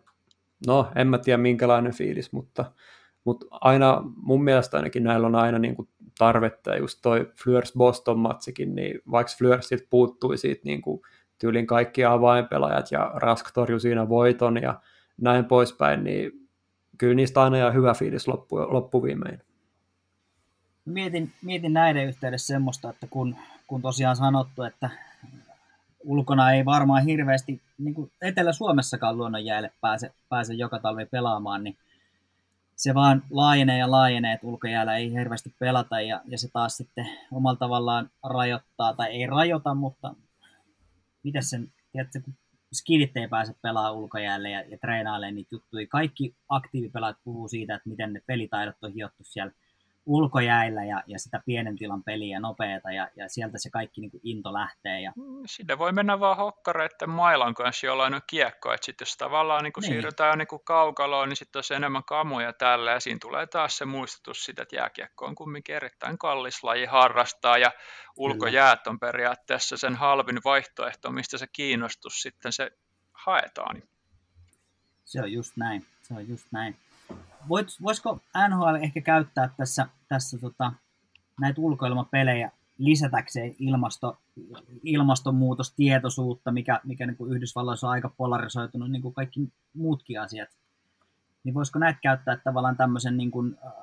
no 0.67 0.91
en 0.95 1.07
mä 1.07 1.17
tiedä 1.17 1.37
minkälainen 1.37 1.93
fiilis, 1.93 2.31
mutta, 2.31 2.71
mutta 3.23 3.45
aina 3.51 4.01
mun 4.15 4.43
mielestä 4.43 4.77
ainakin 4.77 5.03
näillä 5.03 5.27
on 5.27 5.35
aina 5.35 5.59
niin 5.59 5.75
kuin 5.75 5.87
tarvetta, 6.17 6.75
just 6.75 6.99
toi 7.01 7.31
Fleurs 7.43 7.73
Boston 7.77 8.19
matsikin, 8.19 8.75
niin 8.75 9.01
vaikka 9.11 9.33
Fleursit 9.37 9.87
puuttui 9.89 10.37
siitä 10.37 10.61
niin 10.65 10.81
kuin 10.81 11.01
tyylin 11.39 11.67
kaikki 11.67 12.05
avainpelaajat 12.05 12.91
ja 12.91 13.11
Rask 13.15 13.51
torjui 13.53 13.79
siinä 13.79 14.09
voiton 14.09 14.61
ja 14.61 14.81
näin 15.21 15.45
poispäin, 15.45 16.03
niin 16.03 16.31
kyllä 16.97 17.15
niistä 17.15 17.43
aina 17.43 17.57
ja 17.57 17.71
hyvä 17.71 17.93
fiilis 17.93 18.27
loppu, 18.27 18.55
loppuviimein. 18.55 19.41
Mietin, 20.85 21.31
mietin 21.41 21.73
näiden 21.73 22.07
yhteydessä 22.07 22.53
semmoista, 22.53 22.89
että 22.89 23.07
kun, 23.09 23.35
kun 23.67 23.81
tosiaan 23.81 24.15
sanottu, 24.15 24.63
että 24.63 24.89
ulkona 26.03 26.51
ei 26.51 26.65
varmaan 26.65 27.03
hirveästi, 27.03 27.61
niin 27.77 27.93
kuin 27.93 28.11
Etelä-Suomessakaan 28.21 29.17
luonnonjäälle 29.17 29.71
pääse, 29.81 30.11
pääse 30.29 30.53
joka 30.53 30.79
talvi 30.79 31.05
pelaamaan, 31.05 31.63
niin 31.63 31.77
se 32.75 32.93
vaan 32.93 33.23
laajenee 33.29 33.77
ja 33.77 33.91
laajenee, 33.91 34.33
että 34.33 34.47
ulkojäällä 34.47 34.95
ei 34.95 35.11
hirveästi 35.11 35.55
pelata 35.59 36.01
ja, 36.01 36.21
ja 36.27 36.37
se 36.37 36.49
taas 36.53 36.77
sitten 36.77 37.09
omalla 37.31 37.59
tavallaan 37.59 38.09
rajoittaa, 38.23 38.93
tai 38.93 39.11
ei 39.11 39.27
rajoita, 39.27 39.73
mutta 39.73 40.15
miten 41.23 41.43
sen, 41.43 41.73
tiedätkö, 41.91 42.21
kun 42.21 42.33
skidit 42.73 43.17
ei 43.17 43.27
pääse 43.27 43.55
pelaamaan 43.61 43.95
ulkojäälle 43.95 44.49
ja, 44.49 44.61
ja 44.61 44.77
treenailemaan 44.77 45.35
niitä 45.35 45.55
juttuja. 45.55 45.87
Kaikki 45.87 46.35
aktiivipelaat 46.49 47.17
puhuu 47.23 47.47
siitä, 47.47 47.75
että 47.75 47.89
miten 47.89 48.13
ne 48.13 48.21
pelitaidot 48.25 48.75
on 48.81 48.93
hiottu 48.93 49.23
siellä 49.23 49.51
ulkojäillä 50.05 50.83
ja, 50.83 51.03
ja 51.07 51.19
sitä 51.19 51.41
pienen 51.45 51.75
tilan 51.75 52.03
peliä 52.03 52.39
nopeata 52.39 52.91
ja, 52.91 53.09
ja 53.15 53.29
sieltä 53.29 53.57
se 53.57 53.69
kaikki 53.69 54.01
niin 54.01 54.11
kuin 54.11 54.21
into 54.23 54.53
lähtee. 54.53 55.01
Ja... 55.01 55.13
Mm, 55.15 55.43
Sinne 55.45 55.77
voi 55.77 55.91
mennä 55.91 56.19
vaan 56.19 56.37
hokkareiden 56.37 57.09
mailan 57.09 57.53
kanssa, 57.53 57.85
jollain 57.85 58.13
on 58.13 58.21
kiekko, 58.27 58.73
että 58.73 58.85
sitten 58.85 59.05
jos 59.05 59.17
tavallaan 59.17 59.63
niin 59.63 59.73
kuin 59.73 59.81
niin. 59.81 59.93
siirrytään 59.93 60.37
niin 60.37 60.47
kuin 60.47 60.61
kaukaloon, 60.65 61.29
niin 61.29 61.37
sitten 61.37 61.59
on 61.71 61.75
enemmän 61.75 62.03
kamuja 62.03 62.53
tällä 62.53 62.91
ja 62.91 62.99
siinä 62.99 63.17
tulee 63.21 63.47
taas 63.47 63.77
se 63.77 63.85
muistutus 63.85 64.45
siitä, 64.45 64.61
että 64.61 64.75
jääkiekko 64.75 65.25
on 65.25 65.35
kumminkin 65.35 65.75
erittäin 65.75 66.17
kallis 66.17 66.63
laji 66.63 66.85
harrastaa 66.85 67.57
ja 67.57 67.71
ulkojäät 68.17 68.87
on 68.87 68.99
periaatteessa 68.99 69.77
sen 69.77 69.95
halvin 69.95 70.39
vaihtoehto, 70.45 71.11
mistä 71.11 71.37
se 71.37 71.47
kiinnostus 71.53 72.21
sitten 72.21 72.51
se 72.51 72.71
haetaan. 73.13 73.83
Se 75.05 75.21
on 75.21 75.31
just 75.31 75.57
näin, 75.57 75.85
se 76.01 76.13
on 76.13 76.27
just 76.27 76.45
näin 76.51 76.75
voit, 77.49 77.67
voisiko 77.81 78.19
NHL 78.49 78.75
ehkä 78.81 79.01
käyttää 79.01 79.49
tässä, 79.57 79.87
tässä 80.07 80.37
tota, 80.37 80.73
näitä 81.39 81.61
ulkoilmapelejä 81.61 82.51
lisätäkseen 82.77 83.55
ilmasto, 83.59 84.17
ilmastonmuutostietoisuutta, 84.83 86.51
mikä, 86.51 86.79
mikä 86.83 87.05
niin 87.05 87.17
kuin 87.17 87.35
Yhdysvalloissa 87.35 87.87
on 87.87 87.93
aika 87.93 88.09
polarisoitunut, 88.17 88.91
niin 88.91 89.01
kuin 89.01 89.13
kaikki 89.13 89.39
muutkin 89.73 90.21
asiat. 90.21 90.49
Niin 91.43 91.53
voisiko 91.53 91.79
näitä 91.79 91.99
käyttää 92.03 92.37
tavallaan 92.37 92.77
tämmöisen 92.77 93.17
niin 93.17 93.31
kuin, 93.31 93.57
äh, 93.65 93.73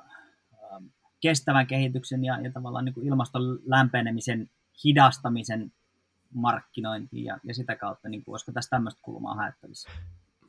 kestävän 1.19 1.67
kehityksen 1.67 2.23
ja, 2.23 2.39
ja 2.41 2.51
tavallaan 2.51 2.85
niin 2.85 2.93
kuin 2.93 3.07
ilmaston 3.07 3.59
lämpenemisen 3.65 4.49
hidastamisen 4.83 5.71
markkinointiin 6.33 7.25
ja, 7.25 7.39
ja 7.43 7.53
sitä 7.53 7.75
kautta, 7.75 8.09
niin 8.09 8.23
kuin, 8.23 8.33
olisiko 8.33 8.51
tässä 8.51 8.69
tämmöistä 8.69 9.01
kulmaa 9.03 9.35
haettavissa? 9.35 9.89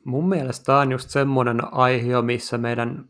Mun 0.05 0.29
mielestä 0.29 0.65
tämä 0.65 0.79
on 0.79 0.91
just 0.91 1.09
semmoinen 1.09 1.73
aihe, 1.73 2.21
missä 2.21 2.57
meidän 2.57 3.05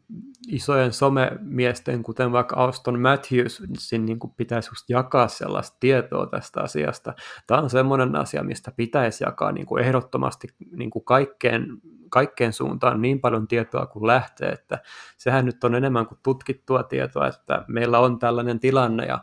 isojen 0.47 0.93
somemiesten, 0.93 2.03
kuten 2.03 2.31
vaikka 2.31 2.55
Auston 2.55 2.99
Matthews, 2.99 3.63
niin 3.91 4.19
kuin 4.19 4.33
pitäisi 4.37 4.69
just 4.71 4.89
jakaa 4.89 5.27
sellaista 5.27 5.77
tietoa 5.79 6.27
tästä 6.27 6.61
asiasta. 6.61 7.13
Tämä 7.47 7.61
on 7.61 7.69
semmoinen 7.69 8.15
asia, 8.15 8.43
mistä 8.43 8.71
pitäisi 8.71 9.23
jakaa 9.23 9.51
niin 9.51 9.65
kuin 9.65 9.83
ehdottomasti 9.83 10.47
niin 10.75 10.89
kuin 10.89 11.05
kaikkeen, 11.05 11.67
kaikkeen 12.09 12.53
suuntaan 12.53 13.01
niin 13.01 13.21
paljon 13.21 13.47
tietoa 13.47 13.85
kuin 13.85 14.07
lähtee, 14.07 14.49
että 14.49 14.79
sehän 15.17 15.45
nyt 15.45 15.63
on 15.63 15.75
enemmän 15.75 16.05
kuin 16.05 16.19
tutkittua 16.23 16.83
tietoa, 16.83 17.27
että 17.27 17.65
meillä 17.67 17.99
on 17.99 18.19
tällainen 18.19 18.59
tilanne 18.59 19.05
ja 19.05 19.19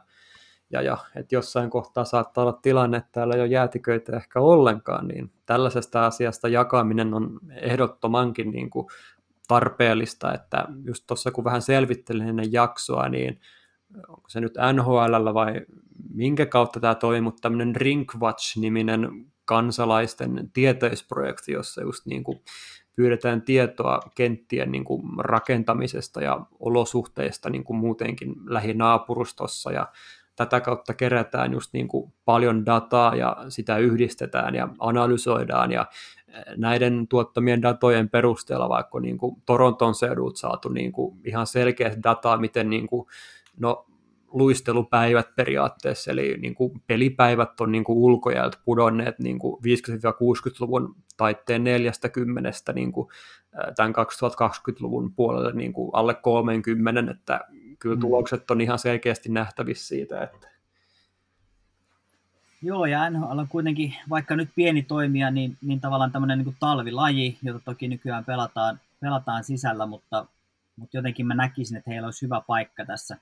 ja, 0.70 0.82
ja 0.82 0.98
että 1.16 1.34
jossain 1.34 1.70
kohtaa 1.70 2.04
saattaa 2.04 2.44
olla 2.44 2.58
tilanne, 2.62 2.96
että 2.96 3.08
täällä 3.12 3.34
ei 3.34 3.40
ole 3.40 3.48
jäätiköitä 3.48 4.16
ehkä 4.16 4.40
ollenkaan, 4.40 5.08
niin 5.08 5.30
tällaisesta 5.46 6.06
asiasta 6.06 6.48
jakaminen 6.48 7.14
on 7.14 7.40
ehdottomankin 7.50 8.50
niin 8.50 8.70
kuin 8.70 8.86
tarpeellista, 9.48 10.34
että 10.34 10.64
just 10.84 11.04
tuossa 11.06 11.30
kun 11.30 11.44
vähän 11.44 11.62
selvittelin 11.62 12.28
ennen 12.28 12.52
jaksoa, 12.52 13.08
niin 13.08 13.40
onko 14.08 14.28
se 14.28 14.40
nyt 14.40 14.54
NHL 14.72 15.34
vai 15.34 15.60
minkä 16.14 16.46
kautta 16.46 16.80
tämä 16.80 16.94
toimii, 16.94 17.20
mutta 17.20 17.40
tämmöinen 17.40 17.76
Rinkwatch-niminen 17.76 19.26
kansalaisten 19.44 20.50
tieteisprojekti, 20.52 21.52
jossa 21.52 21.82
just 21.82 22.06
niin 22.06 22.24
kuin 22.24 22.40
pyydetään 22.96 23.42
tietoa 23.42 24.00
kenttien 24.14 24.72
niin 24.72 24.84
kuin 24.84 25.02
rakentamisesta 25.18 26.20
ja 26.20 26.40
olosuhteista 26.60 27.50
niin 27.50 27.64
kuin 27.64 27.76
muutenkin 27.76 28.34
lähinaapurustossa 28.46 29.72
ja 29.72 29.86
tätä 30.38 30.60
kautta 30.60 30.94
kerätään 30.94 31.52
just 31.52 31.72
niin 31.72 31.88
kuin 31.88 32.12
paljon 32.24 32.66
dataa 32.66 33.14
ja 33.16 33.36
sitä 33.48 33.78
yhdistetään 33.78 34.54
ja 34.54 34.68
analysoidaan 34.78 35.72
ja 35.72 35.86
eh, 36.28 36.44
näiden 36.56 37.08
tuottamien 37.08 37.62
datojen 37.62 38.08
perusteella 38.08 38.68
vaikka 38.68 39.00
niin 39.00 39.18
kuin 39.18 39.42
Toronton 39.46 39.94
seudut 39.94 40.36
saatu 40.36 40.68
niin 40.68 40.92
kuin 40.92 41.20
ihan 41.24 41.46
selkeä 41.46 41.96
dataa, 42.02 42.36
miten 42.36 42.70
niin 42.70 42.86
kuin, 42.86 43.06
no, 43.60 43.86
luistelupäivät 44.32 45.34
periaatteessa, 45.36 46.10
eli 46.10 46.36
niin 46.40 46.54
kuin 46.54 46.82
pelipäivät 46.86 47.60
on 47.60 47.72
niin 47.72 47.84
kuin 47.84 47.98
ulkojäältä 47.98 48.58
pudonneet 48.64 49.18
niin 49.18 49.38
kuin 49.38 49.60
50-60-luvun 49.62 50.96
taitteen 51.16 51.64
40 51.64 52.50
niin 52.74 52.92
kuin 52.92 53.08
tämän 53.76 53.92
2020-luvun 53.92 55.12
puolelle 55.14 55.52
niin 55.52 55.72
kuin 55.72 55.90
alle 55.92 56.14
30, 56.14 57.10
että 57.10 57.40
kyllä 57.78 57.96
mm. 57.96 58.00
tulokset 58.00 58.50
on 58.50 58.60
ihan 58.60 58.78
selkeästi 58.78 59.28
nähtävissä 59.28 59.88
siitä, 59.88 60.22
että 60.22 60.48
Joo, 62.62 62.86
ja 62.86 63.10
NHL 63.10 63.38
on 63.38 63.48
kuitenkin, 63.48 63.94
vaikka 64.10 64.36
nyt 64.36 64.50
pieni 64.54 64.82
toimija, 64.82 65.30
niin, 65.30 65.56
niin 65.62 65.80
tavallaan 65.80 66.12
tämmöinen 66.12 66.38
niin 66.38 66.56
talvilaji, 66.60 67.38
jota 67.42 67.60
toki 67.64 67.88
nykyään 67.88 68.24
pelataan, 68.24 68.80
pelataan 69.00 69.44
sisällä, 69.44 69.86
mutta, 69.86 70.26
mutta 70.76 70.96
jotenkin 70.96 71.26
mä 71.26 71.34
näkisin, 71.34 71.76
että 71.76 71.90
heillä 71.90 72.06
olisi 72.06 72.26
hyvä 72.26 72.42
paikka 72.46 72.84
tässä 72.84 73.16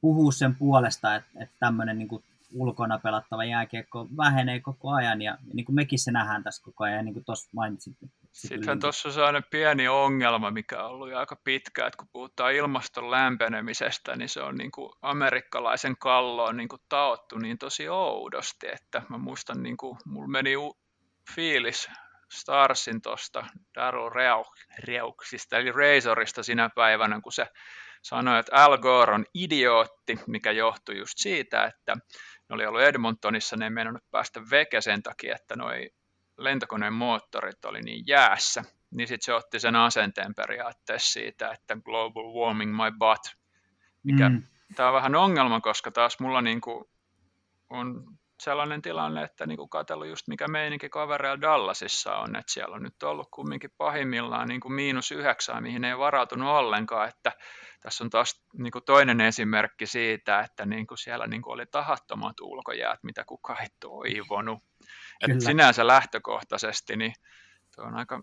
puhua 0.00 0.32
sen 0.32 0.54
puolesta, 0.54 1.14
että, 1.14 1.30
että 1.42 1.54
tämmöinen 1.60 1.98
niin 1.98 2.08
kuin 2.08 2.22
ulkona 2.54 2.98
pelattava 2.98 3.44
jääkiekko 3.44 4.08
vähenee 4.16 4.60
koko 4.60 4.90
ajan 4.90 5.22
ja 5.22 5.38
niin 5.52 5.64
kuin 5.64 5.76
mekin 5.76 5.98
se 5.98 6.10
nähdään 6.10 6.42
tässä 6.42 6.64
koko 6.64 6.84
ajan, 6.84 7.04
niin 7.04 7.14
kuin 7.14 7.24
tuossa 7.24 7.48
mainitsit. 7.52 7.96
Sitten 8.38 8.80
tuossa 8.80 9.08
on 9.08 9.12
sellainen 9.12 9.44
pieni 9.50 9.88
ongelma, 9.88 10.50
mikä 10.50 10.84
on 10.84 10.90
ollut 10.90 11.12
aika 11.12 11.36
pitkä, 11.44 11.86
että 11.86 11.96
kun 11.96 12.08
puhutaan 12.12 12.54
ilmaston 12.54 13.10
lämpenemisestä, 13.10 14.16
niin 14.16 14.28
se 14.28 14.42
on 14.42 14.54
niin 14.54 14.70
kuin 14.70 14.92
amerikkalaisen 15.02 15.96
kalloon 15.96 16.56
niin 16.56 16.68
kuin 16.68 16.82
taottu 16.88 17.38
niin 17.38 17.58
tosi 17.58 17.88
oudosti, 17.88 18.68
että 18.72 19.02
mä 19.08 19.18
muistan, 19.18 19.62
niin 19.62 19.76
kuin, 19.76 19.98
mulla 20.04 20.28
meni 20.28 20.54
fiilis 21.34 21.90
Starsin 22.32 23.02
tuosta 23.02 23.46
Daryl 23.74 24.10
Reuksista, 24.84 25.58
eli 25.58 25.72
Razorista 25.72 26.42
sinä 26.42 26.70
päivänä, 26.74 27.20
kun 27.20 27.32
se 27.32 27.46
sanoi, 28.02 28.38
että 28.38 28.64
Al 28.64 28.78
Gore 28.78 29.14
on 29.14 29.24
idiootti, 29.34 30.18
mikä 30.26 30.50
johtui 30.50 30.98
just 30.98 31.18
siitä, 31.18 31.64
että 31.64 31.94
ne 31.94 32.54
oli 32.54 32.66
ollut 32.66 32.82
Edmontonissa, 32.82 33.56
ne 33.56 33.66
ei 33.66 33.70
mennyt 33.70 34.02
päästä 34.10 34.40
veke 34.50 34.80
sen 34.80 35.02
takia, 35.02 35.34
että 35.34 35.56
noi 35.56 35.90
lentokoneen 36.38 36.92
moottorit 36.92 37.64
oli 37.64 37.80
niin 37.80 38.04
jäässä, 38.06 38.64
niin 38.90 39.08
sitten 39.08 39.24
se 39.24 39.34
otti 39.34 39.60
sen 39.60 39.76
asenteen 39.76 40.34
periaatteessa 40.34 41.12
siitä, 41.12 41.50
että 41.50 41.76
global 41.84 42.34
warming 42.34 42.72
my 42.72 42.92
butt, 42.98 43.36
mikä 44.02 44.28
mm. 44.28 44.42
tämä 44.74 44.88
on 44.88 44.94
vähän 44.94 45.14
ongelma, 45.14 45.60
koska 45.60 45.90
taas 45.90 46.20
mulla 46.20 46.40
niinku 46.40 46.90
on 47.70 48.18
sellainen 48.40 48.82
tilanne, 48.82 49.22
että 49.22 49.46
niin 49.46 49.56
kuin 49.56 49.68
katsellut 49.68 50.08
just 50.08 50.28
mikä 50.28 50.48
meininki 50.48 50.88
kavereilla 50.88 51.40
Dallasissa 51.40 52.16
on, 52.16 52.36
että 52.36 52.52
siellä 52.52 52.76
on 52.76 52.82
nyt 52.82 53.02
ollut 53.02 53.28
kumminkin 53.30 53.70
pahimmillaan 53.76 54.48
niin 54.48 54.60
kuin 54.60 54.72
miinus 54.72 55.12
yhdeksää, 55.12 55.60
mihin 55.60 55.84
ei 55.84 55.98
varautunut 55.98 56.48
ollenkaan, 56.48 57.08
että 57.08 57.32
tässä 57.80 58.04
on 58.04 58.10
taas 58.10 58.44
niin 58.58 58.70
kuin 58.70 58.84
toinen 58.84 59.20
esimerkki 59.20 59.86
siitä, 59.86 60.40
että 60.40 60.66
niin 60.66 60.86
kuin 60.86 60.98
siellä 60.98 61.26
niin 61.26 61.42
kuin 61.42 61.54
oli 61.54 61.66
tahattomat 61.66 62.40
ulkojäät, 62.40 63.02
mitä 63.02 63.24
kukaan 63.24 63.62
ei 63.62 63.68
toivonut. 63.80 64.62
Että 65.20 65.44
sinänsä 65.44 65.86
lähtökohtaisesti 65.86 66.96
niin 66.96 67.12
tuo 67.76 67.84
on 67.84 67.94
aika 67.94 68.22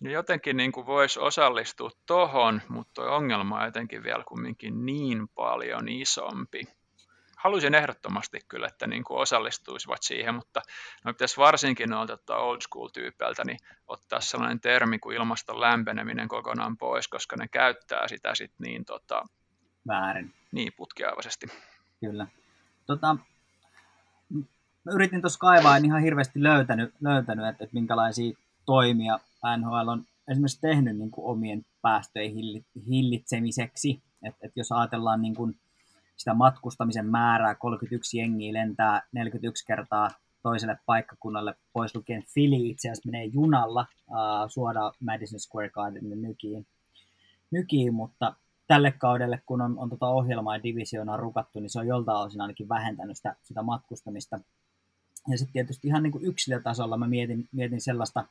niin 0.00 0.12
jotenkin 0.12 0.56
niin 0.56 0.72
kuin 0.72 0.86
voisi 0.86 1.20
osallistua 1.20 1.90
tohon, 2.06 2.62
mutta 2.68 2.92
tuo 2.94 3.16
ongelma 3.16 3.58
on 3.58 3.64
jotenkin 3.64 4.02
vielä 4.02 4.24
kumminkin 4.28 4.86
niin 4.86 5.28
paljon 5.28 5.88
isompi 5.88 6.62
haluaisin 7.38 7.74
ehdottomasti 7.74 8.38
kyllä, 8.48 8.66
että 8.66 8.86
niin 8.86 9.04
kuin 9.04 9.18
osallistuisivat 9.20 10.02
siihen, 10.02 10.34
mutta 10.34 10.62
no 11.04 11.12
pitäisi 11.12 11.36
varsinkin 11.36 11.90
noilta 11.90 12.36
old 12.36 12.60
school-tyypeiltä 12.60 13.44
niin 13.44 13.58
ottaa 13.86 14.20
sellainen 14.20 14.60
termi 14.60 14.98
kuin 14.98 15.16
ilmaston 15.16 15.60
lämpeneminen 15.60 16.28
kokonaan 16.28 16.76
pois, 16.76 17.08
koska 17.08 17.36
ne 17.36 17.48
käyttää 17.48 18.08
sitä 18.08 18.34
sit 18.34 18.52
niin 18.58 18.84
tota, 18.84 19.22
väärin. 19.88 20.34
Niin 20.52 20.72
putkiaivasti. 20.76 21.46
Kyllä. 22.00 22.26
Tota, 22.86 23.16
mä 24.84 24.92
yritin 24.94 25.20
tuossa 25.20 25.38
kaivaa, 25.38 25.76
en 25.76 25.84
ihan 25.84 26.02
hirveästi 26.02 26.42
löytänyt, 26.42 26.94
löytänyt 27.00 27.46
että, 27.46 27.64
että 27.64 27.74
minkälaisia 27.74 28.38
toimia 28.66 29.18
NHL 29.58 29.88
on 29.88 30.04
esimerkiksi 30.30 30.60
tehnyt 30.60 30.96
niin 30.96 31.10
kuin 31.10 31.26
omien 31.26 31.66
päästöjen 31.82 32.32
hillitsemiseksi. 32.88 34.02
Että, 34.22 34.38
että 34.46 34.60
jos 34.60 34.72
ajatellaan 34.72 35.22
niin 35.22 35.34
kuin, 35.34 35.60
sitä 36.18 36.34
matkustamisen 36.34 37.06
määrää, 37.06 37.54
31 37.54 38.18
jengiä 38.18 38.52
lentää 38.52 39.02
41 39.12 39.66
kertaa 39.66 40.10
toiselle 40.42 40.78
paikkakunnalle, 40.86 41.54
pois 41.72 41.94
lukien 41.94 42.24
Philly 42.34 42.66
itse 42.66 42.88
asiassa 42.88 43.10
menee 43.10 43.24
junalla 43.24 43.86
uh, 44.08 44.16
suoraan 44.48 44.92
Madison 45.00 45.40
Square 45.40 45.70
Gardenille 45.70 46.16
nykiin, 46.16 46.66
nykiin, 47.50 47.94
mutta 47.94 48.34
tälle 48.66 48.92
kaudelle, 48.92 49.42
kun 49.46 49.60
on, 49.60 49.78
on 49.78 49.90
tota 49.90 50.06
ohjelmaa 50.06 50.56
ja 50.56 50.62
divisioonaa 50.62 51.16
rukattu, 51.16 51.60
niin 51.60 51.70
se 51.70 51.78
on 51.78 51.86
joltain 51.86 52.26
osin 52.26 52.40
ainakin 52.40 52.68
vähentänyt 52.68 53.16
sitä, 53.16 53.36
sitä 53.42 53.62
matkustamista. 53.62 54.40
Ja 55.28 55.38
sitten 55.38 55.52
tietysti 55.52 55.88
ihan 55.88 56.02
niin 56.02 56.12
kuin 56.12 56.24
yksilötasolla 56.24 56.96
mä 56.96 57.08
mietin, 57.08 57.48
mietin 57.52 57.80
sellaista, 57.80 58.24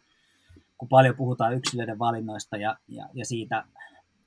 kun 0.78 0.90
paljon 0.90 1.16
puhutaan 1.16 1.54
yksilöiden 1.54 2.00
valinnoista 2.00 2.58
ja, 2.58 2.78
ja, 2.88 3.10
ja 3.14 3.26
siitä, 3.26 3.64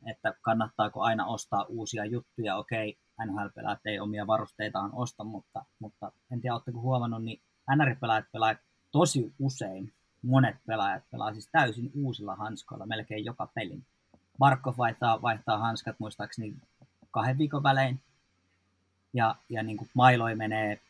että 0.06 0.34
kannattaako 0.42 1.00
aina 1.02 1.26
ostaa 1.26 1.64
uusia 1.68 2.04
juttuja. 2.04 2.56
Okei, 2.56 2.98
NHL-pelaajat 3.26 3.80
ei 3.84 4.00
omia 4.00 4.26
varusteitaan 4.26 4.90
osta, 4.92 5.24
mutta, 5.24 5.64
mutta 5.78 6.12
en 6.30 6.40
tiedä, 6.40 6.54
oletteko 6.54 6.80
huomannut, 6.80 7.24
niin 7.24 7.40
NR-pelaajat 7.76 8.32
pelaa 8.32 8.54
tosi 8.90 9.34
usein, 9.38 9.92
monet 10.22 10.56
pelaajat 10.66 11.02
pelaa 11.10 11.32
siis 11.32 11.48
täysin 11.52 11.90
uusilla 11.94 12.36
hanskoilla 12.36 12.86
melkein 12.86 13.24
joka 13.24 13.46
pelin. 13.54 13.84
Barkov 14.38 14.74
vaihtaa, 14.78 15.22
vaihtaa 15.22 15.58
hanskat 15.58 15.96
muistaakseni 15.98 16.54
kahden 17.10 17.38
viikon 17.38 17.62
välein, 17.62 18.00
ja, 19.12 19.36
ja 19.48 19.62
niin 19.62 19.76
kuin 19.76 19.90
mailoi 19.94 20.34
menee 20.34 20.80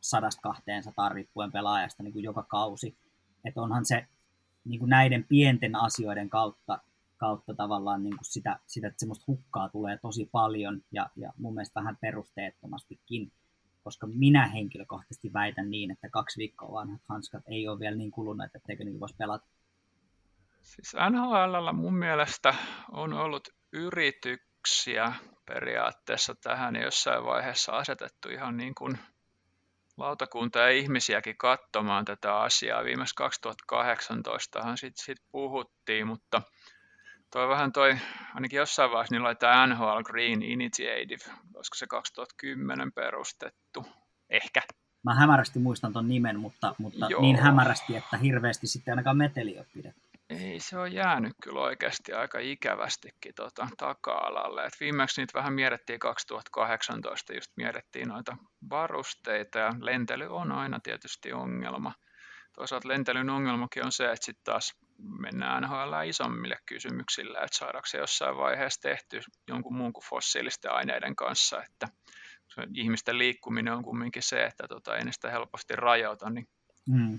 sadasta 0.00 0.40
kahteen 0.42 0.82
sataan 0.82 1.12
riippuen 1.12 1.52
pelaajasta 1.52 2.02
niin 2.02 2.12
kuin 2.12 2.24
joka 2.24 2.42
kausi. 2.42 2.96
Että 3.44 3.60
onhan 3.60 3.86
se 3.86 4.06
niin 4.64 4.78
kuin 4.78 4.90
näiden 4.90 5.24
pienten 5.24 5.76
asioiden 5.76 6.30
kautta 6.30 6.78
kautta 7.16 7.54
tavallaan 7.54 8.02
niin 8.02 8.16
kuin 8.16 8.24
sitä, 8.24 8.60
sitä, 8.66 8.88
että 8.88 9.00
semmoista 9.00 9.24
hukkaa 9.26 9.68
tulee 9.68 9.98
tosi 10.02 10.28
paljon 10.32 10.80
ja, 10.92 11.10
ja 11.16 11.32
mun 11.38 11.54
mielestä 11.54 11.80
vähän 11.80 11.96
perusteettomastikin, 12.00 13.32
koska 13.84 14.06
minä 14.06 14.48
henkilökohtaisesti 14.48 15.32
väitän 15.32 15.70
niin, 15.70 15.90
että 15.90 16.08
kaksi 16.08 16.38
viikkoa 16.38 16.72
vanhat 16.72 17.00
hanskat 17.08 17.42
ei 17.46 17.68
ole 17.68 17.78
vielä 17.78 17.96
niin 17.96 18.10
kuluneet, 18.10 18.50
etteikö 18.54 18.84
niitä 18.84 19.00
voisi 19.00 19.16
pelata. 19.16 19.46
Siis 20.62 20.94
NHL 21.10 21.72
mun 21.72 21.94
mielestä 21.98 22.54
on 22.92 23.12
ollut 23.12 23.48
yrityksiä 23.72 25.12
periaatteessa 25.46 26.34
tähän 26.34 26.76
jossain 26.76 27.24
vaiheessa 27.24 27.72
asetettu 27.72 28.28
ihan 28.28 28.56
niin 28.56 28.74
kuin 28.74 28.98
lautakunta 29.96 30.58
ja 30.58 30.70
ihmisiäkin 30.70 31.36
katsomaan 31.36 32.04
tätä 32.04 32.36
asiaa. 32.36 32.84
Viimeis 32.84 33.12
2018 33.14 34.76
sitten 34.76 35.04
sit 35.04 35.18
puhuttiin, 35.30 36.06
mutta 36.06 36.42
toi 37.30 37.48
vähän 37.48 37.72
toi, 37.72 37.96
ainakin 38.34 38.56
jossain 38.56 38.90
vaiheessa 38.90 39.14
niillä 39.14 39.28
oli 39.28 39.36
tämä 39.36 39.66
NHL 39.66 40.02
Green 40.04 40.42
Initiative, 40.42 41.34
olisiko 41.54 41.74
se 41.74 41.86
2010 41.86 42.92
perustettu, 42.92 43.86
ehkä. 44.30 44.62
Mä 45.04 45.14
hämärästi 45.14 45.58
muistan 45.58 45.92
ton 45.92 46.08
nimen, 46.08 46.40
mutta, 46.40 46.74
mutta 46.78 47.08
niin 47.20 47.36
hämärästi, 47.36 47.96
että 47.96 48.16
hirveästi 48.16 48.66
sitten 48.66 48.92
ainakaan 48.92 49.16
meteli 49.16 49.58
ole 49.58 49.66
pidetty. 49.74 50.06
Ei 50.30 50.60
se 50.60 50.78
on 50.78 50.92
jäänyt 50.92 51.32
kyllä 51.42 51.60
oikeasti 51.60 52.12
aika 52.12 52.38
ikävästikin 52.38 53.34
tota, 53.34 53.68
taka-alalle. 53.76 54.64
Et 54.64 54.80
viimeksi 54.80 55.20
niitä 55.20 55.38
vähän 55.38 55.52
mietittiin 55.52 55.98
2018, 55.98 57.34
just 57.34 57.52
mietittiin 57.56 58.08
noita 58.08 58.36
varusteita 58.70 59.58
ja 59.58 59.72
lentely 59.80 60.36
on 60.36 60.52
aina 60.52 60.80
tietysti 60.80 61.32
ongelma. 61.32 61.92
Toisaalta 62.52 62.88
lentelyn 62.88 63.30
ongelmakin 63.30 63.84
on 63.84 63.92
se, 63.92 64.04
että 64.04 64.24
sitten 64.26 64.44
taas 64.44 64.74
mennään 64.98 65.62
NHL 65.62 66.02
isommille 66.06 66.56
kysymyksille, 66.66 67.38
että 67.38 67.56
saadaanko 67.56 67.86
se 67.86 67.98
jossain 67.98 68.36
vaiheessa 68.36 68.80
tehty 68.80 69.20
jonkun 69.48 69.76
muun 69.76 69.92
kuin 69.92 70.04
fossiilisten 70.04 70.72
aineiden 70.72 71.16
kanssa, 71.16 71.62
että 71.62 71.88
ihmisten 72.74 73.18
liikkuminen 73.18 73.74
on 73.74 73.84
kumminkin 73.84 74.22
se, 74.22 74.44
että 74.44 74.68
tota, 74.68 74.96
ei 74.96 75.04
ne 75.04 75.12
sitä 75.12 75.30
helposti 75.30 75.76
rajoita, 75.76 76.30
niin 76.30 76.48
mm. 76.88 77.18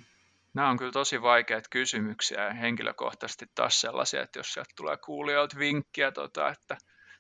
nämä 0.54 0.70
on 0.70 0.78
kyllä 0.78 0.92
tosi 0.92 1.22
vaikeat 1.22 1.68
kysymyksiä 1.70 2.44
ja 2.44 2.54
henkilökohtaisesti 2.54 3.46
taas 3.56 3.82
sellaisia, 3.82 4.22
että 4.24 4.40
jos 4.40 4.54
sieltä 4.54 4.74
tulee 4.76 4.98
kuulijoilta 4.98 5.60
vinkkiä, 5.60 6.12
tota, 6.12 6.50
että 6.50 6.78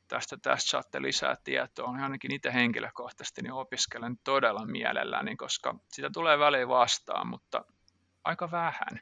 tästä 0.08 0.38
tästä 0.42 0.70
saatte 0.70 1.02
lisää 1.02 1.36
tietoa, 1.44 1.92
niin 1.92 2.04
ainakin 2.04 2.34
itse 2.34 2.54
henkilökohtaisesti 2.54 3.42
niin 3.42 3.54
opiskelen 3.54 4.18
todella 4.24 4.66
mielelläni, 4.66 5.36
koska 5.36 5.76
sitä 5.92 6.10
tulee 6.14 6.40
väliin 6.40 6.68
vastaan, 6.68 7.28
mutta 7.28 7.66
aika 8.24 8.52
vähän. 8.52 9.02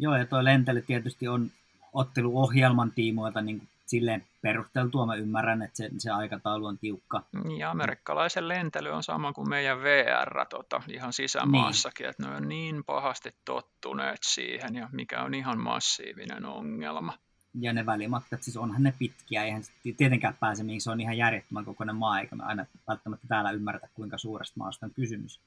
Joo, 0.00 0.16
ja 0.16 0.26
tuo 0.26 0.44
lentely 0.44 0.82
tietysti 0.82 1.28
on 1.28 1.50
otteluohjelman 1.92 2.92
tiimoilta 2.92 3.40
niin 3.40 3.68
silleen 3.86 4.24
perusteltua. 4.42 5.06
Mä 5.06 5.14
ymmärrän, 5.14 5.62
että 5.62 5.76
se, 5.76 5.90
se 5.98 6.10
aikataulu 6.10 6.66
on 6.66 6.78
tiukka. 6.78 7.22
Ja 7.58 7.70
amerikkalaisen 7.70 8.48
lentely 8.48 8.90
on 8.90 9.02
sama 9.02 9.32
kuin 9.32 9.48
meidän 9.48 9.78
VR 9.78 10.46
tota, 10.50 10.82
ihan 10.88 11.12
sisämaassakin, 11.12 12.04
niin. 12.04 12.10
että 12.10 12.22
ne 12.22 12.36
on 12.36 12.48
niin 12.48 12.84
pahasti 12.84 13.34
tottuneet 13.44 14.18
siihen, 14.22 14.74
ja 14.74 14.88
mikä 14.92 15.22
on 15.22 15.34
ihan 15.34 15.60
massiivinen 15.60 16.44
ongelma. 16.44 17.18
Ja 17.60 17.72
ne 17.72 17.86
välimatkat, 17.86 18.42
siis 18.42 18.56
onhan 18.56 18.82
ne 18.82 18.94
pitkiä, 18.98 19.44
eihän 19.44 19.62
tietenkään 19.96 20.36
pääse, 20.40 20.62
mihin 20.62 20.80
se 20.80 20.90
on 20.90 21.00
ihan 21.00 21.16
järjettömän 21.16 21.64
kokoinen 21.64 21.96
maa, 21.96 22.20
eikä 22.20 22.36
me 22.36 22.44
aina 22.44 22.66
välttämättä 22.88 23.26
täällä 23.28 23.50
ymmärretä, 23.50 23.88
kuinka 23.94 24.18
suuresta 24.18 24.54
maasta 24.58 24.86
on 24.86 24.92
kysymys. 24.94 25.40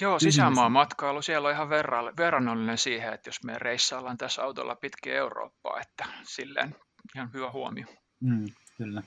Joo, 0.00 0.18
sisämaan 0.18 0.72
matkailu, 0.72 1.22
siellä 1.22 1.48
on 1.48 1.54
ihan 1.54 1.68
verrannollinen 2.16 2.78
siihen, 2.78 3.12
että 3.12 3.28
jos 3.28 3.44
me 3.44 3.58
reissaillaan 3.58 4.16
tässä 4.16 4.42
autolla 4.42 4.76
pitkin 4.76 5.12
Eurooppaa, 5.12 5.80
että 5.80 6.04
silleen 6.22 6.74
ihan 7.16 7.30
hyvä 7.34 7.50
huomio. 7.50 7.86
Mm, 8.20 8.46
kyllä. 8.76 9.02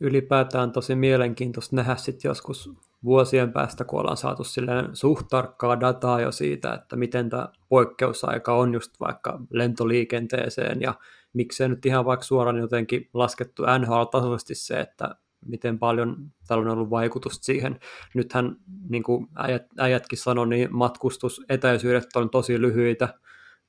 Ylipäätään 0.00 0.72
tosi 0.72 0.94
mielenkiintoista 0.94 1.76
nähdä 1.76 1.96
sitten 1.96 2.28
joskus 2.28 2.70
vuosien 3.04 3.52
päästä, 3.52 3.84
kun 3.84 4.00
ollaan 4.00 4.16
saatu 4.16 4.44
silleen 4.44 4.96
suht 4.96 5.26
tarkkaa 5.30 5.80
dataa 5.80 6.20
jo 6.20 6.32
siitä, 6.32 6.74
että 6.74 6.96
miten 6.96 7.30
tämä 7.30 7.48
poikkeusaika 7.68 8.54
on 8.54 8.74
just 8.74 9.00
vaikka 9.00 9.38
lentoliikenteeseen 9.50 10.80
ja 10.80 10.94
miksei 11.32 11.68
nyt 11.68 11.86
ihan 11.86 12.04
vaikka 12.04 12.24
suoraan 12.24 12.58
jotenkin 12.58 13.10
laskettu 13.14 13.62
NHL-tasoisesti 13.62 14.54
se, 14.54 14.80
että 14.80 15.14
miten 15.48 15.78
paljon 15.78 16.16
tällä 16.48 16.62
on 16.62 16.68
ollut 16.68 16.90
vaikutusta 16.90 17.44
siihen. 17.44 17.80
Nythän, 18.14 18.56
niin 18.88 19.02
kuin 19.02 19.26
äijät, 19.36 19.66
äijätkin 19.78 20.18
sanoi, 20.18 20.48
niin 20.48 20.68
matkustusetäisyydet 20.76 22.16
on 22.16 22.30
tosi 22.30 22.60
lyhyitä 22.60 23.14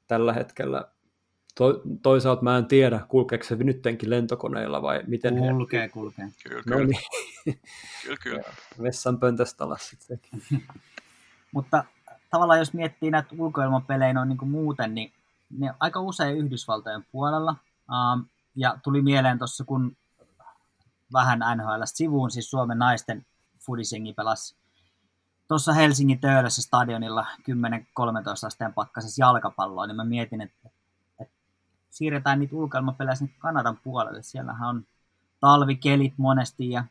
tällä 0.08 0.34
hetkellä. 0.34 0.86
To, 1.56 1.82
toisaalta 2.02 2.44
mä 2.44 2.58
en 2.58 2.66
tiedä, 2.66 3.00
kulkeeko 3.10 3.44
se 3.44 3.56
nyttenkin 3.56 4.10
lentokoneilla 4.10 4.82
vai 4.82 5.04
miten 5.08 5.38
Kulkee, 5.38 5.82
he... 5.82 5.90
kulkee. 5.90 6.30
Kyllä, 6.44 6.64
kyllä. 6.64 6.78
No 6.78 6.86
niin. 6.86 7.60
kyllä, 8.04 8.18
kyllä. 8.24 8.44
Vessan 8.82 9.20
pöntöstä 9.20 9.64
alas 9.64 9.90
sitten 9.90 10.20
Mutta 11.54 11.84
tavallaan 12.30 12.60
jos 12.60 12.74
miettii 12.74 13.12
näitä 13.12 13.30
ulkoilmapelejä 13.38 14.14
noin 14.14 14.30
niin 14.30 14.38
kuin 14.38 14.52
muuten, 14.52 14.96
niin 14.96 15.12
ne 15.50 15.74
aika 15.80 16.02
usein 16.02 16.38
Yhdysvaltojen 16.38 17.06
puolella. 17.12 17.56
Um, 17.90 18.26
ja 18.56 18.78
tuli 18.84 19.02
mieleen 19.02 19.38
tuossa, 19.38 19.64
kun 19.64 19.98
vähän 21.14 21.40
NHL 21.40 21.82
sivuun, 21.86 22.32
siis 22.32 22.50
Suomen 22.50 22.80
naisten 22.80 23.26
fudisengi 23.66 24.14
pelasi 24.14 24.56
tuossa 25.48 25.74
Helsingin 25.74 26.20
Töölössä 26.20 26.62
stadionilla 26.62 27.26
10-13 27.40 27.44
asteen 28.46 28.74
pakkasessa 28.74 29.22
jalkapalloa, 29.22 29.88
niin 29.88 29.96
mä 29.96 30.04
mietin, 30.04 30.42
että, 30.42 30.70
että 31.20 31.36
siirretään 31.90 32.40
niitä 32.40 32.56
ulkoilmapelejä 32.56 33.16
sinne 33.16 33.34
Kanadan 33.40 33.80
puolelle. 33.84 34.24
Siellähän 34.24 34.70
on 34.70 34.86
talvikelit 35.40 36.14
monesti 36.18 36.70
ja 36.70 36.84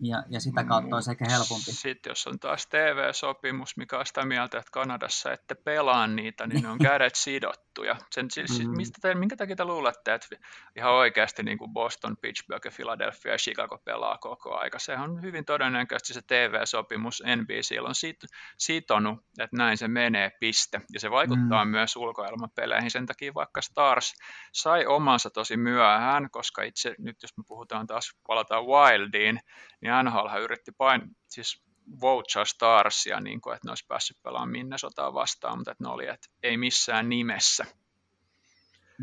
ja, 0.00 0.22
ja 0.28 0.40
sitä 0.40 0.64
kautta 0.64 0.96
olisi 0.96 1.10
ehkä 1.10 1.24
helpompi. 1.30 1.72
Sitten 1.72 2.10
jos 2.10 2.26
on 2.26 2.38
taas 2.38 2.66
TV-sopimus, 2.66 3.76
mikä 3.76 3.98
on 3.98 4.06
sitä 4.06 4.24
mieltä, 4.24 4.58
että 4.58 4.70
Kanadassa 4.72 5.32
ette 5.32 5.54
pelaa 5.54 6.06
niitä, 6.06 6.46
niin 6.46 6.62
ne 6.62 6.68
on 6.68 6.78
kädet 6.88 7.14
sidottu. 7.14 7.82
Ja 7.82 7.96
sen, 8.10 8.30
siis, 8.30 8.66
mm. 8.66 8.76
mistä 8.76 8.98
te, 9.02 9.14
minkä 9.14 9.36
takia 9.36 9.56
te 9.56 9.64
luulette, 9.64 10.14
että 10.14 10.36
ihan 10.76 10.92
oikeasti 10.92 11.42
niin 11.42 11.58
kuin 11.58 11.72
Boston, 11.72 12.16
Pittsburgh, 12.16 12.74
Philadelphia 12.76 13.32
ja 13.32 13.38
Chicago 13.38 13.78
pelaa 13.78 14.18
koko 14.18 14.58
aika? 14.58 14.78
Se 14.78 14.96
on 14.96 15.22
hyvin 15.22 15.44
todennäköisesti 15.44 16.14
se 16.14 16.22
TV-sopimus 16.22 17.22
NBC 17.36 17.76
on 17.80 17.94
sit, 17.94 18.20
sitonut, 18.58 19.18
että 19.38 19.56
näin 19.56 19.76
se 19.76 19.88
menee, 19.88 20.30
piste. 20.40 20.80
Ja 20.92 21.00
se 21.00 21.10
vaikuttaa 21.10 21.64
mm. 21.64 21.70
myös 21.70 21.96
ulkoilmapeleihin. 21.96 22.90
Sen 22.90 23.06
takia 23.06 23.34
vaikka 23.34 23.62
Stars 23.62 24.14
sai 24.52 24.86
omansa 24.86 25.30
tosi 25.30 25.56
myöhään, 25.56 26.30
koska 26.30 26.62
itse 26.62 26.94
nyt 26.98 27.22
jos 27.22 27.36
me 27.36 27.44
puhutaan 27.48 27.86
taas, 27.86 28.16
palataan 28.26 28.64
Wildiin, 28.66 29.40
niin 29.80 29.89
NHL 30.02 30.42
yritti 30.42 30.72
pain, 30.72 31.02
siis 31.28 31.62
voucher 32.00 32.46
Starsia, 32.46 33.20
niin 33.20 33.40
kuin, 33.40 33.54
että 33.54 33.66
ne 33.66 33.70
olisi 33.70 33.86
päässyt 33.88 34.22
pelaamaan 34.22 34.50
Minnesotaa 34.50 35.14
vastaan, 35.14 35.58
mutta 35.58 35.70
että 35.70 35.84
ne 35.84 35.90
oli, 35.90 36.06
että 36.06 36.28
ei 36.42 36.56
missään 36.56 37.08
nimessä. 37.08 37.66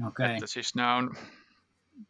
Okay. 0.07 0.31
Että 0.31 0.47
siis 0.47 0.75
nämä 0.75 0.95
on, 0.95 1.15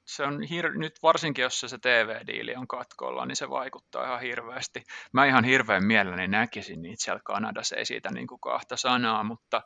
se 0.05 0.23
on 0.23 0.41
hir- 0.41 0.77
nyt 0.77 0.93
varsinkin, 1.03 1.43
jos 1.43 1.59
se, 1.59 1.67
se 1.67 1.77
TV-diili 1.77 2.55
on 2.55 2.67
katkolla, 2.67 3.25
niin 3.25 3.35
se 3.35 3.49
vaikuttaa 3.49 4.05
ihan 4.05 4.21
hirveästi. 4.21 4.83
Mä 5.13 5.25
ihan 5.25 5.43
hirveän 5.43 5.83
mielelläni 5.83 6.27
näkisin 6.27 6.81
niitä 6.81 7.03
siellä 7.03 7.21
Kanadassa, 7.23 7.75
ei 7.75 7.85
siitä 7.85 8.09
niin 8.11 8.27
kuin 8.27 8.41
kahta 8.41 8.77
sanaa, 8.77 9.23
mutta 9.23 9.61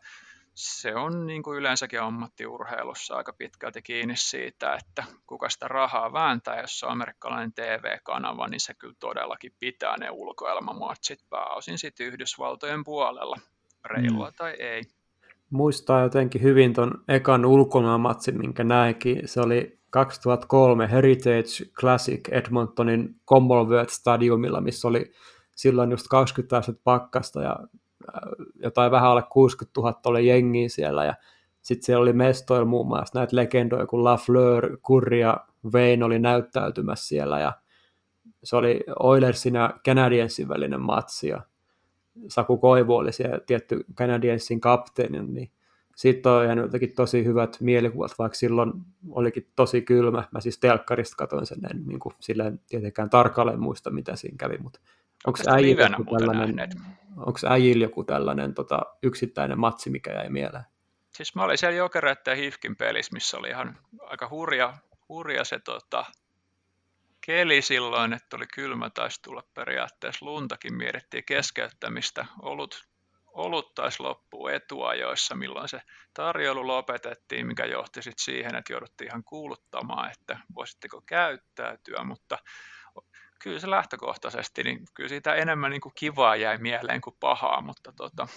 se 0.54 0.96
on 0.96 1.28
niin 1.28 1.44
kuin 1.44 1.58
yleensäkin 1.58 2.02
ammattiurheilussa 2.02 3.16
aika 3.16 3.34
pitkälti 3.34 3.82
kiinni 3.82 4.14
siitä, 4.18 4.76
että 4.76 5.04
kuka 5.28 5.50
sitä 5.50 5.68
rahaa 5.68 6.14
vääntää. 6.14 6.62
Jos 6.62 6.80
se 6.80 6.86
on 6.86 6.92
amerikkalainen 6.92 7.54
TV-kanava, 7.54 8.48
niin 8.48 8.60
se 8.60 8.74
kyllä 8.74 8.96
todellakin 9.00 9.54
pitää 9.60 9.98
ne 9.98 10.10
ulkoelmamatsit 10.12 11.20
pääosin 11.30 11.78
sitten 11.78 12.08
Yhdysvaltojen 12.08 12.84
puolella, 12.84 13.36
reilua 13.86 14.30
mm. 14.30 14.36
tai 14.38 14.52
ei. 14.60 14.82
Muistaa 15.50 16.02
jotenkin 16.02 16.42
hyvin 16.42 16.74
tuon 16.74 17.04
ekan 17.08 17.46
ulkoilmamatsin, 17.46 18.38
minkä 18.38 18.64
näikin. 18.64 19.28
Se 19.28 19.42
oli 19.42 19.80
2003 19.90 20.92
Heritage 20.92 21.66
Classic 21.80 22.30
Edmontonin 22.32 23.16
Commonwealth 23.28 23.92
Stadiumilla, 23.92 24.62
missä 24.62 24.88
oli 24.88 25.12
silloin 25.56 25.92
just 25.92 26.06
20 26.10 26.58
astetta 26.58 26.82
pakkasta 26.84 27.42
ja 27.42 27.56
jotain 28.64 28.92
vähän 28.92 29.10
alle 29.10 29.24
60 29.30 29.82
000 29.82 30.02
oli 30.06 30.28
jengiä 30.28 30.70
siellä 30.70 31.06
ja 31.06 31.14
sitten 31.62 31.86
siellä 31.86 32.02
oli 32.02 32.14
mestoilla 32.14 32.66
muun 32.66 32.88
muassa 32.88 33.20
näitä 33.20 33.36
legendoja, 33.36 33.88
kun 33.88 34.04
Lafleur, 34.04 34.78
Kurri 34.82 35.20
ja 35.20 35.38
Wayne 35.74 36.06
oli 36.06 36.20
näyttäytymässä 36.20 37.08
siellä 37.08 37.40
ja 37.40 37.54
se 38.44 38.56
oli 38.56 38.80
Oilersin 39.00 39.56
ja 39.56 39.74
Canadiensin 39.86 40.50
välinen 40.50 40.82
matsi 40.82 41.28
ja 41.28 41.42
Saku 42.28 42.58
Koivu 42.58 42.96
oli 42.96 43.12
siellä 43.12 43.40
tietty 43.40 43.86
Canadiensin 43.96 44.62
kapteeni, 44.62 45.20
niin 45.20 45.52
siitä 45.96 46.32
on 46.32 46.46
jäänyt 46.46 46.66
jotenkin 46.66 46.96
tosi 46.96 47.26
hyvät 47.26 47.58
mielikuvat, 47.60 48.12
vaikka 48.20 48.36
silloin 48.36 48.74
olikin 49.10 49.48
tosi 49.56 49.82
kylmä. 49.82 50.24
Mä 50.32 50.42
siis 50.42 50.60
telkkarista 50.60 51.16
katsoin 51.16 51.46
sen, 51.46 51.60
en 51.72 51.84
niin 51.86 52.00
kuin, 52.00 52.16
silleen 52.20 52.60
tietenkään 52.70 53.10
tarkalleen 53.10 53.60
muista, 53.60 53.90
mitä 53.90 54.16
siinä 54.16 54.38
kävi, 54.38 54.58
mutta 54.58 54.80
onko 55.28 55.40
äijillä 55.48 55.90
joku 55.98 56.18
tällainen, 56.18 56.70
onko 57.18 57.40
äijillä 57.50 57.86
joku 57.86 58.04
tällainen 58.04 58.54
tota, 58.54 58.80
yksittäinen 59.04 59.60
matsi, 59.60 59.90
mikä 59.90 60.14
jäi 60.14 60.30
mieleen? 60.30 60.64
Siis 61.10 61.36
mä 61.36 61.44
olin 61.44 61.58
siellä 61.58 61.78
Jokereiden 61.78 62.38
Hifkin 62.38 62.76
pelissä, 62.76 63.14
missä 63.14 63.38
oli 63.38 63.50
ihan 63.50 63.78
aika 64.02 64.30
hurja, 64.30 64.74
hurja 65.10 65.44
se 65.44 65.60
tota, 65.60 66.06
keli 67.26 67.62
silloin, 67.62 68.14
että 68.14 68.36
oli 68.36 68.46
kylmä, 68.54 68.90
taisi 68.90 69.22
tulla 69.22 69.44
periaatteessa 69.54 70.26
luntakin, 70.26 70.74
mietittiin 70.74 71.26
keskeyttämistä. 71.26 72.26
Olut, 72.42 72.88
olut 73.26 73.76
taisi 73.76 74.04
loppua 74.04 74.52
etuajoissa, 74.52 75.36
milloin 75.36 75.70
se 75.70 75.82
tarjoulu 76.14 76.68
lopetettiin, 76.68 77.48
mikä 77.48 77.66
johti 77.66 78.02
sitten 78.02 78.24
siihen, 78.24 78.56
että 78.56 78.74
jouduttiin 78.74 79.08
ihan 79.08 79.24
kuuluttamaan, 79.24 80.12
että 80.12 80.40
voisitteko 80.56 81.02
käyttäytyä, 81.06 82.04
mutta 82.04 82.38
kyllä 83.44 83.60
se 83.60 83.70
lähtökohtaisesti, 83.70 84.64
niin 84.64 84.80
kyllä 84.94 85.10
siitä 85.10 85.36
enemmän 85.36 85.72
niin 85.72 85.82
kuin 85.82 85.94
kivaa 85.96 86.36
jäi 86.36 86.58
mieleen 86.58 87.02
kuin 87.02 87.16
pahaa, 87.20 87.62
mutta 87.62 87.92
tota, 87.92 88.28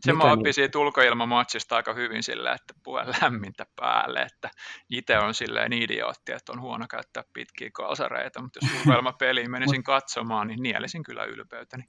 se 0.00 0.12
mä 0.12 0.24
oppin 0.24 0.44
niin? 0.44 0.54
siitä 0.54 0.78
ulkoilmamatsista 0.78 1.76
aika 1.76 1.94
hyvin 1.94 2.22
sillä, 2.22 2.52
että 2.52 2.74
puhe 2.82 3.04
lämmintä 3.22 3.66
päälle, 3.76 4.22
että 4.22 4.50
itse 4.90 5.18
on 5.18 5.34
silleen 5.34 5.72
idiootti, 5.72 6.32
että 6.32 6.52
on 6.52 6.60
huono 6.60 6.86
käyttää 6.88 7.24
pitkiä 7.32 7.70
kalsareita, 7.72 8.42
mutta 8.42 8.58
jos 8.62 8.72
ulkoilmapeliin 8.80 9.50
menisin 9.56 9.82
katsomaan, 9.82 10.48
niin 10.48 10.62
nielisin 10.62 11.02
kyllä 11.02 11.24
ylpeytäni. 11.24 11.84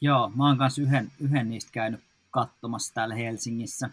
Joo, 0.00 0.32
mä 0.36 0.46
oon 0.46 0.58
kanssa 0.58 0.82
yhden, 0.82 1.12
yhden 1.20 1.48
niistä 1.48 1.72
käynyt 1.72 2.00
katsomassa 2.30 2.94
täällä 2.94 3.14
Helsingissä. 3.14 3.90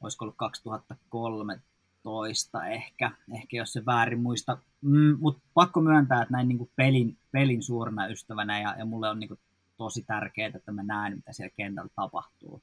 Olisiko 0.00 0.24
ollut 0.24 0.36
2003 0.36 1.60
toista 2.04 2.66
ehkä, 2.66 3.10
ehkä 3.34 3.56
jos 3.56 3.72
se 3.72 3.86
väärin 3.86 4.22
muista. 4.22 4.58
Mm, 4.80 5.16
Mutta 5.20 5.42
pakko 5.54 5.80
myöntää, 5.80 6.22
että 6.22 6.32
näin 6.32 6.48
niin 6.48 6.70
pelin, 6.76 7.16
pelin 7.32 7.62
suurena 7.62 8.06
ystävänä 8.06 8.60
ja, 8.60 8.74
ja 8.78 8.84
mulle 8.84 9.08
on 9.08 9.20
niin 9.20 9.28
kuin 9.28 9.40
tosi 9.76 10.02
tärkeää, 10.02 10.50
että 10.54 10.72
mä 10.72 10.82
näen, 10.82 11.16
mitä 11.16 11.32
siellä 11.32 11.54
kentällä 11.56 11.90
tapahtuu. 11.96 12.62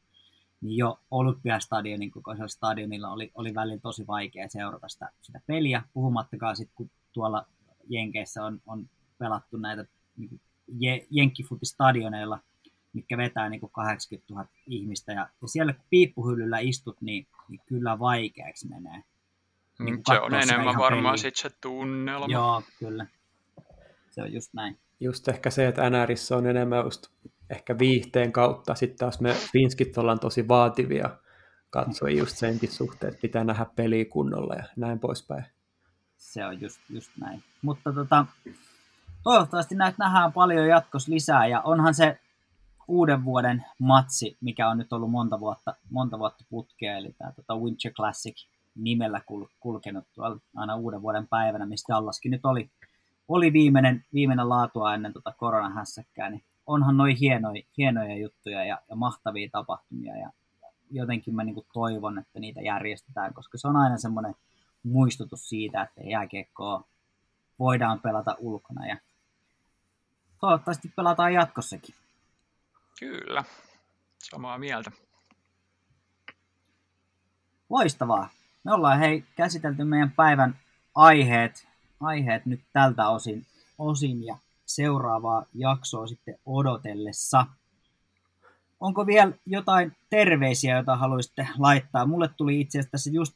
Niin 0.62 0.78
jo 0.78 1.00
Olympiastadionin 1.12 2.12
kokoisella 2.12 2.48
stadionilla 2.48 3.10
oli, 3.10 3.32
oli 3.36 3.56
välillä 3.56 3.82
tosi 3.82 4.08
vaikea 4.08 4.50
seurata 4.50 4.90
sitä, 4.90 5.10
sitä 5.22 5.42
peliä, 5.48 5.84
puhumattakaan 5.94 6.56
sitten, 6.56 6.76
kun 6.76 6.90
tuolla 7.14 7.46
Jenkeissä 7.90 8.46
on, 8.46 8.62
on 8.66 8.90
pelattu 9.18 9.58
näitä 9.58 9.86
niin 10.18 10.42
je, 10.68 11.08
jenkkifutistadioneilla, 11.10 12.40
mitkä 12.94 13.18
vetää 13.18 13.50
niin 13.50 13.60
kuin 13.60 13.72
80 13.72 14.34
000 14.34 14.48
ihmistä. 14.68 15.12
Ja, 15.12 15.30
ja 15.42 15.48
siellä 15.48 15.74
kun 15.74 15.86
piippuhyllyllä 15.90 16.60
istut, 16.60 17.02
niin, 17.02 17.28
niin 17.50 17.62
kyllä 17.66 18.00
vaikeaksi 18.00 18.68
menee. 18.68 19.04
Niin 19.86 19.96
mm, 19.96 20.02
se 20.08 20.20
on 20.20 20.34
enemmän 20.34 20.78
varmaan 20.78 21.18
sitten 21.18 21.52
se 21.52 21.58
tunnelma. 21.62 22.26
Joo, 22.30 22.64
kyllä. 22.80 23.06
Se 24.12 24.22
on 24.22 24.34
just 24.34 24.54
näin. 24.54 24.80
Just 25.00 25.28
ehkä 25.28 25.50
se, 25.50 25.68
että 25.68 25.90
NRissä 25.90 26.38
on 26.38 26.48
enemmän 26.48 26.84
just 26.84 27.08
ehkä 27.50 27.80
viihteen 27.80 28.32
kautta. 28.32 28.76
Sitten 28.76 28.98
taas 28.98 29.22
me 29.22 29.36
finskit 29.52 29.98
ollaan 29.98 30.20
tosi 30.20 30.48
vaativia 30.48 31.10
katsoi 31.70 32.18
just 32.18 32.38
senkin 32.38 32.72
suhteen, 32.72 33.14
että 33.14 33.22
pitää 33.22 33.44
nähdä 33.44 33.66
peliä 33.76 34.06
kunnolla 34.06 34.56
ja 34.56 34.64
näin 34.76 35.00
poispäin. 35.00 35.46
Se 36.18 36.46
on 36.46 36.62
just, 36.62 36.80
just 36.90 37.12
näin. 37.20 37.44
Mutta 37.62 37.94
tota, 37.94 38.26
toivottavasti 39.24 39.76
näitä 39.76 39.96
nähdään 40.00 40.34
paljon 40.34 40.68
jatkossa 40.68 41.12
lisää 41.12 41.48
ja 41.48 41.62
onhan 41.62 41.94
se 41.94 42.20
uuden 42.88 43.26
vuoden 43.26 43.66
matsi, 43.80 44.38
mikä 44.42 44.70
on 44.70 44.78
nyt 44.78 44.94
ollut 44.94 45.12
monta 45.12 45.40
vuotta, 45.40 45.76
monta 45.90 46.20
vuotta 46.20 46.44
putkea, 46.50 46.98
eli 46.98 47.14
tämä 47.18 47.32
tota 47.32 47.56
Winter 47.56 47.92
Classic 47.92 48.48
nimellä 48.76 49.22
kul, 49.26 49.46
kulkenut 49.60 50.06
tuolla 50.14 50.40
aina 50.56 50.76
uuden 50.76 51.02
vuoden 51.02 51.28
päivänä, 51.28 51.66
mistä 51.66 51.94
Dallaskin 51.94 52.32
nyt 52.32 52.46
oli, 52.46 52.70
oli 53.28 53.54
viimeinen, 53.54 54.06
viimeinen 54.14 54.50
laatua 54.50 54.94
ennen 54.94 55.14
tota 55.14 55.34
koronahässäkkää, 55.38 56.30
niin 56.30 56.44
onhan 56.68 56.98
noin 56.98 57.16
hienoja, 57.16 57.64
hienoja 57.78 58.18
juttuja 58.18 58.66
ja, 58.66 58.82
ja 58.90 58.96
mahtavia 58.96 59.50
tapahtumia 59.52 60.18
ja 60.18 60.32
jotenkin 60.92 61.36
mä 61.36 61.44
niin 61.44 61.66
toivon, 61.74 62.20
että 62.20 62.40
niitä 62.40 62.62
järjestetään, 62.62 63.34
koska 63.34 63.58
se 63.58 63.68
on 63.68 63.76
aina 63.76 63.98
semmoinen 63.98 64.36
muistutus 64.84 65.50
siitä, 65.50 65.82
että 65.82 66.02
jääkiekkoa 66.02 66.84
voidaan 67.60 68.00
pelata 68.00 68.36
ulkona 68.40 68.88
ja 68.88 68.98
toivottavasti 70.40 70.94
pelataan 70.96 71.34
jatkossakin. 71.34 71.96
Kyllä, 73.00 73.44
samaa 74.20 74.58
mieltä. 74.58 74.92
Loistavaa. 77.70 78.30
Me 78.64 78.74
ollaan 78.74 79.00
hei 79.00 79.24
käsitelty 79.36 79.84
meidän 79.84 80.12
päivän 80.12 80.60
aiheet, 80.96 81.68
aiheet 82.00 82.46
nyt 82.46 82.62
tältä 82.74 83.10
osin, 83.10 83.46
osin 83.78 84.26
ja 84.26 84.38
seuraavaa 84.66 85.46
jaksoa 85.54 86.08
sitten 86.08 86.36
odotellessa. 86.46 87.46
Onko 88.80 89.06
vielä 89.06 89.32
jotain 89.46 89.96
terveisiä, 90.10 90.76
joita 90.76 90.96
haluaisitte 90.96 91.48
laittaa? 91.58 92.06
Mulle 92.06 92.30
tuli 92.38 92.62
itse 92.62 92.80
asiassa 92.80 92.92
tässä 92.92 93.10
just 93.14 93.34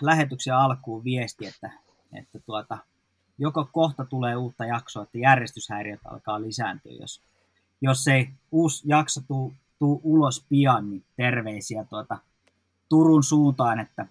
lähetyksen 0.00 0.56
alkuun 0.56 1.04
viesti, 1.04 1.46
että, 1.46 1.70
että 2.12 2.38
tuota, 2.38 2.78
joko 3.38 3.68
kohta 3.72 4.04
tulee 4.04 4.36
uutta 4.36 4.64
jaksoa, 4.64 5.02
että 5.02 5.18
järjestyshäiriöt 5.18 6.00
alkaa 6.04 6.42
lisääntyä, 6.42 6.92
jos, 7.00 7.20
jos 7.80 8.08
ei 8.08 8.30
uusi 8.50 8.82
jakso 8.86 9.20
tuu, 9.28 9.54
tuu 9.78 10.00
ulos 10.04 10.44
pian, 10.48 10.90
niin 10.90 11.04
terveisiä 11.16 11.84
tuota 11.84 12.18
Turun 12.88 13.24
suuntaan, 13.24 13.80
että 13.80 14.06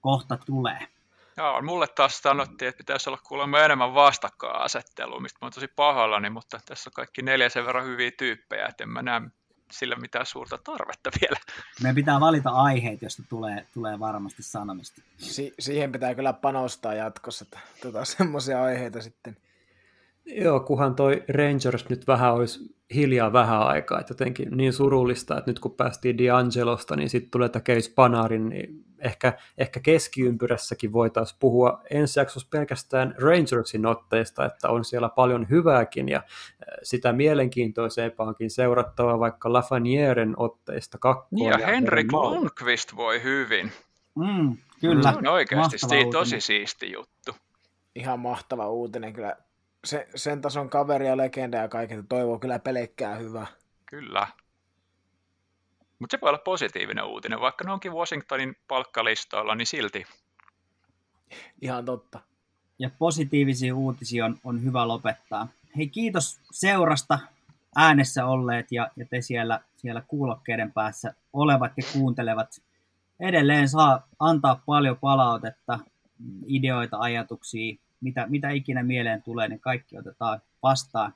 kohta 0.00 0.38
tulee. 0.46 0.78
Joo, 1.36 1.62
mulle 1.62 1.86
taas 1.86 2.18
sanottiin, 2.18 2.68
että 2.68 2.78
pitäisi 2.78 3.10
olla 3.10 3.18
kuulemma 3.26 3.58
enemmän 3.58 3.94
vastakkainasettelua, 3.94 5.20
mistä 5.20 5.38
mä 5.42 5.46
oon 5.46 5.52
tosi 5.52 5.68
pahoillani, 5.68 6.30
mutta 6.30 6.60
tässä 6.66 6.90
on 6.90 6.94
kaikki 6.94 7.22
neljä 7.22 7.48
sen 7.48 7.66
verran 7.66 7.84
hyviä 7.84 8.10
tyyppejä, 8.18 8.66
että 8.66 8.84
en 8.84 8.90
mä 8.90 9.02
näe 9.02 9.20
sillä 9.72 9.96
mitään 9.96 10.26
suurta 10.26 10.58
tarvetta 10.58 11.10
vielä. 11.20 11.36
Meidän 11.82 11.94
pitää 11.94 12.20
valita 12.20 12.50
aiheet, 12.50 13.02
joista 13.02 13.22
tulee, 13.28 13.66
tulee 13.74 13.98
varmasti 13.98 14.42
sanomista. 14.42 15.02
Si- 15.18 15.54
siihen 15.58 15.92
pitää 15.92 16.14
kyllä 16.14 16.32
panostaa 16.32 16.94
jatkossa, 16.94 17.42
että 17.42 17.60
tuota, 17.82 18.04
semmoisia 18.16 18.62
aiheita 18.62 19.02
sitten. 19.02 19.36
Joo, 20.26 20.60
kunhan 20.60 20.94
toi 20.94 21.24
Rangers 21.28 21.88
nyt 21.88 22.06
vähän 22.06 22.34
olisi 22.34 22.74
hiljaa 22.94 23.32
vähän 23.32 23.62
aikaa, 23.62 24.00
että 24.00 24.12
jotenkin 24.12 24.48
niin 24.56 24.72
surullista, 24.72 25.38
että 25.38 25.50
nyt 25.50 25.58
kun 25.58 25.74
päästiin 25.74 26.16
D'Angelosta, 26.16 26.96
niin 26.96 27.10
sitten 27.10 27.30
tulee 27.30 27.48
tämä 27.48 27.62
Case 27.62 27.92
Panarin, 27.94 28.48
niin 28.48 28.84
ehkä, 28.98 29.32
ehkä 29.58 29.80
keskiympyrässäkin 29.80 30.92
voitaisiin 30.92 31.36
puhua 31.40 31.82
ensi 31.90 32.20
jaksossa 32.20 32.48
pelkästään 32.50 33.14
Rangersin 33.18 33.86
otteista, 33.86 34.44
että 34.44 34.68
on 34.68 34.84
siellä 34.84 35.08
paljon 35.08 35.46
hyvääkin 35.50 36.08
ja 36.08 36.22
sitä 36.82 37.12
mielenkiintoisempaankin 37.12 38.50
seurattavaa 38.50 39.18
vaikka 39.18 39.52
Lafanieren 39.52 40.34
otteista 40.36 40.98
kakkoa. 40.98 41.50
Ja, 41.50 41.58
ja 41.60 41.66
Henrik 41.66 42.12
Lundqvist 42.12 42.96
voi 42.96 43.22
hyvin. 43.22 43.72
Mm, 44.14 44.56
kyllä. 44.80 45.12
Se 45.12 45.18
on 45.18 45.26
oikeasti 45.26 45.78
siitä 45.78 46.10
tosi 46.12 46.40
siisti 46.40 46.92
juttu. 46.92 47.36
Ihan 47.94 48.20
mahtava 48.20 48.68
uutinen 48.68 49.12
kyllä. 49.12 49.36
Se, 49.84 50.08
sen 50.14 50.40
tason 50.40 50.70
kaveri 50.70 51.06
ja 51.06 51.16
legenda 51.16 51.56
ja 51.56 51.68
kaiken 51.68 52.06
toivoo 52.06 52.38
kyllä 52.38 52.58
pelekkää 52.58 53.14
hyvää. 53.14 53.46
Kyllä. 53.86 54.26
Mutta 55.98 56.16
se 56.16 56.20
voi 56.20 56.28
olla 56.28 56.38
positiivinen 56.38 57.04
uutinen, 57.04 57.40
vaikka 57.40 57.64
ne 57.64 57.72
onkin 57.72 57.92
Washingtonin 57.92 58.56
palkkalistoilla, 58.68 59.54
niin 59.54 59.66
silti. 59.66 60.06
Ihan 61.62 61.84
totta. 61.84 62.20
Ja 62.78 62.90
positiivisia 62.98 63.74
uutisia 63.74 64.24
on, 64.24 64.38
on 64.44 64.64
hyvä 64.64 64.88
lopettaa. 64.88 65.48
Hei, 65.76 65.88
kiitos 65.88 66.40
seurasta 66.50 67.18
äänessä 67.76 68.26
olleet 68.26 68.72
ja, 68.72 68.90
ja 68.96 69.06
te 69.06 69.20
siellä, 69.20 69.60
siellä 69.76 70.02
kuulokkeiden 70.08 70.72
päässä 70.72 71.14
olevat 71.32 71.72
ja 71.76 71.82
kuuntelevat. 71.92 72.62
Edelleen 73.20 73.68
saa 73.68 74.08
antaa 74.18 74.62
paljon 74.66 74.98
palautetta, 74.98 75.78
ideoita, 76.46 76.98
ajatuksia, 76.98 77.76
mitä, 78.00 78.26
mitä 78.26 78.50
ikinä 78.50 78.82
mieleen 78.82 79.22
tulee, 79.22 79.48
niin 79.48 79.60
kaikki 79.60 79.98
otetaan 79.98 80.40
vastaan. 80.62 81.14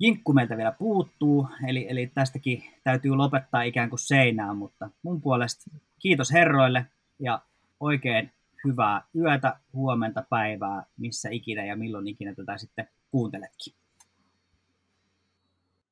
Jinkku 0.00 0.32
meiltä 0.32 0.56
vielä 0.56 0.72
puuttuu, 0.72 1.48
eli, 1.68 1.86
eli 1.88 2.06
tästäkin 2.06 2.64
täytyy 2.84 3.16
lopettaa 3.16 3.62
ikään 3.62 3.90
kuin 3.90 4.00
seinään, 4.00 4.56
mutta 4.56 4.90
mun 5.02 5.20
puolesta 5.20 5.70
kiitos 5.98 6.32
herroille 6.32 6.86
ja 7.18 7.42
oikein 7.80 8.32
hyvää 8.64 9.02
yötä, 9.16 9.56
huomenta, 9.72 10.24
päivää, 10.30 10.84
missä 10.96 11.28
ikinä 11.30 11.64
ja 11.64 11.76
milloin 11.76 12.08
ikinä 12.08 12.34
tätä 12.34 12.58
sitten 12.58 12.88
kuunteletkin. 13.10 13.81